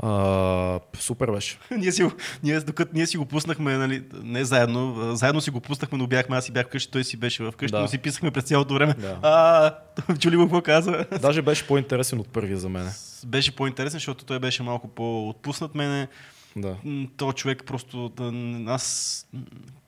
[0.02, 1.58] А, супер беше.
[1.78, 2.06] ние, си,
[2.42, 6.36] ние, докато ние си го пуснахме, нали, не заедно, заедно си го пуснахме, но бяхме,
[6.36, 7.80] аз си бях вкъщи, той си беше вкъщи, Да.
[7.80, 8.94] но си писахме през цялото време.
[8.94, 9.18] Да.
[9.22, 9.74] А,
[10.18, 11.04] чули го какво каза?
[11.20, 12.90] Даже беше по-интересен от първия за мен.
[13.26, 16.08] Беше по-интересен, защото той беше малко по-отпуснат мене.
[16.60, 16.76] Да.
[17.16, 18.12] Този човек просто...
[18.66, 19.26] Аз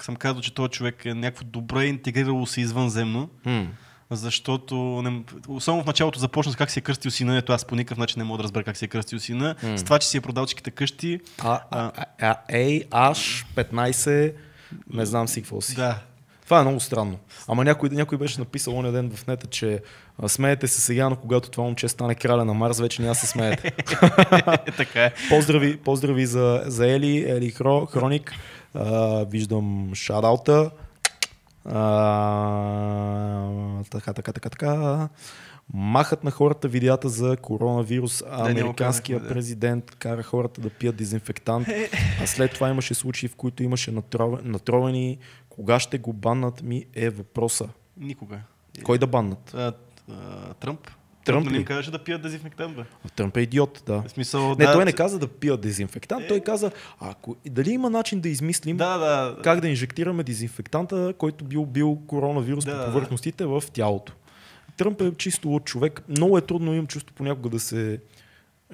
[0.03, 3.67] съм казал, че този човек е някакво добре интегрирало се извънземно, М.
[4.11, 4.75] защото
[5.05, 7.99] не, особено в началото започна с как си е кръстил сина, ето аз по никакъв
[7.99, 9.55] начин не мога да разбера как си е кръстил сина.
[9.63, 9.79] М.
[9.79, 14.35] С това, че си е продал чеките къщи, А, а, а, а, ей, аш, 15,
[14.93, 15.75] не знам си какво си.
[15.75, 15.99] да,
[16.51, 17.19] Това е много странно.
[17.49, 19.83] Ама някой, някой беше написал оня ден в нета, че
[20.27, 23.69] смеете се сега, но когато това момче стане краля на Марс, вече няма се смеете.
[24.67, 25.13] е, така е.
[25.29, 28.33] Поздрави, поздрави за, за Ели, Ели Хро, Хроник.
[28.75, 30.71] А, виждам шараута.
[31.65, 31.81] А,
[33.91, 35.09] така, така, така, така.
[35.75, 39.29] Махат на хората видеята за коронавирус, а Да, американския да.
[39.29, 41.69] президент кара хората да пият дезинфектант,
[42.23, 45.19] а след това имаше случаи, в които имаше натров- натровени.
[45.61, 47.69] Кога ще го баннат ми е въпроса.
[47.97, 48.41] Никога.
[48.85, 49.55] Кой да баннат?
[49.55, 49.73] А,
[50.11, 50.91] а, Тръмп?
[51.25, 51.65] Тръмп ли?
[51.65, 52.83] казваше да пият дезинфектант, бе?
[53.17, 54.03] Тръмп е идиот, да.
[54.03, 56.29] В смисъл, Не, да, той не каза да пият дезинфектант, Е.
[56.29, 56.71] той каза,
[57.01, 59.37] ако, дали има начин да измислим Да, да.
[59.43, 64.13] как да инжектираме дезинфектанта, който бил бил коронавирус Да, по повърхностите в тялото.
[64.77, 66.03] Тръмп е чисто от човек.
[66.09, 68.01] Много е трудно, имам чувство понякога да се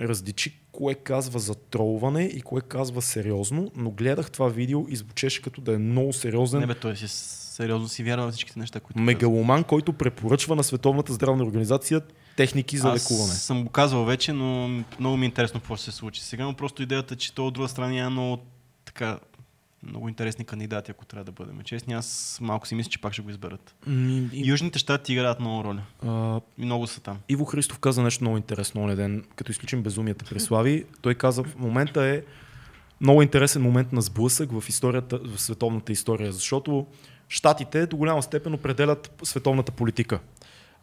[0.01, 5.43] различи кое казва за тролване и кое казва сериозно, но гледах това видео и звучеше
[5.43, 8.81] като да е много сериозен Не, бе, той си сериозно си вярва на всичките неща,
[8.81, 12.01] които мегаломан, който препоръчва на Световната здравна организация
[12.36, 13.32] техники за Аз лекуване.
[13.32, 14.69] съм го казвал вече, но
[15.01, 16.23] много ми е интересно какво ще се случи.
[16.23, 18.43] Сега но просто идеята, че то от друга страна няма много,
[18.85, 19.19] така,
[19.89, 21.95] много интересни кандидати, ако трябва да бъдем честни.
[21.95, 23.75] Аз малко си мисля, че пак ще го изберат.
[23.89, 25.83] И- Южните щати играят много роля.
[26.07, 27.19] а, И много са там.
[27.29, 30.85] Иво Христов каза нещо много интересно онен ден, като изключим безумията при Слави.
[31.03, 32.23] Той каза, в момента е
[33.01, 36.87] много интересен момент на сблъсък в, историята, в световната история, защото
[37.29, 40.21] щатите до голяма степен определят световната политика.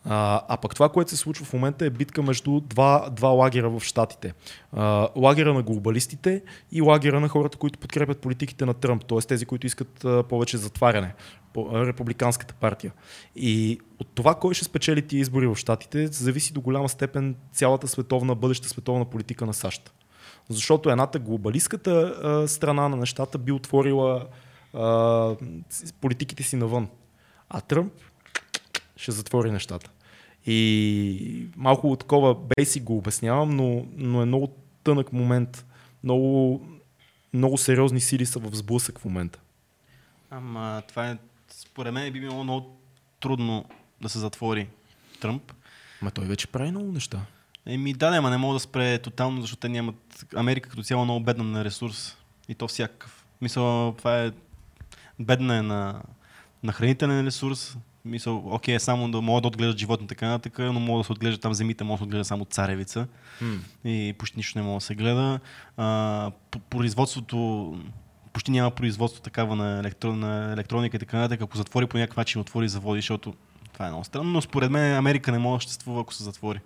[0.05, 3.69] А, а пък това, което се случва в момента е битка между два, два лагера
[3.69, 4.33] в щатите.
[4.71, 9.17] А, лагера на глобалистите и лагера на хората, които подкрепят политиките на Тръмп, т.е.
[9.17, 11.13] тези, които искат а, повече затваряне,
[11.53, 12.91] по, републиканската партия.
[13.35, 17.87] И от това кой ще спечели тия избори в щатите, зависи до голяма степен цялата
[17.87, 19.93] световна, бъдеща световна политика на САЩ.
[20.49, 24.25] Защото едната глобалистката а, страна на нещата би отворила
[24.73, 25.35] а,
[26.01, 26.87] политиките си навън.
[27.49, 27.93] А Тръмп
[28.95, 29.89] ще затвори нещата.
[30.45, 35.65] И малко такова бейсик го обяснявам, но, но е много тънък момент.
[36.03, 36.61] Много,
[37.33, 39.39] много сериозни сили са в сблъсък в момента.
[40.31, 41.17] Ама това е,
[41.49, 42.77] според мен би било много
[43.19, 43.65] трудно
[44.01, 44.67] да се затвори
[45.21, 45.53] Тръмп.
[46.01, 47.19] Ма той вече прави много неща.
[47.65, 50.25] Еми да, не, ама не мога да спре тотално, защото те нямат...
[50.35, 52.17] Америка като цяло е много бедна на ресурс.
[52.49, 53.25] И то всякакъв.
[53.41, 54.31] Мисъл, това е...
[55.19, 56.01] Бедна е на,
[56.63, 57.77] на хранителен ресурс.
[58.05, 61.41] Мисъл, окей, само да могат да отглеждат животни така нататък, но могат да се отглеждат
[61.41, 63.07] там земите, може да се отглежда само царевица
[63.85, 65.39] и почти нищо не може да се гледа.
[65.77, 66.31] А,
[66.69, 67.77] производството,
[68.33, 71.41] почти няма производство такава на, електро, на електроника и така нататък.
[71.41, 73.33] Ако затвори по някакъв начин, отвори заводи, защото
[73.73, 76.59] това е много странно, но според мен Америка не може да съществува, ако се затвори.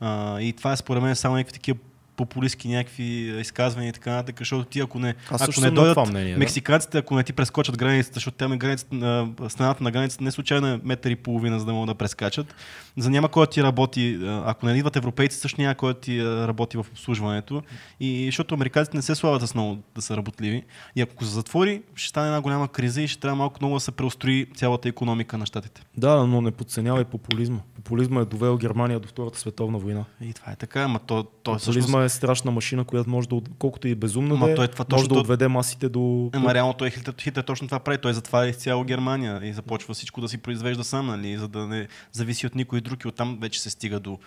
[0.00, 1.78] А, и това е според мен само някакви такива
[2.16, 3.04] популистски някакви
[3.40, 6.38] изказвания и така нататък, защото ти ако не, Аз ако не дойдат мнение, да.
[6.38, 10.30] мексиканците, ако не ти прескочат границата, защото там е границата, на, стената на границата не
[10.30, 12.54] случайно е метър и половина, за да могат да прескачат.
[12.96, 16.86] За няма кой ти работи, ако не идват европейци, също няма кой ти работи в
[16.92, 17.62] обслужването.
[18.00, 20.64] И защото американците не се славят с много да са работливи.
[20.96, 23.80] И ако се затвори, ще стане една голяма криза и ще трябва малко много да
[23.80, 25.82] се преустрои цялата економика на щатите.
[25.96, 27.58] Да, но не подценявай популизма.
[27.74, 30.04] Популизма е довел Германия до Втората световна война.
[30.20, 32.01] И това е така, ама то, то е всъщност...
[32.04, 34.84] Е страшна машина, която може да, от- колкото и безумна Ма да е, той това
[34.90, 36.30] може да отведе масите до...
[36.32, 37.98] Ама реално той Хитлер, Хитлер точно това прави.
[37.98, 41.88] Той затваря изцяло Германия и започва всичко да си произвежда сам, нали, за да не
[42.12, 44.18] зависи от никой друг и оттам вече се стига до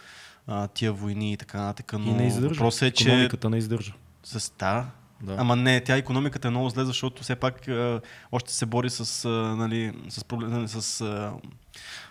[0.47, 1.93] а, тия войни и така нататък.
[1.99, 2.47] Но И не издържа.
[2.49, 3.93] въпросът е, че Економиката не издържа.
[4.23, 4.85] с та,
[5.21, 5.35] Да.
[5.39, 9.25] Ама не, тя економиката е много зле, защото все пак а, още се бори с,
[9.25, 11.33] а, нали, с, проблем, с а,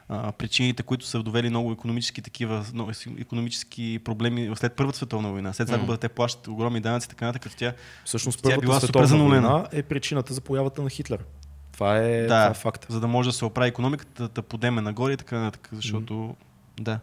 [0.08, 5.52] а, причините, които са довели много економически такива, много економически проблеми след Първата световна война.
[5.52, 7.52] След загубата те плащат огромни данъци, така нататък.
[7.56, 7.72] Тя,
[8.04, 9.68] Всъщност Тя е била супер занулена.
[9.72, 11.24] е причината за появата на Хитлер.
[11.72, 12.86] Това е, да, това е факт.
[12.88, 16.36] за да може да се оправи економиката, да подеме нагоре и така нататък, защото
[16.80, 17.00] да.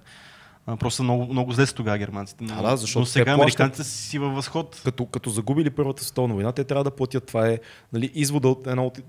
[0.78, 2.44] Просто много, много зле са тогава германците.
[2.44, 3.42] Но, Да, да, защото но сега плащат.
[3.42, 4.82] американците си във възход.
[4.84, 7.26] Като, като загубили Първата световна война, те трябва да платят.
[7.26, 7.60] Това е
[7.94, 9.00] нали, извода от едно от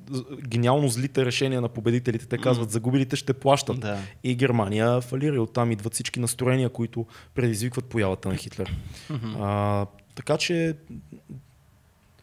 [0.48, 2.26] гениално злите решения на победителите.
[2.26, 3.80] Те казват, загубилите ще плащат.
[3.80, 3.98] Да.
[4.24, 8.76] И Германия фалира и оттам идват всички настроения, които предизвикват появата на Хитлер.
[9.40, 10.76] а, така че,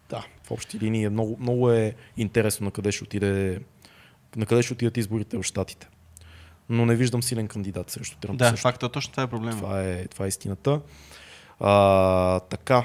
[0.09, 3.59] да, в общи линии е много, много е интересно на къде ще отиде
[4.35, 5.87] на къде ще отидат изборите в Штатите.
[6.69, 8.37] Но не виждам силен кандидат срещу Тръмп.
[8.37, 8.61] Да, също.
[8.61, 9.57] факта, точно това е проблема.
[9.57, 10.81] Това е, това е истината.
[11.59, 12.83] А, така.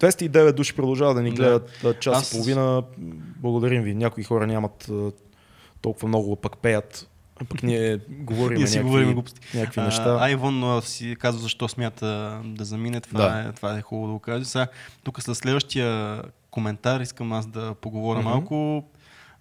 [0.00, 1.36] 209 души продължават да ни Да.
[1.36, 1.98] гледат да.
[1.98, 2.82] час Аз- и половина.
[3.36, 3.94] Благодарим ви.
[3.94, 4.90] Някои хора нямат
[5.80, 7.08] толкова много, пък пеят.
[7.48, 9.40] Пък ние говорим Ние си някакви, говорим глупости.
[9.54, 10.18] някакви А, неща.
[10.20, 12.06] Айвон а, си казва защо смята
[12.44, 13.00] да замине.
[13.00, 13.40] Това, Да.
[13.40, 14.44] Е, това е хубаво да го кажа.
[14.44, 14.66] Сега,
[15.02, 18.28] тук с следващия коментар искам аз да поговоря Мгм.
[18.28, 18.84] малко.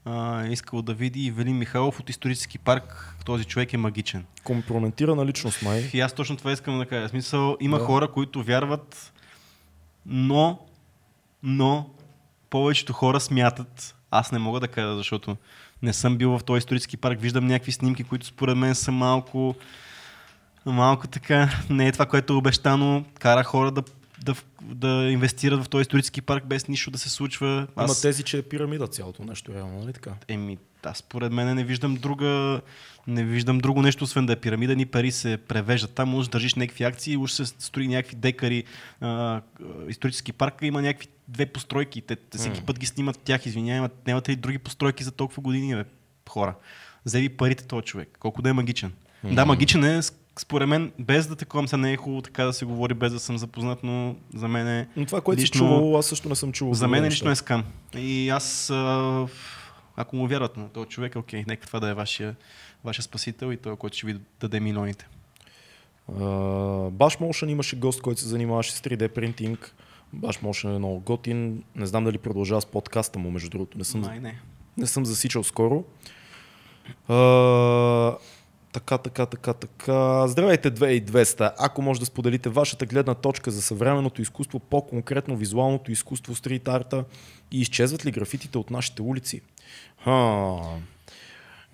[0.06, 3.16] А, искал да види Велин Михайлов от исторически парк.
[3.26, 4.26] Този човек е магичен.
[4.44, 5.90] Компрометирана личност, май.
[5.94, 7.08] И аз точно това искам да кажа.
[7.08, 7.86] В смисъл, има Да.
[7.86, 9.14] хора, които вярват,
[10.06, 10.60] но,
[11.44, 11.90] но
[12.50, 15.38] повечето хора смятат, аз не мога да кажа, защото
[15.82, 19.56] не съм бил в този исторически парк, виждам някакви снимки, които според мен са малко,
[20.66, 23.84] малко така, не е това, което е обещано, кара хора да,
[24.24, 27.68] да, да инвестират в този исторически парк без нищо да се случва.
[27.78, 30.12] Има тези, че е пирамида цялото нещо, реално, нали така?
[30.28, 32.62] Еми, аз според мен не виждам друга,
[33.08, 35.92] не виждам друго нещо, освен да е пирамида, ни пари се превеждат.
[35.92, 38.64] Там може да държиш някакви акции, уж се строи някакви декари,
[39.02, 39.42] а,
[39.90, 42.02] исторически парк, има някакви две постройки.
[42.02, 45.76] Те, те всеки път ги снимат тях, извинявай, нямате ли други постройки за толкова години,
[45.76, 45.86] бе,
[46.30, 46.56] хора?
[47.06, 48.92] Взеви парите този човек, колко да е магичен.
[49.24, 50.02] Да, магичен е,
[50.38, 53.20] според мен, без да таковам се не е хубаво така да се говори, без да
[53.20, 56.36] съм запознат, но за мен е Но това, което си Лично- чувал, аз също не
[56.36, 56.74] съм чувал.
[56.74, 57.14] за мен неща.
[57.14, 57.64] лично е скам.
[57.96, 59.28] И аз, а,
[59.96, 62.36] ако му вярват на този човек, окей, нека това да е вашия,
[62.84, 65.08] вашия спасител и той, който ще ви даде милионите.
[66.92, 69.76] Баш Motion имаше гост, който се занимаваше с 3D принтинг.
[70.14, 71.64] Баш Motion е много готин.
[71.76, 73.78] Не знам дали продължава с подкаста му, между другото.
[73.78, 74.40] Не съм, Май не.
[74.78, 75.84] не съм засичал скоро.
[77.08, 77.14] А,
[78.74, 80.28] така, така, така, така.
[80.28, 81.54] Здравейте, 2200.
[81.58, 87.06] Ако може да споделите вашата гледна точка за съвременното изкуство, по-конкретно визуалното изкуство, стрит арта
[87.52, 89.42] и изчезват ли графитите от нашите улици?
[90.04, 90.58] Ха.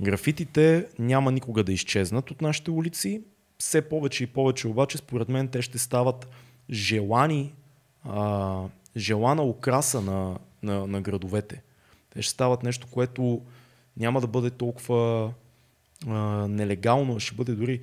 [0.01, 3.21] Графитите няма никога да изчезнат от нашите улици.
[3.59, 6.27] Все повече и повече обаче, според мен, те ще стават
[6.69, 7.53] желани,
[8.03, 8.61] а,
[8.97, 11.61] желана украса на, на, на градовете.
[12.09, 13.41] Те ще стават нещо, което
[13.97, 15.31] няма да бъде толкова
[16.05, 17.79] нелегално, ще бъде дори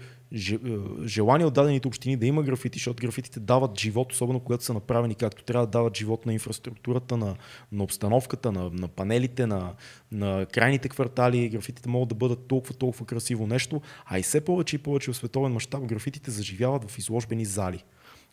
[1.07, 5.15] желание от дадените общини да има графити, защото графитите дават живот, особено когато са направени
[5.15, 7.37] както трябва да дават живот на инфраструктурата, на,
[7.73, 9.75] на обстановката, на, на панелите, на,
[10.13, 11.49] на крайните квартали.
[11.49, 15.17] Графитите могат да бъдат толкова, толкова красиво нещо, а и все повече и повече в
[15.17, 17.85] световен мащаб графитите заживяват в изложбени зали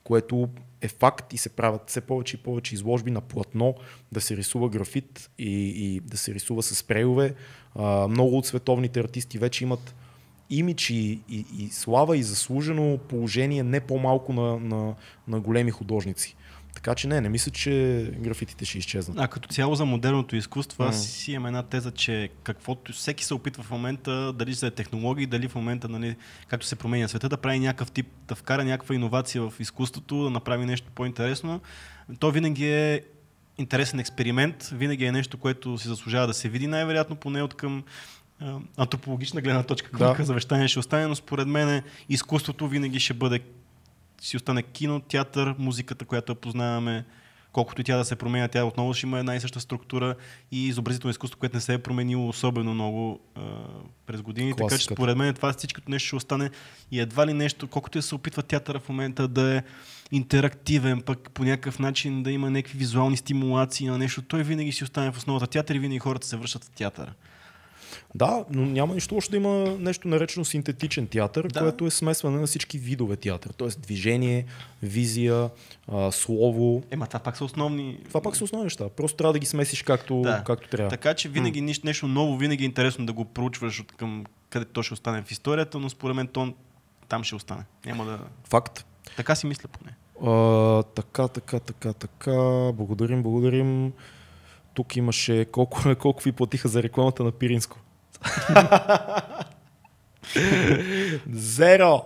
[0.04, 0.50] което
[0.82, 3.76] е факт и се правят все повече и повече изложби на платно,
[4.12, 7.36] да се рисува графит и, и да се рисува с спрейове.
[7.76, 9.96] А, много от световните артисти вече имат
[10.50, 14.96] имидж и, и, и слава и заслужено положение не по-малко на, на,
[15.28, 16.36] на големи художници.
[16.76, 19.18] Така че не, не мисля, че графитите ще изчезнат.
[19.20, 23.34] А като цяло за модерното изкуство, аз си имам една теза, че каквото всеки се
[23.34, 26.16] опитва в момента, дали за технологии, дали в момента, нали,
[26.48, 30.30] както се променя света, да прави някакъв тип, да вкара някаква иновация в изкуството, да
[30.30, 31.62] направи нещо по-интересно,
[32.20, 33.02] то винаги е
[33.58, 37.84] интересен експеримент, винаги е нещо, което си заслужава да се види, най-вероятно поне от към
[38.78, 40.14] антропологична гледна точка, Да.
[40.14, 40.24] да.
[40.24, 43.40] завещание ще остане, но според мен изкуството винаги ще бъде
[44.22, 47.06] си остане кино, театър, музиката, която я познаваме,
[47.52, 50.16] колкото и тя да се променя, тя отново ще има една и съща структура
[50.52, 53.42] и изобразително изкуство, което не се е променило особено много а,
[54.06, 54.54] през години.
[54.58, 56.50] Така че според мен това всичкото нещо ще остане
[56.92, 59.64] и едва ли нещо, колкото и се опитва театъра в момента да е
[60.12, 64.84] интерактивен, пък по някакъв начин да има някакви визуални стимулации на нещо, той винаги си
[64.84, 67.14] остане в основата театър и винаги хората се връщат в театъра.
[68.16, 71.60] Да, но няма нищо лошо да има нещо наречено синтетичен театър, Да.
[71.60, 73.52] което е смесване на всички видове театър.
[73.58, 74.46] Тоест движение,
[74.84, 75.50] визия,
[75.92, 76.84] а, слово.
[76.92, 77.98] Ема това пак са основни.
[78.08, 78.90] Това пак са основни неща.
[78.90, 80.44] Просто трябва да ги смесиш както, Да.
[80.46, 80.90] както трябва.
[80.90, 84.66] Така че винаги нищо, нещо ново, винаги е интересно да го проучваш от към къде
[84.66, 86.54] то ще остане в историята, но според мен то
[87.10, 87.64] там ще остане.
[87.86, 88.20] Няма да...
[88.50, 88.86] Факт.
[89.16, 89.96] Така си мисля поне.
[90.32, 92.32] А, така, така, така, така.
[92.74, 93.94] Благодарим, благодарим.
[94.74, 97.78] Тук имаше колко, колко ви платиха за рекламата на Пиринско.
[101.32, 102.06] Зеро!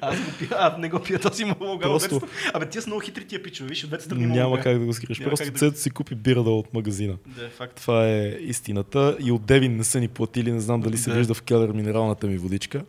[0.00, 2.20] Аз го пия, аз не го пия този му Просто-
[2.54, 4.92] Абе, тия са много хитри тия пичове, виж, от двете страни Няма как да го
[4.92, 5.18] скриеш.
[5.18, 7.16] Няма Просто как да- Цето си купи бирада от магазина.
[7.26, 7.76] Да, е факт.
[7.76, 9.16] Това е истината.
[9.20, 10.52] И от Девин не са ни платили.
[10.52, 11.16] Не знам дали се Да.
[11.16, 12.84] вижда в келер минералната ми водичка.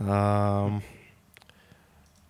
[0.00, 0.66] А,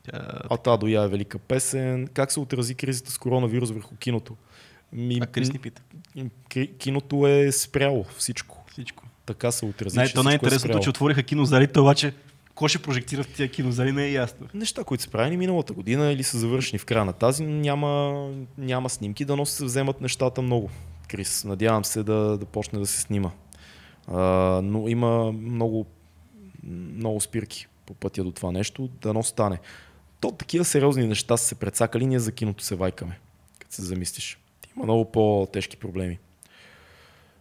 [0.02, 0.20] Тя...
[0.50, 2.08] а та до я е велика песен.
[2.08, 4.36] Как се отрази кризата с коронавирус върху киното?
[4.94, 5.82] Ми, А Крис ни пита.
[6.78, 8.64] киното е спряло всичко.
[8.72, 9.04] Всичко.
[9.26, 10.00] Така се отрази.
[10.06, 10.82] Че то е най-интересното, спряло.
[10.82, 12.14] че отвориха кинозалите, обаче
[12.54, 14.46] кой ще прожектира в тия кинозали не е ясно.
[14.54, 18.90] Неща, които са правени миналата година или са завършени в края на тази, няма, няма
[18.90, 20.70] снимки, да се вземат нещата много.
[21.08, 23.30] Крис, надявам се да, да почне да се снима.
[24.08, 24.20] А,
[24.64, 25.86] но има много,
[26.62, 29.58] много спирки по пътя до това нещо, да стане.
[30.20, 33.18] То такива сериозни неща са се прецакали, ние за киното се вайкаме,
[33.58, 34.38] като се замислиш.
[34.76, 36.18] Има много по-тежки проблеми.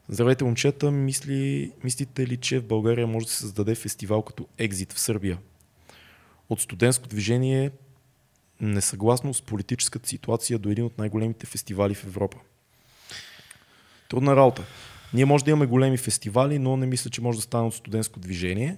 [0.09, 0.91] Здравейте, момчета.
[0.91, 5.37] Мисли, мислите ли, че в България може да се създаде фестивал като Екзит в Сърбия?
[6.49, 7.71] От студентско движение
[8.61, 12.37] несъгласно с политическата ситуация до един от най-големите фестивали в Европа.
[14.09, 14.63] Трудна работа.
[15.13, 18.19] Ние може да имаме големи фестивали, но не мисля, че може да стане от студентско
[18.19, 18.77] движение.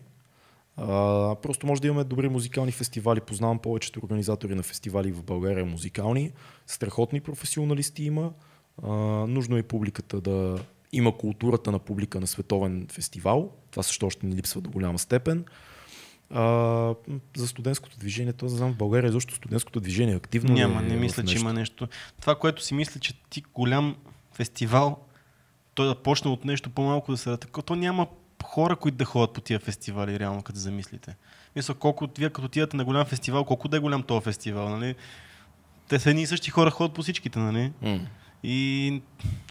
[0.78, 3.22] А, просто може да имаме добри музикални фестивали.
[3.22, 6.32] Познавам повечето организатори на фестивали в България музикални.
[6.68, 8.32] Страхотни професионалисти има.
[8.84, 8.92] А,
[9.28, 10.60] нужно е публиката да
[10.92, 13.52] има културата на публика на световен фестивал.
[13.72, 15.46] Това също още ни липсва до голяма степен.
[16.30, 16.96] А,
[17.38, 20.54] за студентското движение, то знам в България, защо студентското движение е активно.
[20.54, 21.88] Няма, не в мисля, че има нещо.
[22.22, 23.96] Това, което си мисля, че ти голям
[24.34, 24.98] фестивал,
[25.74, 28.08] той да почне от нещо по-малко да се ратака, то няма
[28.46, 31.16] хора, които да ходят по тия фестивали, реално, като замислите.
[31.56, 34.96] Мисля, колко вие като отидете на голям фестивал, колко да е голям този фестивал, нали?
[35.88, 37.72] Те са едни и същи хора ходят по всичките, нали?
[37.82, 38.00] М.
[38.44, 39.02] И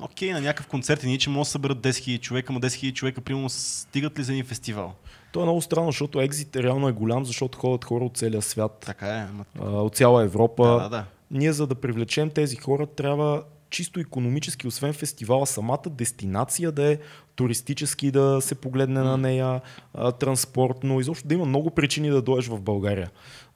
[0.02, 2.66] окей, на някакъв концерт и ние, че може да съберат 10 000 човека, но 10
[2.66, 4.94] 000 човека, примерно, стигат ли за един фестивал?
[5.32, 8.82] То е много странно, защото Екзит реално е голям, защото ходят хора от целия свят,
[8.86, 9.26] Така е.
[9.30, 9.44] Ама...
[9.60, 10.66] а, от цяла Европа.
[10.66, 11.04] Да, да, да.
[11.30, 13.42] Ние за да привлечем тези хора трябва
[13.74, 16.98] чисто економически, освен фестивала, самата дестинация да е
[17.34, 19.60] туристически да се погледне на нея,
[19.94, 23.10] а, транспортно, изобщо да има много причини да дойдеш в България.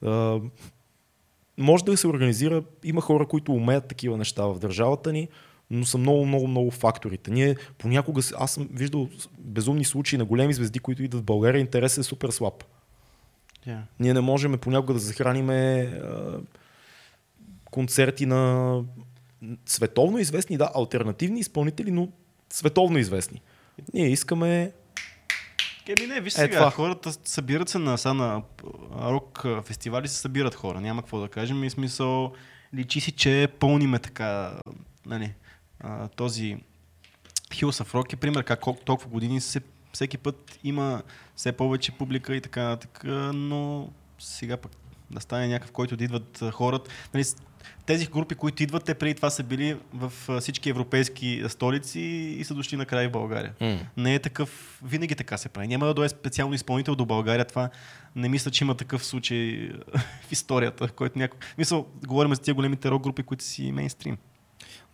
[0.05, 0.41] А,
[1.59, 5.29] може да се организира, има хора, които умеят такива неща в държавата ни,
[5.71, 7.31] но са много, много, много факторите.
[7.31, 9.09] Ние понякога, аз съм виждал
[9.39, 12.65] безумни случаи на големи звезди, които идват в България, интересът е супер слаб.
[13.67, 13.81] Yeah.
[14.01, 16.39] Ние не можем понякога да захраниме а,
[17.71, 18.73] концерти на
[19.67, 22.09] световно известни, да, альтернативни изпълнители, но
[22.51, 23.43] световно известни.
[23.95, 24.73] Ние искаме...
[25.89, 26.71] Еми не, виж Е, сега, това.
[26.71, 28.43] хората събират се на, са на
[29.01, 31.65] рок фестивали, се събират хора, няма какво да кажем.
[31.65, 32.33] И смисъл,
[32.75, 34.59] личи си, че пълниме така,
[35.07, 35.35] нали,
[35.81, 36.57] а, този
[37.51, 39.61] Hills of Rock е пример как толкова години се,
[39.93, 41.03] всеки път има
[41.37, 44.73] все повече публика и така, така но сега пък
[45.11, 46.91] да стане някакъв, който да идват хората.
[47.15, 47.25] Нали,
[47.89, 52.01] тези групи, които идват, те преди това са били в всички европейски столици
[52.39, 53.55] и са дошли накрая в България
[53.97, 55.69] не е такъв, винаги така се прави.
[55.69, 57.45] Няма да дойде специално изпълнител до България.
[57.45, 57.71] Това
[58.17, 59.71] не мисля, че има такъв случай
[60.29, 61.39] в историята, който някой...
[61.59, 64.19] Мисъл, говорим за тия големите рок групи, които си мейнстрим.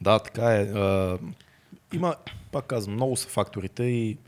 [0.01, 0.69] Да, така е.
[1.93, 2.15] Има,
[2.53, 4.19] пак казвам, много са факторите и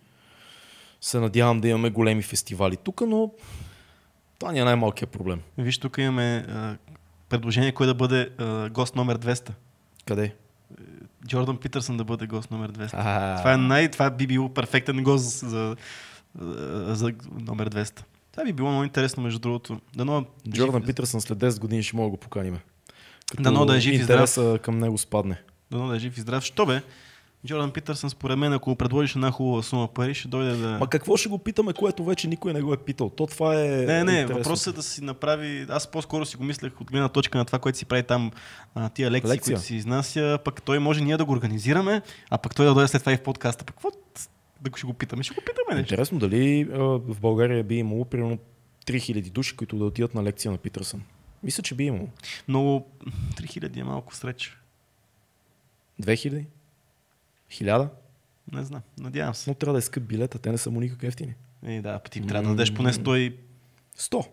[1.00, 3.30] се надявам да имаме големи фестивали тук, но
[4.38, 5.40] това ни е най-малкият проблем.
[5.58, 6.76] Виж, тук имаме а,
[7.28, 9.50] предложение, кой да бъде а, гост номер 200.
[10.06, 10.34] Къде?
[11.26, 12.90] Джордан Питърсън да бъде гост номер 200.
[12.94, 15.76] А, Това, е най, това би било перфектен гост за,
[16.34, 18.02] за, за номер 200.
[18.32, 19.80] Това би било много интересно, между другото.
[19.96, 22.58] Дано, Джордан жив- Питърсън след 10 години ще мога да го поканим.
[23.40, 24.60] Дано да е жив и здрав.
[24.62, 25.40] към него спадне.
[25.70, 26.44] Дано да е жив и здрав.
[26.44, 26.82] Що бе?
[27.46, 30.78] Джордан Питърсън, според мен, ако му предложиш една хубава сума пари, ще дойде да...
[30.80, 33.10] Ма какво ще го питаме, което вече никой не го е питал?
[33.10, 33.66] То това е.
[33.68, 34.36] Не, не, интересно.
[34.36, 35.66] въпросът е да си направи.
[35.68, 38.32] Аз по-скоро си го мислех от гледна точка на това, което си прави там,
[38.74, 39.54] а, тия лекции, Лекция.
[39.54, 40.38] които си изнася.
[40.44, 43.16] Пък той може ние да го организираме, а пък той да дойде след това и
[43.16, 43.64] в подкаста.
[43.64, 43.90] Пък какво
[44.60, 45.22] да го ще го питаме?
[45.22, 45.94] Ще го питаме нещо.
[45.94, 48.38] Интересно дали а, в България би имало примерно
[48.86, 51.02] 3000 души, които да отидат на лекция на Питърсън.
[51.42, 52.08] Мисля, че би имало.
[52.48, 52.84] Но
[53.34, 54.58] 3000 е малко среч.
[56.02, 56.44] 2000?
[57.50, 57.88] 1000?
[58.52, 59.50] Не знам, надявам се.
[59.50, 61.34] Но трябва да е скъп билета, те не са му никак ефтини.
[61.66, 63.36] И да, ти трябва да дадеш поне 100
[63.98, 64.26] 100,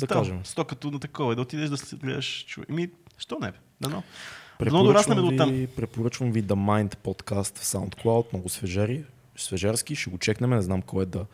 [0.00, 0.42] да 100, кажем.
[0.44, 2.68] 100 като на такова да отидеш да си гледаш човек.
[2.68, 3.58] Ми, що не бе?
[3.80, 4.02] Дано.
[4.58, 5.50] Препоръчвам дораснем до там.
[5.50, 9.04] ви, препоръчвам ви The Mind подкаст в SoundCloud, много свежари,
[9.36, 11.26] свежарски, ще го чекнем, не знам кой е да...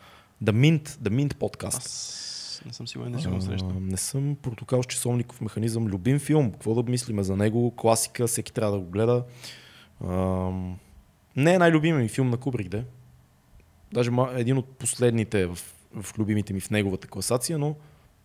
[0.43, 1.77] The Mint, The Mint подкаст.
[1.77, 3.73] Аз не съм сигурен, не съм го срещал.
[3.79, 5.87] Не съм протокал с часовников механизъм.
[5.87, 6.51] Любим филм.
[6.51, 7.75] Какво да мислиме за него?
[7.75, 9.23] Класика, всеки трябва да го гледа.
[10.03, 10.77] Ам,
[11.35, 12.83] не е най-любимият ми филм на Кубрик, де.
[13.93, 15.57] Даже един от последните в,
[16.01, 17.75] в любимите ми в неговата класация, но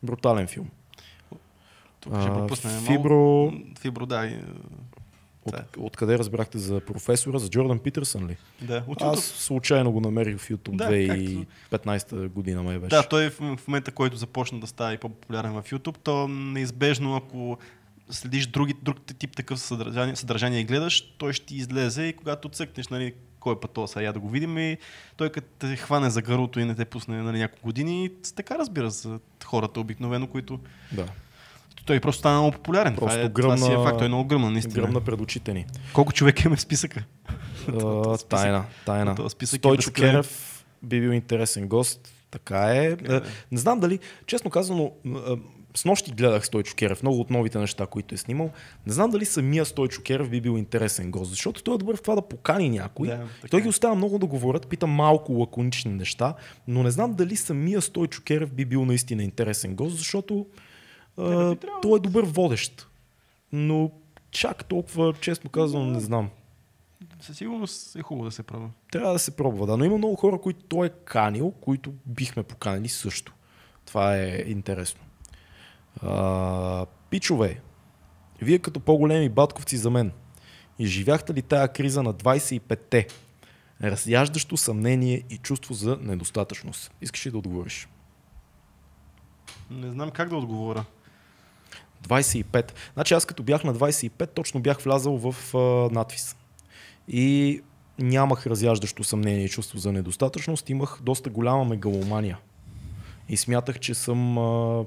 [0.03, 0.69] брутален филм.
[2.01, 2.73] Тук ще пропуснем.
[2.87, 4.27] Фибро, Фибро, да.
[4.27, 4.37] и,
[5.45, 5.65] От, Да.
[5.79, 8.37] откъде разбрахте за професора, за Джордан Питърсън ли?
[8.63, 12.97] Да, от Аз случайно го намерих в YouTube Да, 2015 година май беше.
[12.97, 17.59] Да, той в момента, който започна да става и по-популярен в YouTube, то неизбежно, ако
[18.11, 22.49] следиш други, друг тип такъв съдържание, съдържание и гледаш, той ще ти излезе и когато
[22.49, 24.77] цъкнеш, нали, кой е път това сега да го видим и
[25.17, 28.91] той като те хване за гърлото и не те пусне нали, няколко години, така разбира
[28.91, 29.09] се
[29.45, 30.61] хората обикновено, които
[30.93, 31.07] да.
[31.85, 32.97] той просто стана много популярен.
[32.97, 34.75] Просто това, е, това си е гръмна- факт, той е много гръмна, наистина.
[34.75, 35.67] Гръмна пред очите ни.
[35.93, 37.05] Колко човека има в списъка?
[37.69, 39.17] Списък- тайна, тайна.
[39.43, 39.93] е Стойчо.
[39.93, 42.13] Керев би бил интересен гост.
[42.31, 42.97] Така е.
[42.97, 43.21] Така е.
[43.53, 44.93] Не знам дали, честно казано,
[45.75, 48.51] с нощи гледах Стойчо Керев, много от новите неща, които е снимал.
[48.87, 52.03] Не знам дали самия Стойчо Керев би бил интересен гост, защото той е добър в
[52.03, 53.09] това да покани някой.
[53.09, 53.63] Да, така той е.
[53.63, 56.35] ги оставя много да говорят, пита малко лаконични неща,
[56.69, 60.47] но не знам дали самия Стойчо Керев би бил наистина интересен гост, защото
[61.17, 61.23] а,
[61.57, 61.81] трябвало.
[61.83, 62.89] той е добър водещ.
[63.53, 63.91] Но
[64.31, 66.31] чак толкова, честно казвам, не знам.
[67.21, 68.71] Със сигурност е хубаво да се пробва.
[68.93, 69.77] Трябва да се пробва, да.
[69.77, 73.35] Но има много хора, които той е канил, които бихме поканили също.
[73.87, 75.01] Това е интересно.
[76.03, 77.61] А, пичове,
[78.43, 80.13] вие като по-големи батковци за мен,
[80.79, 83.07] изживяхте ли тая криза на 25-те?
[83.83, 86.93] Разяждащо съмнение и чувство за недостатъчност.
[87.01, 87.89] Искаш ли да отговориш?
[89.71, 90.85] Не знам как да отговоря.
[92.09, 92.73] 25.
[92.95, 95.59] Значи аз като бях на 25, точно бях влязал в а,
[95.95, 96.37] надвис.
[97.09, 97.61] И
[97.99, 102.39] нямах разяждащо съмнение и чувство за недостатъчност, имах доста голяма мегаломания.
[103.29, 104.39] И смятах, че съм...
[104.39, 104.85] А,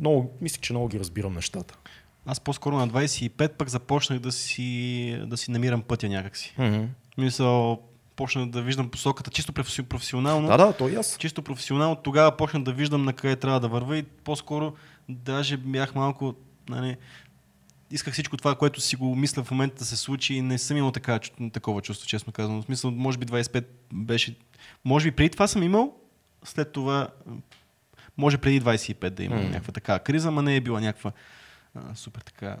[0.00, 1.78] много, мислих, че много ги разбирам нещата.
[2.26, 6.54] Аз по-скоро на 25 пък започнах да си, да си намирам пътя някакси.
[6.58, 6.86] Mm-hmm.
[7.18, 7.82] Мисъл,
[8.16, 10.48] почнах да виждам посоката чисто професи- професионално.
[10.48, 11.16] Да, да, то и аз.
[11.18, 14.72] Чисто професионално тогава почнах да виждам на къде трябва да вървя и по-скоро
[15.08, 16.34] даже бях малко,
[16.68, 16.96] нали,
[17.90, 20.76] исках всичко това, което си го мисля в момента да се случи и не съм
[20.76, 21.20] имал така,
[21.52, 22.62] такова чувство, честно казано.
[22.62, 24.36] В смисъл, може би 25 беше,
[24.84, 25.94] може би преди това съм имал,
[26.44, 27.08] след това,
[28.18, 29.44] може преди 25 да имам М.
[29.44, 31.12] някаква така криза, ма не е била някаква
[31.74, 32.56] а, супер така.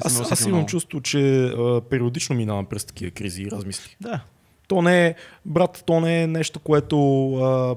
[0.00, 0.68] Аз, аз имам много.
[0.68, 3.96] чувство, че а, периодично минавам през такива кризи и размисли.
[4.00, 4.20] Да,
[4.68, 5.14] То не е,
[5.44, 7.76] брат, то не е нещо, което а,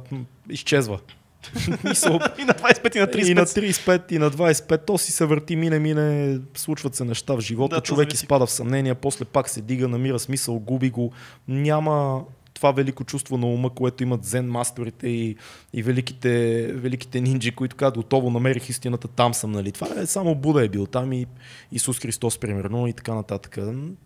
[0.50, 1.00] изчезва.
[1.84, 3.26] Мисъл, и на 25 и на 35.
[3.26, 7.34] И на 35, и на 25, то си се върти, мине, мине, случват се неща
[7.36, 11.12] в живота, Да, човек изпада в съмнение, после пак се дига, намира смисъл, губи го.
[11.48, 12.24] Няма
[12.62, 15.36] това велико чувство на ума, което имат зен мастерите и,
[15.74, 19.72] и великите, великите нинджи, които казват, готово намерих истината, там съм, нали.
[19.72, 21.26] Това е само Буда е бил там и
[21.72, 23.58] Исус Христос, примерно, и така нататък.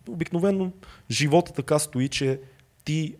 [0.08, 0.72] Обикновено
[1.10, 2.40] живота така стои, че
[2.84, 3.14] ти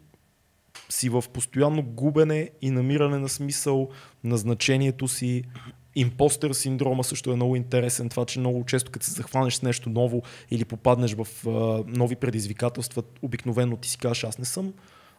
[0.89, 3.89] си в постоянно губене и намиране на смисъл
[4.25, 5.43] на значението си.
[5.95, 8.09] Импостер синдрома също е много интересен.
[8.09, 11.51] Това, че много често, като се захванеш с нещо ново или попаднеш в а,
[11.87, 14.73] нови предизвикателства, обикновено ти си кажеш, аз не съм,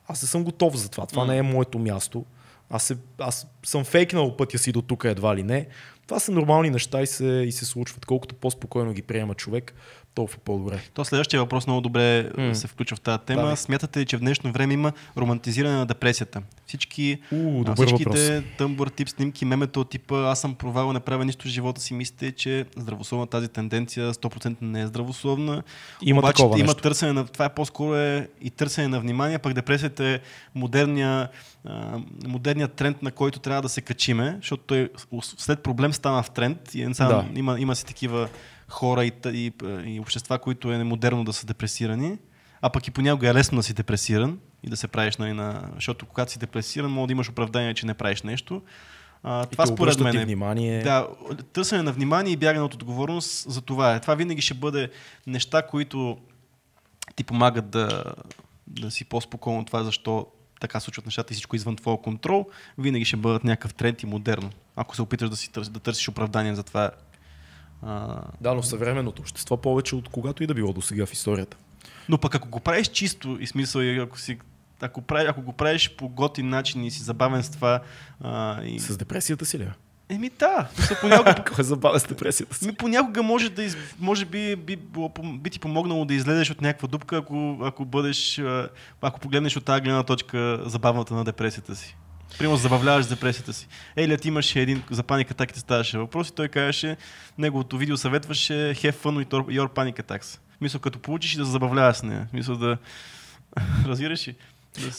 [0.07, 1.05] аз не съм готов за това.
[1.05, 1.31] Това М.
[1.31, 2.25] не е моето място.
[2.69, 5.67] Аз, се, аз съм фейкнал пътя си до тук едва ли не.
[6.07, 8.05] Това са нормални неща и се, и се случват.
[8.05, 9.73] Колкото по-спокойно ги приема човек,
[10.17, 10.79] толкова по-добре.
[10.93, 12.55] То следващия въпрос много добре м.
[12.55, 13.41] се включва в тази тема.
[13.41, 13.55] Давай.
[13.55, 16.41] Смятате ли, че в днешно време има романтизиране на депресията?
[16.67, 21.45] Всички, У, а, всичките тъмбър тип снимки, мемето типа аз съм провал, не правя нищо
[21.47, 25.63] в живота си, мислите, че здравословна тази тенденция 100% не е здравословна.
[26.01, 26.81] Има Обаче такова има нещо.
[26.81, 30.19] търсене на, това е по-скоро е и търсене на внимание, пък депресията е
[30.55, 31.29] модерния,
[32.27, 34.89] модерният тренд, на който трябва да се качиме, защото той
[35.21, 37.25] след проблем стана в тренд и сам, Да.
[37.35, 38.29] има, има си такива
[38.69, 39.53] хора и, и,
[39.85, 42.17] и общества, които е модерно да са депресирани,
[42.61, 45.69] а пък и понякога е лесно да си депресиран и да се правиш, нали, на...
[45.75, 48.61] защото когато си депресиран, може да имаш оправдание, че не правиш нещо.
[49.23, 50.83] А, И това те според мен е внимание.
[50.83, 51.07] да,
[51.53, 53.99] търсене на внимание и бягане от отговорност за това е.
[53.99, 54.89] Това винаги ще бъде
[55.27, 56.17] неща, които
[57.15, 58.03] ти помагат да,
[58.67, 60.27] да си по-спокойно от това, защо
[60.59, 62.45] така случват нещата и всичко извън твоя контрол,
[62.77, 64.49] винаги ще бъдат някакъв тренд и модерно.
[64.75, 66.91] Ако се опиташ да, си да търсиш оправдание за това.
[67.81, 71.57] А, Да, но съвременното общество повече от когато и да било до сега в историята.
[72.09, 74.37] но пък ако го правиш чисто и смисъл, и ако, си,
[74.81, 77.79] ако, прави, ако го правиш по готин начин и си забавен с това,
[78.21, 78.79] а, и...
[78.79, 79.69] С депресията си ли?
[80.09, 80.67] еми да,
[81.01, 82.67] понякога Кой е забавя с депресията си?
[82.67, 83.77] Ми понякога може да из...
[83.99, 88.41] може би, би, пом- би ти помогнало да излезеш от някаква дупка, ако, ако бъдеш,
[89.01, 91.97] ако погледнеш от тази гледна точка забавната на депресията си.
[92.37, 93.67] Примерно забавляваш с депресията си.
[93.95, 96.97] Елият имаше един за паника атаките ставаше въпрос и той казваше,
[97.37, 100.39] неговото видео съветваше have fun with your- panic attacks.
[100.61, 102.27] Мисля, като получиш и да забавляваш с нея.
[102.33, 102.77] Мисля да...
[103.85, 104.35] Разбираш ли?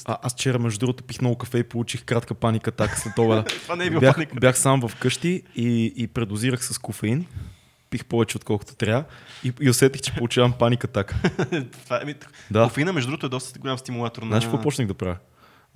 [0.04, 3.44] А, аз вчера, между другото, пих много кафе и получих кратка паника така след обеда.
[3.44, 4.34] Това не е било бях, паника.
[4.40, 7.26] бях сам в къщи и, и предозирах с кофеин.
[7.90, 9.04] пих повече отколкото трябва
[9.44, 11.16] и, и усетих, че получавам паника така.
[11.84, 12.14] Това е, ми,
[12.50, 12.62] Да.
[12.64, 14.28] Кофеина, между другото, е доста голям стимулатор на...
[14.28, 15.16] Знаеш какво почнах да правя?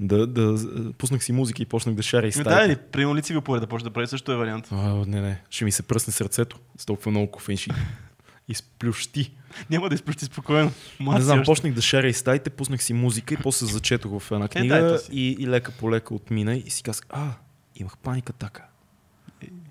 [0.00, 0.58] Да, да,
[0.92, 2.50] пуснах си музика и почнах да шаря и Ми, стаята.
[2.56, 4.68] да, или примерно ли го поред да почне да прави, също е вариант.
[4.70, 7.70] А, не, не, ще ми се пръсне сърцето с толкова много кофеин ще
[8.48, 9.30] изплющи.
[9.70, 10.72] Няма да изплющи спокойно.
[11.00, 11.46] Млад Не знам, още.
[11.46, 14.88] почнах да шаря и стаите, пуснах си музика и после зачетох в една Е, книга
[14.90, 15.10] то си.
[15.12, 17.28] и, и лека по лека отмина и си казах, а,
[17.76, 18.62] имах паника така.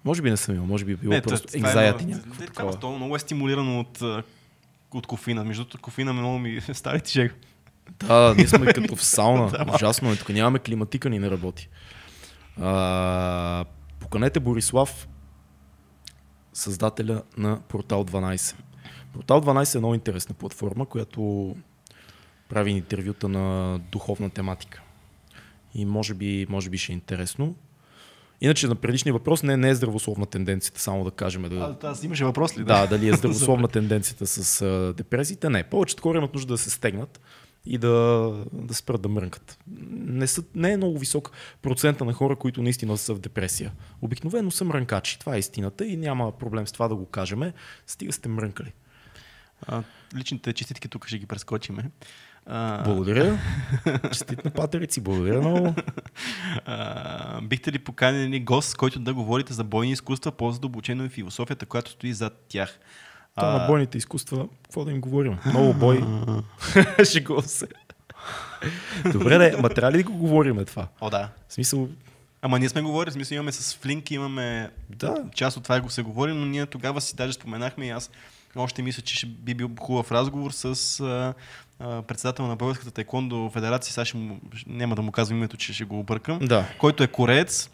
[0.06, 2.26] Може би не съм имал, може би е било Не, просто това е anxiety много-
[2.40, 2.72] някакво.
[2.72, 4.02] Това много е стимулирано от,
[4.92, 5.44] от кофина.
[5.44, 7.34] Между другото, кофина много ми стари ти шега.
[7.90, 9.50] Да, ние сме като в сауна.
[9.50, 10.16] Да, Ужасно е.
[10.16, 11.70] Тук нямаме климатика, ни не работи.
[12.62, 13.66] А,
[14.00, 15.08] поканете Борислав,
[16.54, 18.56] създателя на Портал 12.
[19.14, 21.56] Портал 12 е много интересна платформа, която
[22.50, 24.82] прави интервюта на духовна тематика.
[25.74, 27.56] И може би, може би ще е интересно.
[28.42, 31.42] Иначе на предишния въпрос не, не е здравословна тенденцията, само да кажем.
[31.44, 32.64] Да, А, аз имаше въпрос ли?
[32.64, 35.50] да, дали е здравословна тенденцията с а, депресиите.
[35.50, 35.64] Не.
[35.64, 37.22] Повечето хора имат нужда да се стегнат
[37.66, 37.90] и да,
[38.54, 39.58] да спрат да мрънкат.
[39.92, 41.32] Не, са, не е много висок
[41.62, 43.72] процента на хора, които наистина са в депресия.
[44.02, 45.20] Обикновено са мрънкачи.
[45.20, 47.52] Това е истината и няма проблем с това да го кажем.
[47.88, 48.74] Стига сте мрънкали.
[49.68, 49.84] А,
[50.16, 51.92] личните честитки тук ще ги прескочиме.
[52.46, 53.40] А, Благодаря.
[54.12, 55.02] Честит на патерици.
[55.02, 55.76] Благодаря много.
[56.66, 61.66] а, бихте ли поканили гост, с който да говорите за бойни изкуства, по-задълбочено и философията,
[61.66, 62.80] която стои зад тях?
[63.36, 65.38] Това на бойните изкуства, какво да им говорим?
[65.46, 66.04] Много бой.
[67.12, 67.68] Шегувам се.
[69.12, 70.88] Добре, де, ма трябва ли да го говорим това?
[71.02, 71.30] О, да.
[71.48, 71.90] В смисъл,
[72.42, 75.90] Ама ние сме говорили, в смисъл имаме с Флинк, имаме да, част от това го
[75.90, 78.10] се говори, но ние тогава си даже споменахме и аз
[78.56, 81.34] още мисля, че ще би бил хубав разговор с а,
[81.80, 85.74] а, председател на Българската тайкондо федерация, сега ще му, няма да му казвам името, че
[85.74, 86.66] ще го объркам, да.
[86.78, 87.70] който е кореец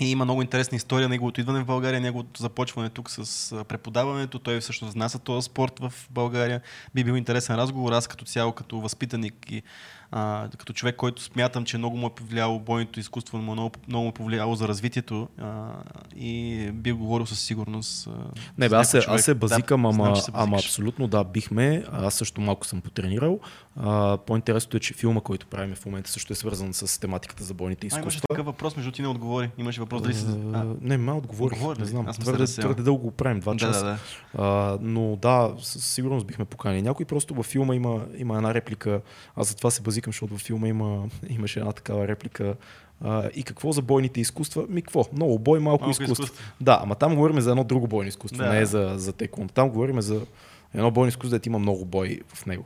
[0.00, 4.60] и има много интересна история, неговото идване в България, неговото започване тук с преподаването, той
[4.60, 6.60] всъщност внася този спорт в България.
[6.94, 9.62] Би бил интересен разговор, аз като цяло, като възпитаник и
[10.10, 14.04] а, като човек, който смятам, че много му е повлияло бойното изкуство, му много, много
[14.04, 15.68] му е повлияло за развитието а,
[16.16, 18.06] и би говорил със сигурност.
[18.06, 18.10] А,
[18.58, 21.84] Не, бе, аз се, аз се базикам, да, ама, знам, се ама абсолютно да, бихме.
[21.92, 23.40] Аз също малко съм потренирал.
[23.76, 27.54] А, по-интересното е, че филма, който правим в момента, също е свързан с тематиката за
[27.54, 28.28] бойните А, имаше изкуства.
[28.28, 29.50] такъв въпрос, между ти не отговори.
[29.58, 30.26] Имаше въпрос дали си...
[30.52, 31.56] А, А, не, ма отговорих.
[31.56, 32.06] Отговори Не знам.
[32.06, 33.84] Твърде, твърде дълго го правим, два да, часа.
[33.84, 33.98] да, да.
[34.38, 37.06] А, но да, със сигурност бихме поканили някой.
[37.06, 39.00] Просто във филма има, има една реплика.
[39.36, 42.54] Аз затова се базикам, защото във филма има, имаше една такава реплика.
[43.00, 44.66] А, и какво за бойните изкуства?
[44.68, 45.04] Ми какво?
[45.12, 46.22] Много бой, малко, Малко изкуство.
[46.24, 46.44] изкуство.
[46.60, 48.52] Да, ама там говорим за едно друго бойно изкуство, Да.
[48.52, 49.52] не е за, за текунд.
[49.52, 50.26] Там говорим за
[50.74, 52.64] едно бойно изкуство, дето има много бой в него.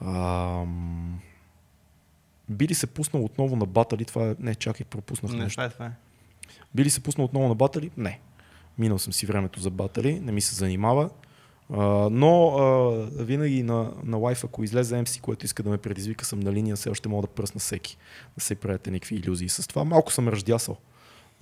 [0.00, 1.18] Ам...
[2.48, 4.04] Би ли се пуснал отново на батали?
[4.04, 4.34] Това е...
[4.40, 5.54] Не, чакай, пропуснах Не, нещо.
[5.54, 5.90] това е, това е.
[6.74, 7.90] Би ли се пуснал отново на батали?
[7.96, 8.20] Не.
[8.78, 11.10] Минал съм си времето за батали, не ми се занимава.
[11.72, 16.24] А, но а, винаги на, на лайф, ако излезе MC, което иска да ме предизвика,
[16.24, 17.96] съм на линия, все още мога да пръсна всеки.
[18.34, 19.84] Да се правите някакви иллюзии с това.
[19.84, 20.76] Малко съм раздясал,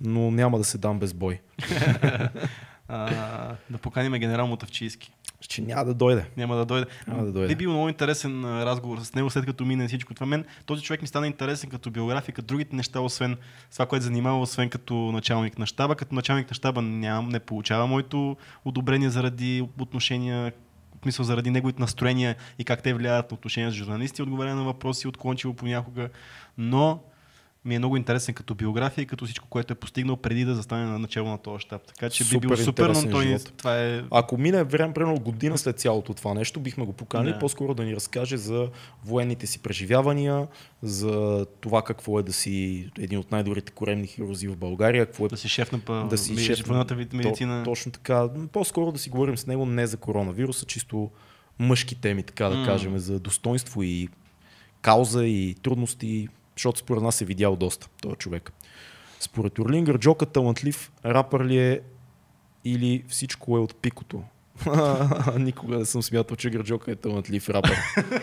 [0.01, 1.39] но няма да се дам без бой.
[2.87, 5.11] А, да поканим генерал Мотавчийски.
[5.47, 6.25] Че няма да дойде.
[6.37, 6.85] Няма да дойде.
[7.07, 7.47] Няма да дойде.
[7.47, 10.25] Би бил много интересен разговор с него, след като мине всичко това.
[10.25, 13.37] Мен този човек ми стана интересен като биография, като другите неща, освен
[13.71, 15.95] това, което занимава, освен като началник на щаба.
[15.95, 20.51] Като началник на щаба нямам, не получава моето одобрение заради отношения
[20.99, 24.63] в смисъл заради неговите настроения и как те влияят на отношения с журналисти, отговаря на
[24.63, 26.09] въпроси, отклончиво понякога,
[26.57, 26.99] но
[27.65, 30.85] ми е много интересен като биография и като всичко, което е постигнал преди да застане
[30.85, 31.81] на начало на този щаб.
[31.81, 33.53] Така че би Супер бил супер, но той живот.
[33.57, 37.39] това е Ако мине време, примерно година след цялото това нещо, бихме го поканили Да.
[37.39, 38.69] по-скоро да ни разкаже за
[39.05, 40.47] военните си преживявания,
[40.81, 45.29] за това какво е да си един от най-добрите коремни хирози в България, какво е
[45.29, 47.63] да си шеф на па- да си шеф вид медицина.
[47.63, 48.29] То, точно така.
[48.51, 51.09] По-скоро да си говорим с него не за коронавируса, чисто
[51.59, 52.65] мъжки теми, така да М.
[52.65, 54.09] кажем, за достоинство и
[54.81, 58.51] кауза и трудности, защото според нас е видял доста този човек.
[59.19, 61.81] Според Орлингър, Джока талантлив рапър ли е
[62.65, 64.23] или всичко е от пикото?
[65.39, 67.77] Никога не съм смятал, че Гърджока е талантлив рапър.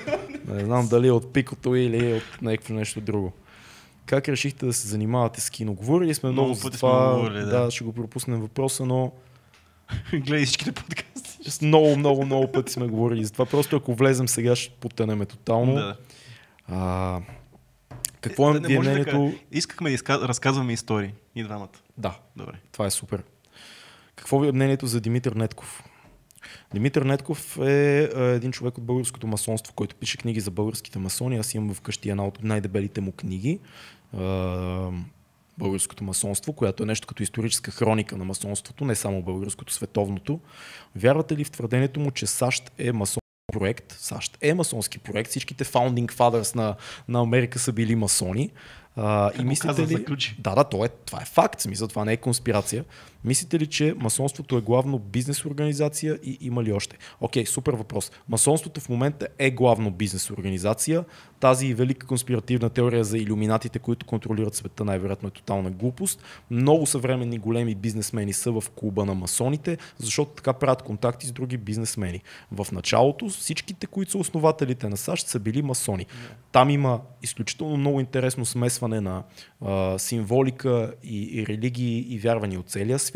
[0.48, 3.32] не знам дали е от пикото или е от някакво нещо друго.
[4.06, 5.74] Как решихте да се занимавате с кино?
[5.74, 7.14] Говорили сме много, Много за пъти сме това.
[7.14, 7.64] говорили, да.
[7.64, 9.12] да, ще го пропуснем въпроса, но
[10.12, 11.50] Гледай всичките подкасти.
[11.50, 13.46] с много, много, много пъти сме говорили за това.
[13.46, 15.74] Просто ако влезем сега, ще потънеме тотално.
[15.74, 15.96] Да.
[16.68, 17.20] А,
[18.22, 19.10] какво е Да, не е мнението?
[19.10, 19.36] кажа.
[19.52, 20.28] Искахме да изка...
[20.28, 21.12] разказваме истории.
[21.34, 21.68] И двамата.
[21.98, 22.52] Да, Добре.
[22.72, 23.22] това е супер.
[24.16, 25.84] Какво ви е мнението за Димитър Нетков?
[26.74, 31.38] Димитър Нетков е а, един човек от българското масонство, който пише книги за българските масони.
[31.38, 33.60] Аз имам вкъщи една от най-дебелите му книги.
[34.16, 34.90] А,
[35.58, 40.40] българското масонство, която е нещо като историческа хроника на масонството, не само българското, световното.
[40.96, 43.21] Вярвате ли в твърдението му, че САЩ е масонски
[43.52, 43.92] проект?
[43.98, 45.30] САЩ е масонски проект.
[45.30, 46.74] Всичките founding fathers на,
[47.08, 48.50] на Америка са били масони.
[48.96, 50.04] А, и мислите ли...
[50.38, 52.84] Да, да, то е, това е факт, смисъл, това не е конспирация.
[53.24, 56.98] Мислите ли, че масонството е главно бизнес организация и има ли още?
[57.20, 58.12] Окей, супер въпрос.
[58.28, 61.04] Масонството в момента е главно бизнес организация.
[61.40, 66.22] Тази велика конспиративна теория за иллюминатите, които контролират света, най-вероятно е тотална глупост.
[66.50, 71.56] Много съвременни големи бизнесмени са в клуба на масоните, защото така правят контакти с други
[71.56, 72.22] бизнесмени.
[72.52, 76.06] В началото всичките, които са основателите на САЩ, са били масони.
[76.52, 79.22] Там има изключително много интересно смесване на
[79.60, 83.11] а, символика и, и религии и вярвания от целия свят,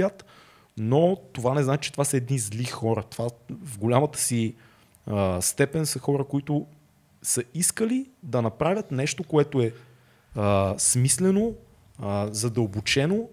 [0.78, 3.02] но това не значи, че това са едни зли хора.
[3.02, 4.55] Това в голямата си
[5.06, 6.66] а, степен са хора, които
[7.23, 9.73] са искали да направят нещо, което е
[10.35, 11.55] а, смислено,
[11.98, 13.28] а, задълбочено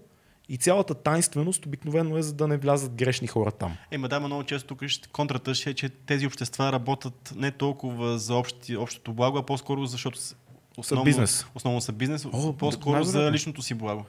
[0.48, 3.76] и цялата тайнственост обикновено е за да не влязат грешни хора там.
[3.90, 8.34] Ема да, много често тук контрата ще е, че тези общества работят не толкова за
[8.34, 10.18] общи, общото благо, а по-скоро защото
[10.76, 11.46] основно, са бизнес.
[11.54, 14.04] Основно са бизнес, О, по-скоро за личното си благо.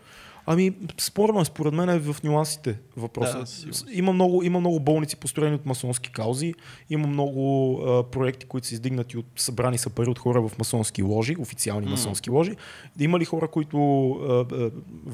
[0.47, 3.43] Ами, спорно според мен е в нюансите въпроса.
[3.65, 6.53] Да, има, много, има много болници, построени от масонски каузи,
[6.89, 11.03] има много а, проекти, които са издигнати от събрани са пари от хора в масонски
[11.03, 11.89] ложи, официални mm.
[11.89, 12.51] масонски ложи.
[12.99, 14.45] Има ли хора, които а,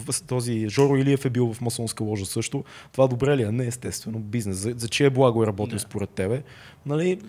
[0.09, 2.63] а, този Жоро Илиев е бил в масонска ложа също?
[2.91, 3.51] Това добре ли е?
[3.51, 4.57] Не, естествено, бизнес.
[4.57, 5.83] За, за чие благо е работил yeah.
[5.83, 6.43] според тебе?
[6.85, 7.19] Нали,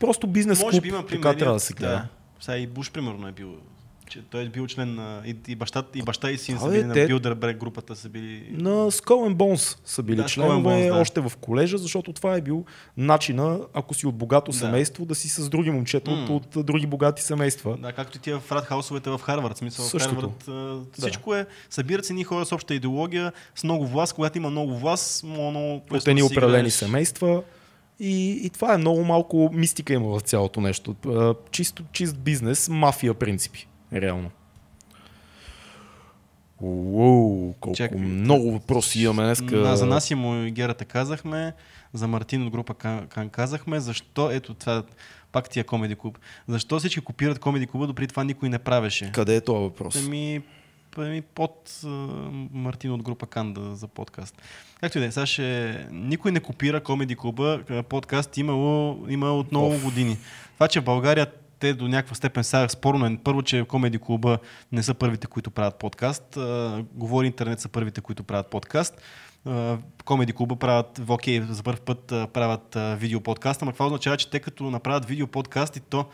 [0.00, 1.92] просто бизнес Може клуб, би има така трябва да се гледа.
[1.92, 2.08] Да.
[2.40, 3.54] Сега и Буш, примерно, е бил
[4.08, 5.22] че той е бил член на...
[5.26, 6.86] И, и, баща, и баща и син са били те...
[6.86, 8.48] на Билдербрек групата са били...
[8.52, 11.00] На Skull and Bones са били да, членове Bones, да.
[11.00, 12.64] още в колежа, защото това е бил
[12.96, 14.56] начина, ако си от богато да.
[14.58, 16.28] семейство, да си с други момчета mm.
[16.30, 17.76] от, от, други богати семейства.
[17.76, 19.56] Да, както и тия фрат хаусовете в Харвард.
[19.56, 20.32] Смисъл, Същото.
[20.40, 21.38] в Харвард, всичко да.
[21.38, 25.24] е, събират се ни хора с обща идеология, с много власт, когато има много власт,
[25.24, 25.82] моно...
[25.90, 27.42] От едни определени семейства.
[28.00, 30.96] И, и това е много малко мистика има в цялото нещо.
[31.50, 33.68] Чисто, чист бизнес, мафия принципи.
[34.00, 34.30] Реално.
[36.60, 39.76] Уоу, колко Чакай, много въпроси имаме днеска.
[39.76, 41.52] За нас и му Герата казахме,
[41.92, 42.74] за Мартин от група
[43.08, 44.82] Кан казахме, защо, ето това,
[45.32, 46.18] пак тия Комеди Клуб,
[46.48, 49.12] защо всички копират Комеди Клуба, допреди това никой не правеше?
[49.12, 50.04] Къде е този въпрос?
[50.06, 50.42] Ами,
[50.96, 54.42] ами под uh, Мартин от група Канда за подкаст.
[54.80, 55.86] Както и да е, сега ще...
[55.90, 59.84] Никой не копира Комеди Клуба, подкаст имало, има от много Оф.
[59.84, 60.18] години.
[60.54, 61.26] Това, че в България
[61.58, 63.18] те до някаква степен сега спорно е.
[63.24, 64.38] Първо, че Комеди клуба
[64.72, 66.38] не са първите, които правят подкаст.
[66.94, 69.02] Говори интернет са първите, които правят подкаст.
[70.04, 74.30] Комеди клуба правят, в окей, за първ път правят видео подкаст, ама какво означава, че
[74.30, 76.06] те като направят видео подкаст и то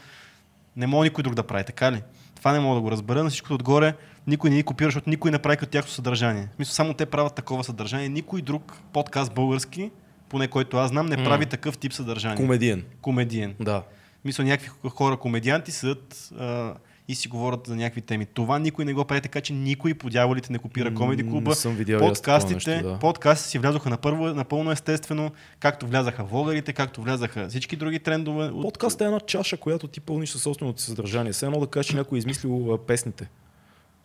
[0.77, 2.03] не може никой друг да прави, така ли?
[2.37, 3.25] Това не мога да го разбера.
[3.25, 3.95] На всичкото отгоре
[4.27, 6.49] никой не ни копира, защото никой не прави като тяхното съдържание.
[6.59, 8.09] Мисля, само те правят такова съдържание.
[8.09, 9.91] Никой друг подкаст български,
[10.29, 11.51] поне който аз знам, не прави mm.
[11.51, 12.37] такъв тип съдържание.
[12.37, 12.85] Комедиен.
[13.01, 13.55] Комедиен.
[13.61, 13.83] Да.
[14.25, 16.75] Мисля, някакви хора, комедианти, седат а,
[17.09, 18.27] и си говорят за някакви теми.
[18.27, 21.55] Това никой не го прави, така че никой по дяволите не копира Комеди клуба.
[21.99, 22.99] Подкастите, нещо, да.
[22.99, 25.31] подкастите си влязоха напърво, напълно естествено,
[25.61, 28.51] както влязаха влогарите, както влязаха всички други трендове.
[28.63, 31.33] Подкаст е една чаша, която ти пълниш със собственото съдържание.
[31.33, 33.31] Все едно да кажеш, че някой е измислил песните.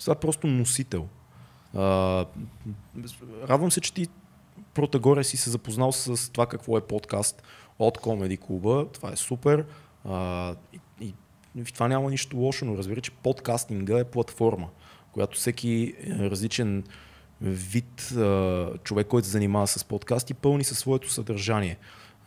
[0.09, 1.07] Е просто носител.
[1.75, 2.25] А,
[3.49, 4.07] радвам се, че ти
[4.73, 7.43] протагоре си се запознал с това какво е подкаст
[7.79, 8.85] от Комеди клуба.
[8.93, 9.65] Това е супер.
[10.07, 10.55] А,
[11.01, 11.13] и,
[11.55, 14.67] и в това няма нищо лошо, но разбира, че подкастинга е платформа,
[15.11, 16.83] която всеки е, различен
[17.41, 21.77] вид а, човек, който се занимава с подкасти, пълни със своето съдържание.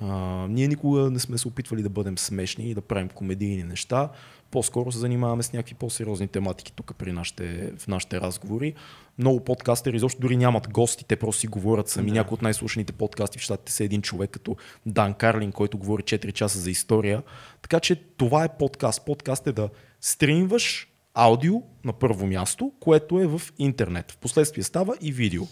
[0.00, 0.06] А,
[0.48, 4.10] ние никога не сме се опитвали да бъдем смешни и да правим комедийни неща
[4.50, 8.74] по-скоро се занимаваме с някакви по-сериозни тематики тук при нашите, в нашите разговори.
[9.20, 12.08] Много подкастери изобщо дори нямат гости, те просто си говорят сами.
[12.08, 12.14] Да.
[12.14, 14.56] Някои от най-слушаните подкасти в щатите са един човек като
[14.86, 17.22] Дан Карлин, който говори 4 часа за история.
[17.62, 19.04] Така че това е подкаст.
[19.06, 19.68] Подкаст е да
[20.00, 24.12] стримваш аудио на първо място, което е в интернет.
[24.12, 25.42] Впоследствие става и видео.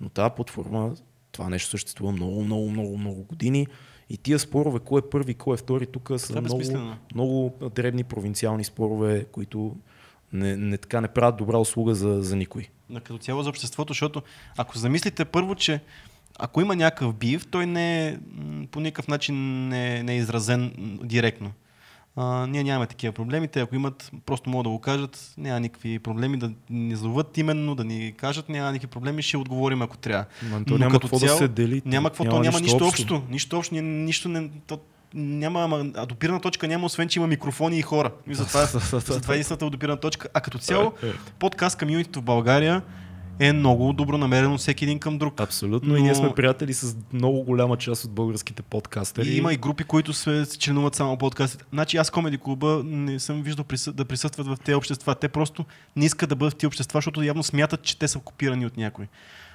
[0.00, 0.94] Но тази платформа,
[1.32, 3.66] това нещо съществува много, много, много, много години.
[4.10, 6.62] И тия спорове, кой е първи, кой е втори, тук са много,
[7.14, 9.76] много дребни провинциални спорове, които
[10.32, 12.68] не, не, така не правят добра услуга за, за никой.
[12.90, 14.22] На като цяло за обществото, защото
[14.56, 15.80] ако замислите първо, че
[16.38, 18.16] ако има някакъв бив, той не е,
[18.70, 20.72] по никакъв начин не, не е изразен
[21.02, 21.52] директно.
[22.16, 23.48] А, ние нямаме такива проблеми.
[23.48, 25.34] Те, ако имат, просто могат да го кажат.
[25.38, 28.48] Няма никакви проблеми да ни зоват именно, да ни кажат.
[28.48, 29.22] Няма никакви проблеми.
[29.22, 30.24] Ще отговорим, ако трябва.
[30.42, 31.82] Но, Но няма какво цяло, да се дели.
[31.84, 32.86] Няма какво, няма, няма нищо, общо.
[32.86, 33.22] общо.
[33.30, 33.74] Нищо общо.
[33.74, 34.80] Нищо не, то,
[35.16, 38.10] няма, а допирана точка няма, освен че има микрофони и хора.
[38.28, 40.28] И затова, затова е истината допирана точка.
[40.34, 41.12] А като цяло, е, е.
[41.38, 42.82] подкаст комьюнитито в България
[43.40, 45.40] е много добронамерено всеки един към друг.
[45.40, 45.88] Абсолютно.
[45.92, 49.28] Но- И ние сме приятели с много голяма част от българските подкастери.
[49.28, 51.64] И има и групи, които се се членуват само подкастите.
[51.72, 53.92] Значи аз Комеди клуба не съм виждал присъ...
[53.92, 55.14] да присъстват в тези общества.
[55.14, 55.64] Те просто
[55.96, 58.76] не искат да бъдат в тези общества, защото явно смятат, че те са копирани от
[58.76, 59.06] някой.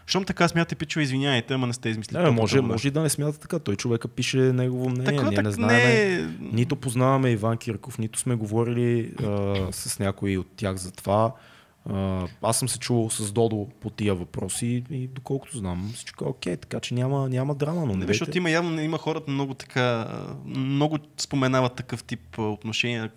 [0.06, 2.18] Щом така смятате, пичове, извиняйте, ама не сте измислили.
[2.18, 3.60] Топлата може, може и да не смята така.
[3.60, 5.18] Той човека пише негово мнение.
[5.18, 6.38] Така, ние так, не знаем.
[6.40, 6.50] не...
[6.52, 11.34] Нито познаваме Иван Кирков, нито сме говорили а, с някои от тях за това.
[11.90, 16.28] А, аз съм се чувал с Додо по тия въпроси и доколкото знам, всичко е
[16.28, 18.38] окей, така че няма, няма драма, но не защото дейте.
[18.38, 20.08] има явно има хората много така,
[20.46, 23.12] много споменават такъв тип отношения.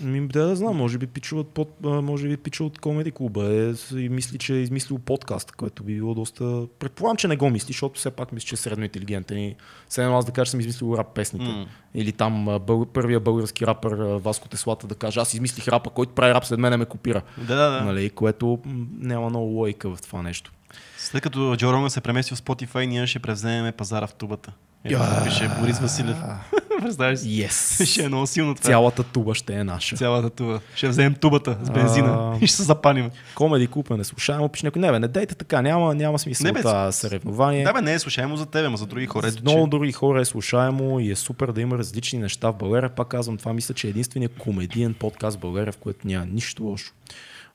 [0.00, 3.44] Ми, да, да знам, може би пича от, под, може би пича от комеди клуба
[3.44, 6.66] е, и мисли, че е измислил подкаст, което би било доста...
[6.78, 9.56] Предполагам, че не го мисли, защото все пак мисля, че е средно интелигентен и
[9.88, 11.44] все едно аз да кажа, че съм измислил рап песните.
[11.44, 11.66] М.
[11.94, 12.86] Или там бъл...
[12.86, 16.76] първия български рапър Васко Теслата да каже, аз измислих рапа, който прави рап след мене
[16.76, 17.22] ме копира.
[17.38, 17.80] Да, да, да.
[17.80, 18.58] Нали, което
[18.98, 20.52] няма много логика в това нещо.
[20.98, 24.52] След като Джо Роган се премести в Spotify, ние ще превземем пазара в тубата.
[24.84, 25.24] Ето, Я.
[25.24, 26.16] пише Борис Василев.
[26.84, 27.28] Представяш си?
[27.28, 27.84] Yes.
[27.92, 28.66] Ще е много силно това.
[28.66, 29.96] Цялата туба ще е наша.
[29.96, 30.60] Цялата туба.
[30.74, 32.38] Ще вземем тубата с бензина А.
[32.44, 33.10] и ще се запалим.
[33.34, 34.82] Комеди клуб е не слушаемо, пише някой.
[34.82, 37.64] Не, бе, не дейте така, няма, няма смисъл Не, бе, това съревнование.
[37.64, 39.30] Да, бе, не е слушаемо за тебе, но за други хора.
[39.30, 39.70] За много че...
[39.70, 42.90] други хора е слушаемо и е супер да има различни неща в България.
[42.90, 46.62] Пак казвам, това мисля, че е единствения комедиен подкаст в България, в който няма нищо
[46.62, 46.92] лошо.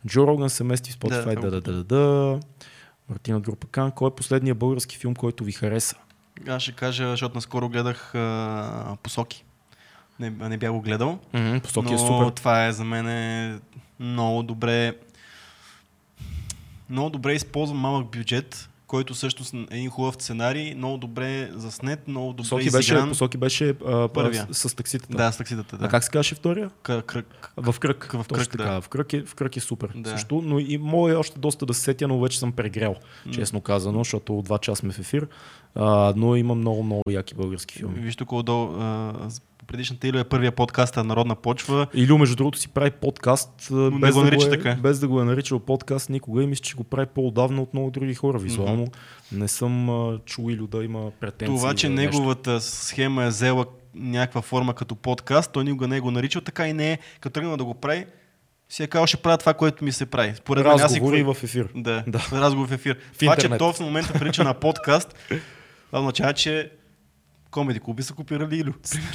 [0.08, 2.40] Джо Роган се мести в Spotify, Да, да, да, да, да, да.
[3.10, 5.96] Мартина Друпакан, кой е последният български филм, който ви хареса?
[6.48, 9.46] Аз ще кажа, защото наскоро гледах а, посоки.
[10.20, 11.20] Не, не бях го гледал.
[11.34, 12.30] Mm-hmm, посоки но е супер.
[12.30, 13.60] това е за мен е
[14.00, 14.96] много добре.
[16.90, 22.28] Много добре използвам малък бюджет, който също е един хубав сценарий, много добре заснет, много
[22.28, 23.10] добре Посоки беше, изигран.
[23.10, 24.48] посоки беше а, Първия.
[24.52, 25.18] с, с такситата.
[25.18, 25.86] Да, с такситата, да.
[25.86, 26.70] А как се казваше втория?
[26.84, 27.54] К- кръг.
[27.58, 28.10] В кръг.
[28.14, 28.64] В кръг, така.
[28.64, 28.82] да.
[28.82, 29.92] В, кръг е, в кръг е супер.
[29.96, 30.10] Да.
[30.10, 32.96] Също, но и мога е още доста да се сетя, но вече съм прегрял,
[33.32, 35.28] честно казано, защото от два часа сме в ефир.
[35.76, 38.00] А, но има много, много яки български филми.
[38.00, 41.88] Виж тук отдолу, а, с- предишната или е първия подкаст на Народна почва.
[41.94, 44.76] Илю, между другото, си прави подкаст, не без, го да нарича е, така.
[44.76, 47.92] без да го е наричал подкаст никога и мисля, че го прави по-отдавна от много
[47.92, 48.88] други хора визуално.
[49.32, 51.56] Не съм а, чул Илю да има претенции.
[51.56, 52.12] Това, че нещо.
[52.12, 53.66] неговата схема е взела
[53.96, 57.34] някаква форма като подкаст, той никога не е го наричал, така и не е, като
[57.34, 58.06] тръгна да го прави,
[58.70, 60.36] си е казал, ще правя това, което ми се прави.
[60.36, 61.68] Според мен аз и Разговори кой- в ефир.
[61.76, 62.22] Да, Да.
[62.32, 62.98] разговор в ефир.
[63.14, 65.16] В това, че то в момента прилича на подкаст,
[65.88, 66.72] това означава, че
[67.52, 68.74] комеди клуби са копирали Илю.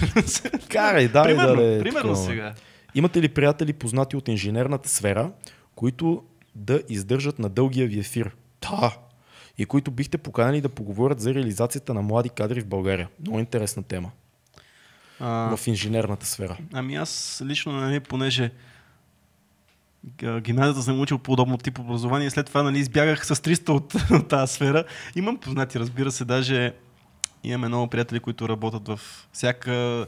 [0.70, 2.16] Карай, да, примерно, да, примерно такова.
[2.16, 2.55] сега.
[2.94, 5.31] Имате ли приятели познати от инженерната сфера,
[5.74, 6.23] които
[6.55, 8.36] да издържат на дългия ви ефир?
[8.70, 8.97] Да.
[9.59, 13.09] И които бихте поканали да поговорят за реализацията на млади кадри в България.
[13.20, 14.11] Много интересна тема.
[15.20, 16.56] А, В инженерната сфера.
[16.73, 18.51] ами аз лично, нали, понеже
[20.40, 24.52] гимназията съм учил подобно тип образование, след това нали, избягах с 300 от, от тази
[24.55, 24.85] сфера.
[25.16, 26.73] Имам познати, разбира се, даже
[27.45, 29.01] имаме много приятели, които работят в
[29.33, 30.07] всяка а,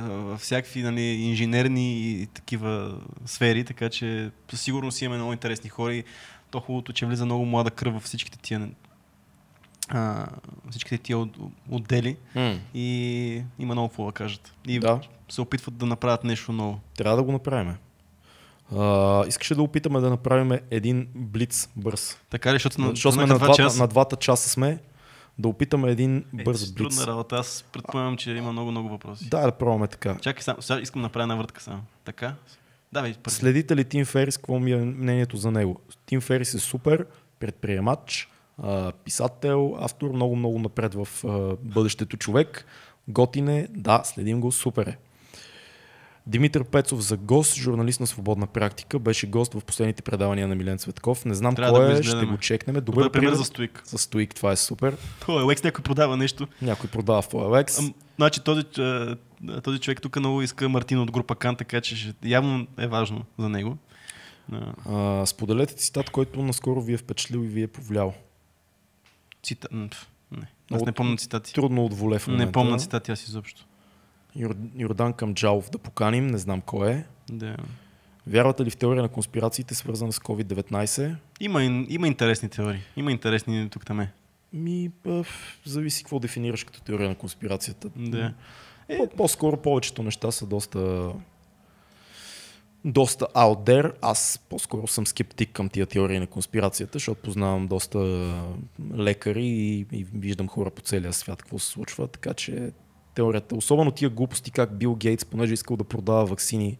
[0.00, 2.94] във всякакви нали, инженерни и такива
[3.26, 6.04] сфери, така че със сигурност имаме много интересни хора и
[6.50, 8.68] то хубавото, че влиза много млада кръв във всичките тия
[9.88, 10.26] а,
[10.70, 11.36] всичките тия от-
[11.70, 12.16] отдели
[12.74, 14.52] и има много какво да кажат.
[14.66, 15.00] И Да.
[15.28, 16.80] се опитват да направят нещо ново.
[16.96, 17.74] Трябва да го направим.
[18.76, 22.18] А, искаше да опитаме да направим един блиц бърз.
[22.30, 23.78] Така ли, защото, на, Защото сме тръгнаха на, два часа.
[23.78, 24.78] на двата часа сме.
[25.38, 26.96] Да опитаме един Е, бърз е блиц.
[26.96, 27.36] Трудна работа.
[27.36, 29.28] Аз предполагам, че има много, много въпроси.
[29.28, 30.16] Да, да пробваме така.
[30.20, 31.82] Чакай, сам, сега искам да направя една въртка само.
[32.04, 32.34] Така?
[32.92, 33.36] Давай, първи.
[33.36, 34.36] Следите ли Тим Ферис?
[34.36, 35.80] Какво ми е мнението за него?
[36.06, 37.06] Тим Ферис е супер,
[37.38, 38.30] предприемач,
[39.04, 41.08] писател, автор, много, много напред в
[41.62, 42.66] бъдещето човек.
[43.08, 44.98] Готин е, да, следим го, супер е.
[46.26, 50.78] Димитър Пецов за гост, журналист на свободна практика, беше гост в последните предавания на Милен
[50.78, 51.24] Цветков.
[51.24, 52.74] Не знам Трябва да кой го е, ще го чекнем.
[52.74, 53.82] Добър, Добър пример за стоик.
[53.84, 54.96] за Стоик, това е супер.
[55.28, 56.48] О, Лекс някой продава нещо.
[56.62, 57.34] Някой продава в.
[57.78, 58.62] Ам, значи този,
[59.62, 63.24] този човек тук много иска Мартин от група Кан, така че ще, явно е важно
[63.38, 63.76] за него.
[64.52, 68.14] А, А, споделете цитат, който наскоро ви е впечатлил и ви е повлиял.
[69.42, 69.68] цита...
[69.70, 70.46] м, пф, Не.
[70.72, 71.54] Аз не помня цитати.
[71.54, 72.46] Трудно от воле в момента.
[72.46, 73.66] Не помня цитати аз изобщо.
[74.36, 77.04] Йор- Йордан Камджалов да поканим, не знам кой е.
[77.30, 77.56] Да.
[78.26, 81.16] Вярвате ли в теория на конспирациите, свързана с COVID-19?
[81.40, 82.80] Има, има интересни теории.
[82.96, 84.06] Има интересни тук там.
[84.52, 87.90] Ми, пъв, зависи какво дефинираш като теория на конспирацията.
[87.96, 88.34] Да.
[88.88, 91.12] Е, По- по-скоро повечето неща са доста
[92.84, 93.92] доста out there.
[94.02, 97.98] Аз по-скоро съм скептик към тия теории на конспирацията, защото познавам доста
[98.96, 102.72] лекари и, и виждам хора по целия свят какво се случва, така че
[103.16, 106.78] теорията, особено тия глупости как Бил Гейтс, понеже искал да продава вакцини,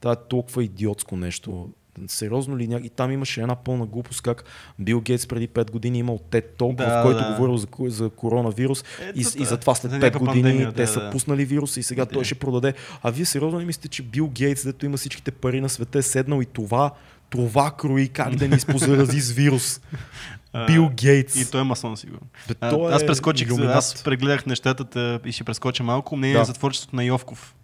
[0.00, 1.68] това е толкова идиотско нещо.
[2.06, 2.80] Сериозно ли?
[2.82, 4.44] И там имаше една пълна глупост, как
[4.78, 7.30] Бил Гейтс преди 5 години имал TED Talk, Да, в който да.
[7.30, 9.46] говорил за, за коронавирус Ето и, това и е.
[9.46, 11.10] затова след За 5 някаква години пандемия, те да, са да.
[11.10, 12.10] пуснали вируса и сега Да.
[12.10, 12.74] той ще продаде.
[13.02, 16.02] А вие сериозно ли мислите, че Бил Гейтс, дето има всичките пари на света, е
[16.02, 16.90] седнал и това,
[17.30, 19.80] това крои как да ни спозарази с вирус?
[20.66, 21.36] Бил Гейтс.
[21.36, 22.26] И той е масон, сигурно.
[22.48, 23.76] Бе, той аз е прескочих, илюминат.
[23.76, 26.16] аз прегледах нещата та, и ще прескоча малко.
[26.16, 26.44] Мнение Да.
[26.44, 27.54] за творчеството на Йовков.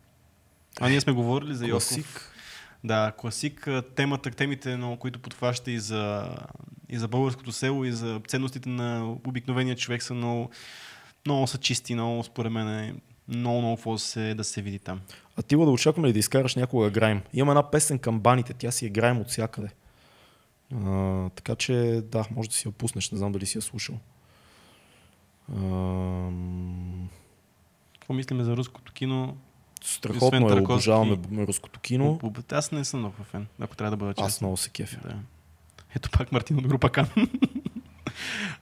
[0.81, 1.89] А ние сме говорили за Йовков.
[1.89, 2.33] Класик.
[2.85, 3.69] Да, класик.
[3.97, 6.29] Темата, темите, но, които подхваща и за,
[6.89, 10.51] и за българското село, и за ценностите на обикновения човек са много,
[11.27, 12.95] много са чисти, много според мен е
[13.29, 15.01] много, много какво се, да се види там.
[15.37, 17.21] А ти го да очакваме ли да изкараш някога грайм?
[17.33, 19.69] Има една песен към баните, тя си е грайм от всякъде.
[20.75, 23.99] А, така че, да, може да си я пуснеш, не знам дали си я слушал.
[25.57, 27.09] Ам,
[27.93, 29.37] Какво мислиме за руското кино?
[29.83, 32.21] страхотно е, обожаваме руското кино.
[32.53, 34.27] Аз не съм много фен, ако трябва да бъда честен.
[34.27, 35.01] Аз много се кефя.
[35.05, 35.15] Да.
[35.97, 37.09] Ето пак Мартин от група Кан.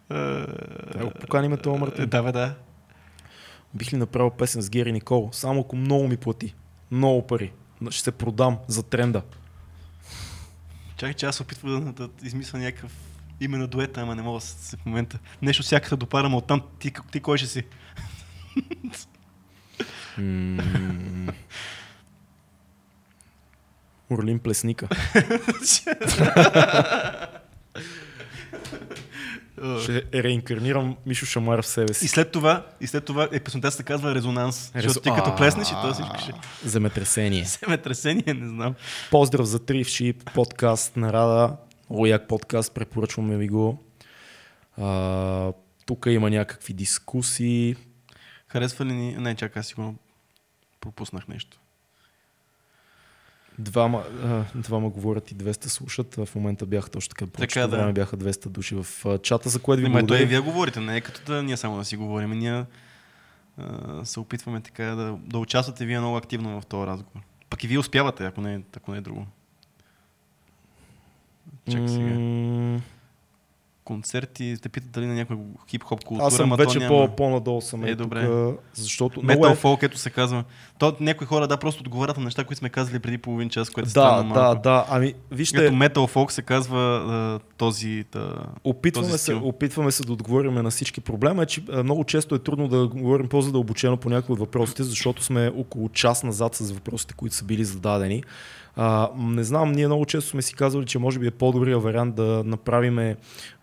[0.09, 2.07] Трябва да поканим това, Мартин.
[2.07, 2.55] Да, бе, да.
[3.75, 6.55] Бих ли направил песен с Гери Никол, само ако много ми плати.
[6.91, 7.53] Много пари.
[7.91, 9.23] Ще се продам за тренда.
[10.97, 12.93] Чакай, че аз опитвам да, да измисля някакъв
[13.41, 15.19] име на дуета, ама не мога да се в момента.
[15.43, 16.63] Нещо сякаш да допарам оттам.
[16.79, 17.63] Ти, ти кой ще си?
[20.19, 21.33] М,
[24.11, 24.89] Орлин Плесника.
[29.83, 32.09] Ще реинкарнирам Мишо Шамар в себе И си.
[32.09, 34.71] след това, и след това е, песента се казва Резонанс.
[34.71, 36.33] Резо- Защото ти като плеснеш и то всичко ще
[36.65, 37.45] Земетресение.
[37.61, 38.75] земетресение, не знам.
[39.11, 41.57] Поздрав за Тривши, подкаст на Рада.
[41.91, 43.83] Много як подкаст, препоръчваме ви го.
[44.77, 45.53] А,
[45.87, 47.77] тук има някакви дискусии.
[48.49, 49.17] Харесва ли ни...
[49.17, 49.95] Не, чакай, аз сигурно
[50.81, 51.59] пропуснах нещо.
[53.59, 54.05] Двама,
[54.55, 56.15] двама говорят и 200 слушат.
[56.15, 57.27] В момента бяха точно така.
[57.27, 57.77] По Така, да.
[57.77, 58.87] време бяха 200 души в
[59.23, 60.27] чата, за което ви Не, ма, той и благодаря.
[60.29, 62.31] вие говорите, не е като да ние само да си говорим.
[62.31, 62.65] Ние
[63.59, 67.21] а, се опитваме така да, да участвате вие много активно в този разговор.
[67.51, 69.27] Пък и вие успявате, ако не, ако не е друго.
[71.71, 72.81] Чакай сега.
[73.87, 75.37] Концерти, те питат дали на някой
[75.69, 76.89] хип-хоп култура, Аз съм вече няма.
[77.09, 77.85] по, по-надолу съм.
[77.85, 78.27] Е, Е, добре.
[78.27, 79.55] Тук, защото Метал е...
[79.55, 80.45] фолк, ето се казва.
[80.79, 83.87] То някои хора да просто отговарят на неща, които сме казали преди половин час, което
[83.87, 84.63] е Да, странно да, малко.
[84.63, 84.85] да.
[84.89, 88.05] Ами, вижте, Като метал фолк се казва а, този...
[88.11, 88.33] Та,
[88.65, 89.49] Опитваме този се, стил.
[89.49, 91.01] опитваме се да отговорим на всички.
[91.01, 94.83] Проблема е, че а, много често е трудно да говорим по-задълбочено по някои от въпросите,
[94.83, 98.23] защото сме около час назад с въпросите, които са били зададени.
[98.79, 102.15] А, не знам, ние много често сме си казвали, че може би е по-добрия вариант
[102.15, 103.17] да направиме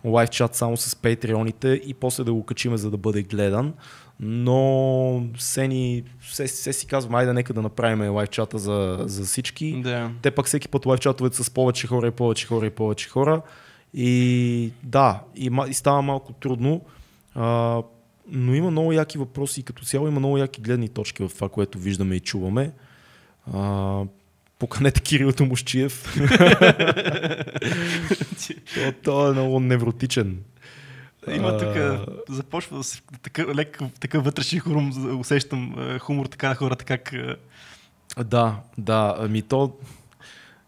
[0.05, 3.73] лайв чат само с патреоните и после да го качиме, за да бъде гледан.
[4.19, 9.23] Но все, ни, все, все си казвам, айде нека да направим лайв чата за, за
[9.23, 9.81] всички.
[9.81, 10.11] да.
[10.21, 13.41] Те пък всеки път лайв чатовете с повече хора и повече хора и повече хора.
[13.93, 16.81] И да, и, и става малко трудно.
[17.35, 17.81] А,
[18.27, 21.49] но има много яки въпроси и като цяло има много яки гледни точки в това,
[21.49, 22.71] което виждаме и чуваме.
[23.53, 24.03] А,
[24.67, 26.15] поканете Кирил Томощиев.
[28.73, 30.39] той, той е много невротичен.
[31.31, 31.75] Има тук,
[32.29, 37.13] започва да се, такъв, лек, такъв вътрешен хумор, усещам хумор така на хората, как...
[38.23, 39.15] Да, да.
[39.19, 39.77] Ами то...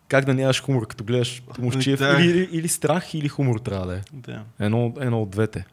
[0.07, 1.99] Как да нямаш хумор, като гледаш Томощиев?
[1.99, 2.17] Да.
[2.19, 4.01] Или, или, или страх, или хумор трябва да е.
[4.13, 4.43] Да.
[4.59, 5.65] Едно, едно от двете.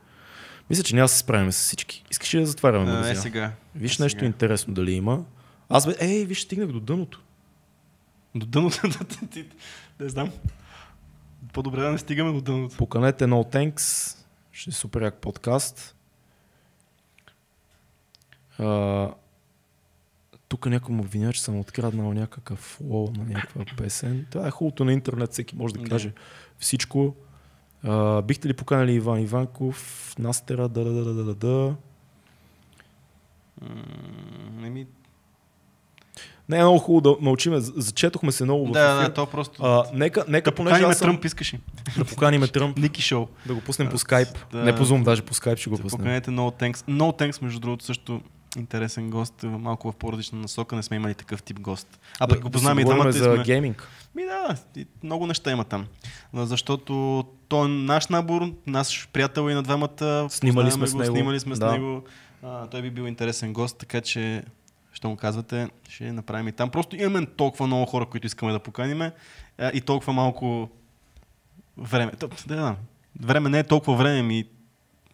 [0.71, 2.05] Мисля, че няма да се справим с всички.
[2.11, 3.17] Искаш ли да затваряме магазина?
[3.17, 3.53] сега.
[3.75, 4.27] Виж е нещо сега.
[4.27, 5.25] интересно дали има.
[5.69, 7.21] Аз бе, ей, виж, стигнах до дъното.
[8.35, 8.89] До дъното,
[10.01, 10.31] не знам.
[11.53, 12.77] По-добре да не стигаме до дъното.
[12.77, 14.17] Поканете No Thanks.
[14.53, 15.97] Ще е супер як подкаст.
[18.59, 19.11] А,
[20.49, 24.27] тук някой му обвинява, че съм откраднал някакъв флоу на някаква песен.
[24.31, 26.13] Това е хубавото на интернет, всеки може да каже
[26.59, 27.17] всичко.
[27.83, 31.77] А, бихте ли поканали Иван Иванков, Настера, да, да, да, да, да, да.
[34.65, 34.87] Еми,
[36.53, 37.61] Не е много хубаво да научиме.
[37.61, 39.09] з- Зачетохме се много да, ефир.
[39.09, 39.63] да, то просто...
[39.63, 41.61] А, нека, нека да понеже аз съм, Тръмп, искаш ли?
[41.99, 43.27] да поканим Тръмп, Ники Шоу.
[43.47, 44.29] да го пуснем по скайп.
[44.53, 44.59] да.
[44.59, 45.99] Не по Zoom, даже по скайп ще го Да пуснем.
[45.99, 46.77] поканете No Thanks.
[46.77, 48.21] No Thanks, между другото, също
[48.57, 52.01] интересен гост, малко в по-различна насока, не сме имали такъв тип гост.
[52.15, 53.43] А пък Да- го да познаваме си и двамата за сме...
[53.45, 53.89] гейминг.
[54.15, 54.57] Ми да,
[55.03, 55.87] много неща има там.
[56.35, 56.85] Защото
[57.49, 60.27] той е наш набор, наш приятел и на двамата.
[60.31, 61.15] Снимали сме с го, него.
[61.15, 61.69] Снимали сме Да.
[61.69, 62.03] с него.
[62.43, 64.43] А, той би бил интересен гост, така че
[64.93, 66.71] ще му казвате, ще направим и там.
[66.71, 69.13] Просто имаме толкова много хора, които искаме да поканиме
[69.75, 70.71] и толкова малко
[71.77, 72.13] време.
[72.21, 72.77] Да, да.
[73.21, 74.45] Време не е толкова време, ми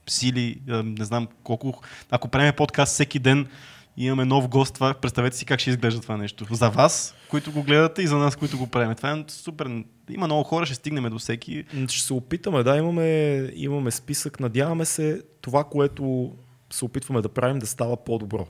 [0.06, 1.82] сили, а, не знам колко.
[2.10, 3.48] Ако правим подкаст всеки ден
[3.96, 4.74] имаме нов гост.
[4.74, 6.46] Това, представете си как ще изглежда това нещо.
[6.50, 8.94] За вас, които го гледате и за нас, които го правим.
[8.94, 9.84] Това е супер.
[10.10, 11.64] Има много хора, ще стигнем до всеки.
[11.88, 14.40] Ще се опитаме, да, имаме, имаме списък.
[14.40, 16.32] Надяваме се това, което
[16.70, 18.46] се опитваме да правим, да става по-добро.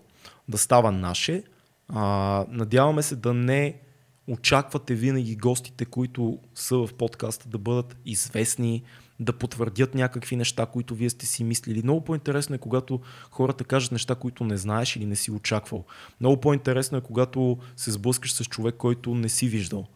[0.49, 1.43] Да става наше.
[1.89, 3.75] А, надяваме се да не
[4.29, 8.83] очаквате винаги гостите, които са в подкаста, да бъдат известни,
[9.21, 11.83] да потвърдят някакви неща, които вие сте си мислили.
[11.83, 13.01] Много по-интересно е, когато
[13.31, 15.85] хората кажат неща, които не знаеш или не си очаквал.
[16.21, 19.87] Много по-интересно е, когато се сблъскаш с човек, който не си виждал.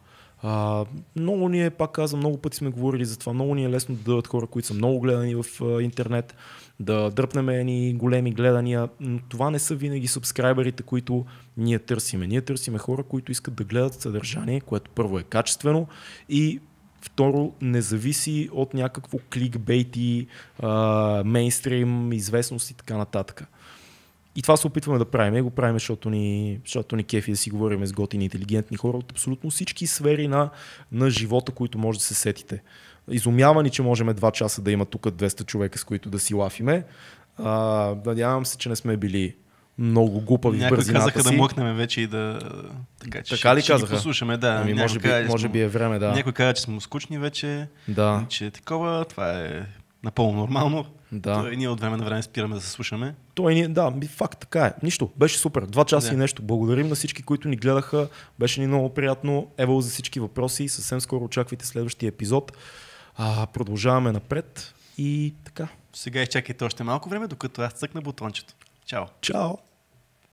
[0.41, 0.85] А,
[1.15, 3.95] много ни е, пак казвам, много пъти сме говорили за това, много ни е лесно
[3.95, 6.35] да дадат хора, които са много гледани в а, интернет,
[6.79, 11.25] да дръпнем едни големи гледания, но това не са винаги субскрайберите, които
[11.57, 12.27] ние търсиме.
[12.27, 15.87] Ние търсиме хора, които искат да гледат съдържание, което първо е качествено
[16.29, 16.59] и
[17.05, 20.27] Второ, не зависи от някакво кликбейти,
[21.25, 23.43] мейнстрим, известност и така нататък.
[24.35, 25.35] И това се опитваме да правим.
[25.35, 28.97] И го правим, защото ни, защото ни кефи да си говорим с готини, интелигентни хора
[28.97, 30.49] от абсолютно всички сфери на,
[30.91, 32.63] на живота, които може да се сетите.
[33.09, 36.33] Изумява ни, че можем два часа да има тук 200 човека, с които да си
[36.33, 36.83] лафиме.
[37.37, 37.51] А,
[38.05, 39.35] надявам се, че не сме били
[39.77, 41.31] много глупави Някои в бързината казаха си.
[41.31, 42.39] да мъкнем вече и да...
[42.99, 43.93] Така, че Така ще, ли ще казаха?
[43.93, 44.59] послушаме, да.
[44.61, 46.11] Ами, може, би, Някой каза, може би е време, да.
[46.11, 49.65] Някой каза, че сме скучни вече, Да, че е такова, това е
[50.03, 50.85] напълно нормално.
[51.11, 51.33] да.
[51.33, 53.15] То и ние от време на време спираме да се слушаме.
[53.33, 54.73] Той ни, да, факт така е.
[54.83, 55.61] Нищо, беше супер.
[55.61, 56.13] Два часа Да.
[56.13, 56.41] и нещо.
[56.41, 58.07] Благодарим на всички, които ни гледаха.
[58.39, 59.47] Беше ни много приятно.
[59.57, 60.69] Ево за всички въпроси.
[60.69, 62.51] Съвсем скоро очаквайте следващия епизод.
[63.17, 65.67] А, продължаваме напред и така.
[65.93, 68.53] Сега изчакайте още малко време, докато аз цъкна бутончето.
[68.85, 69.05] Чао!
[69.21, 69.57] Чао!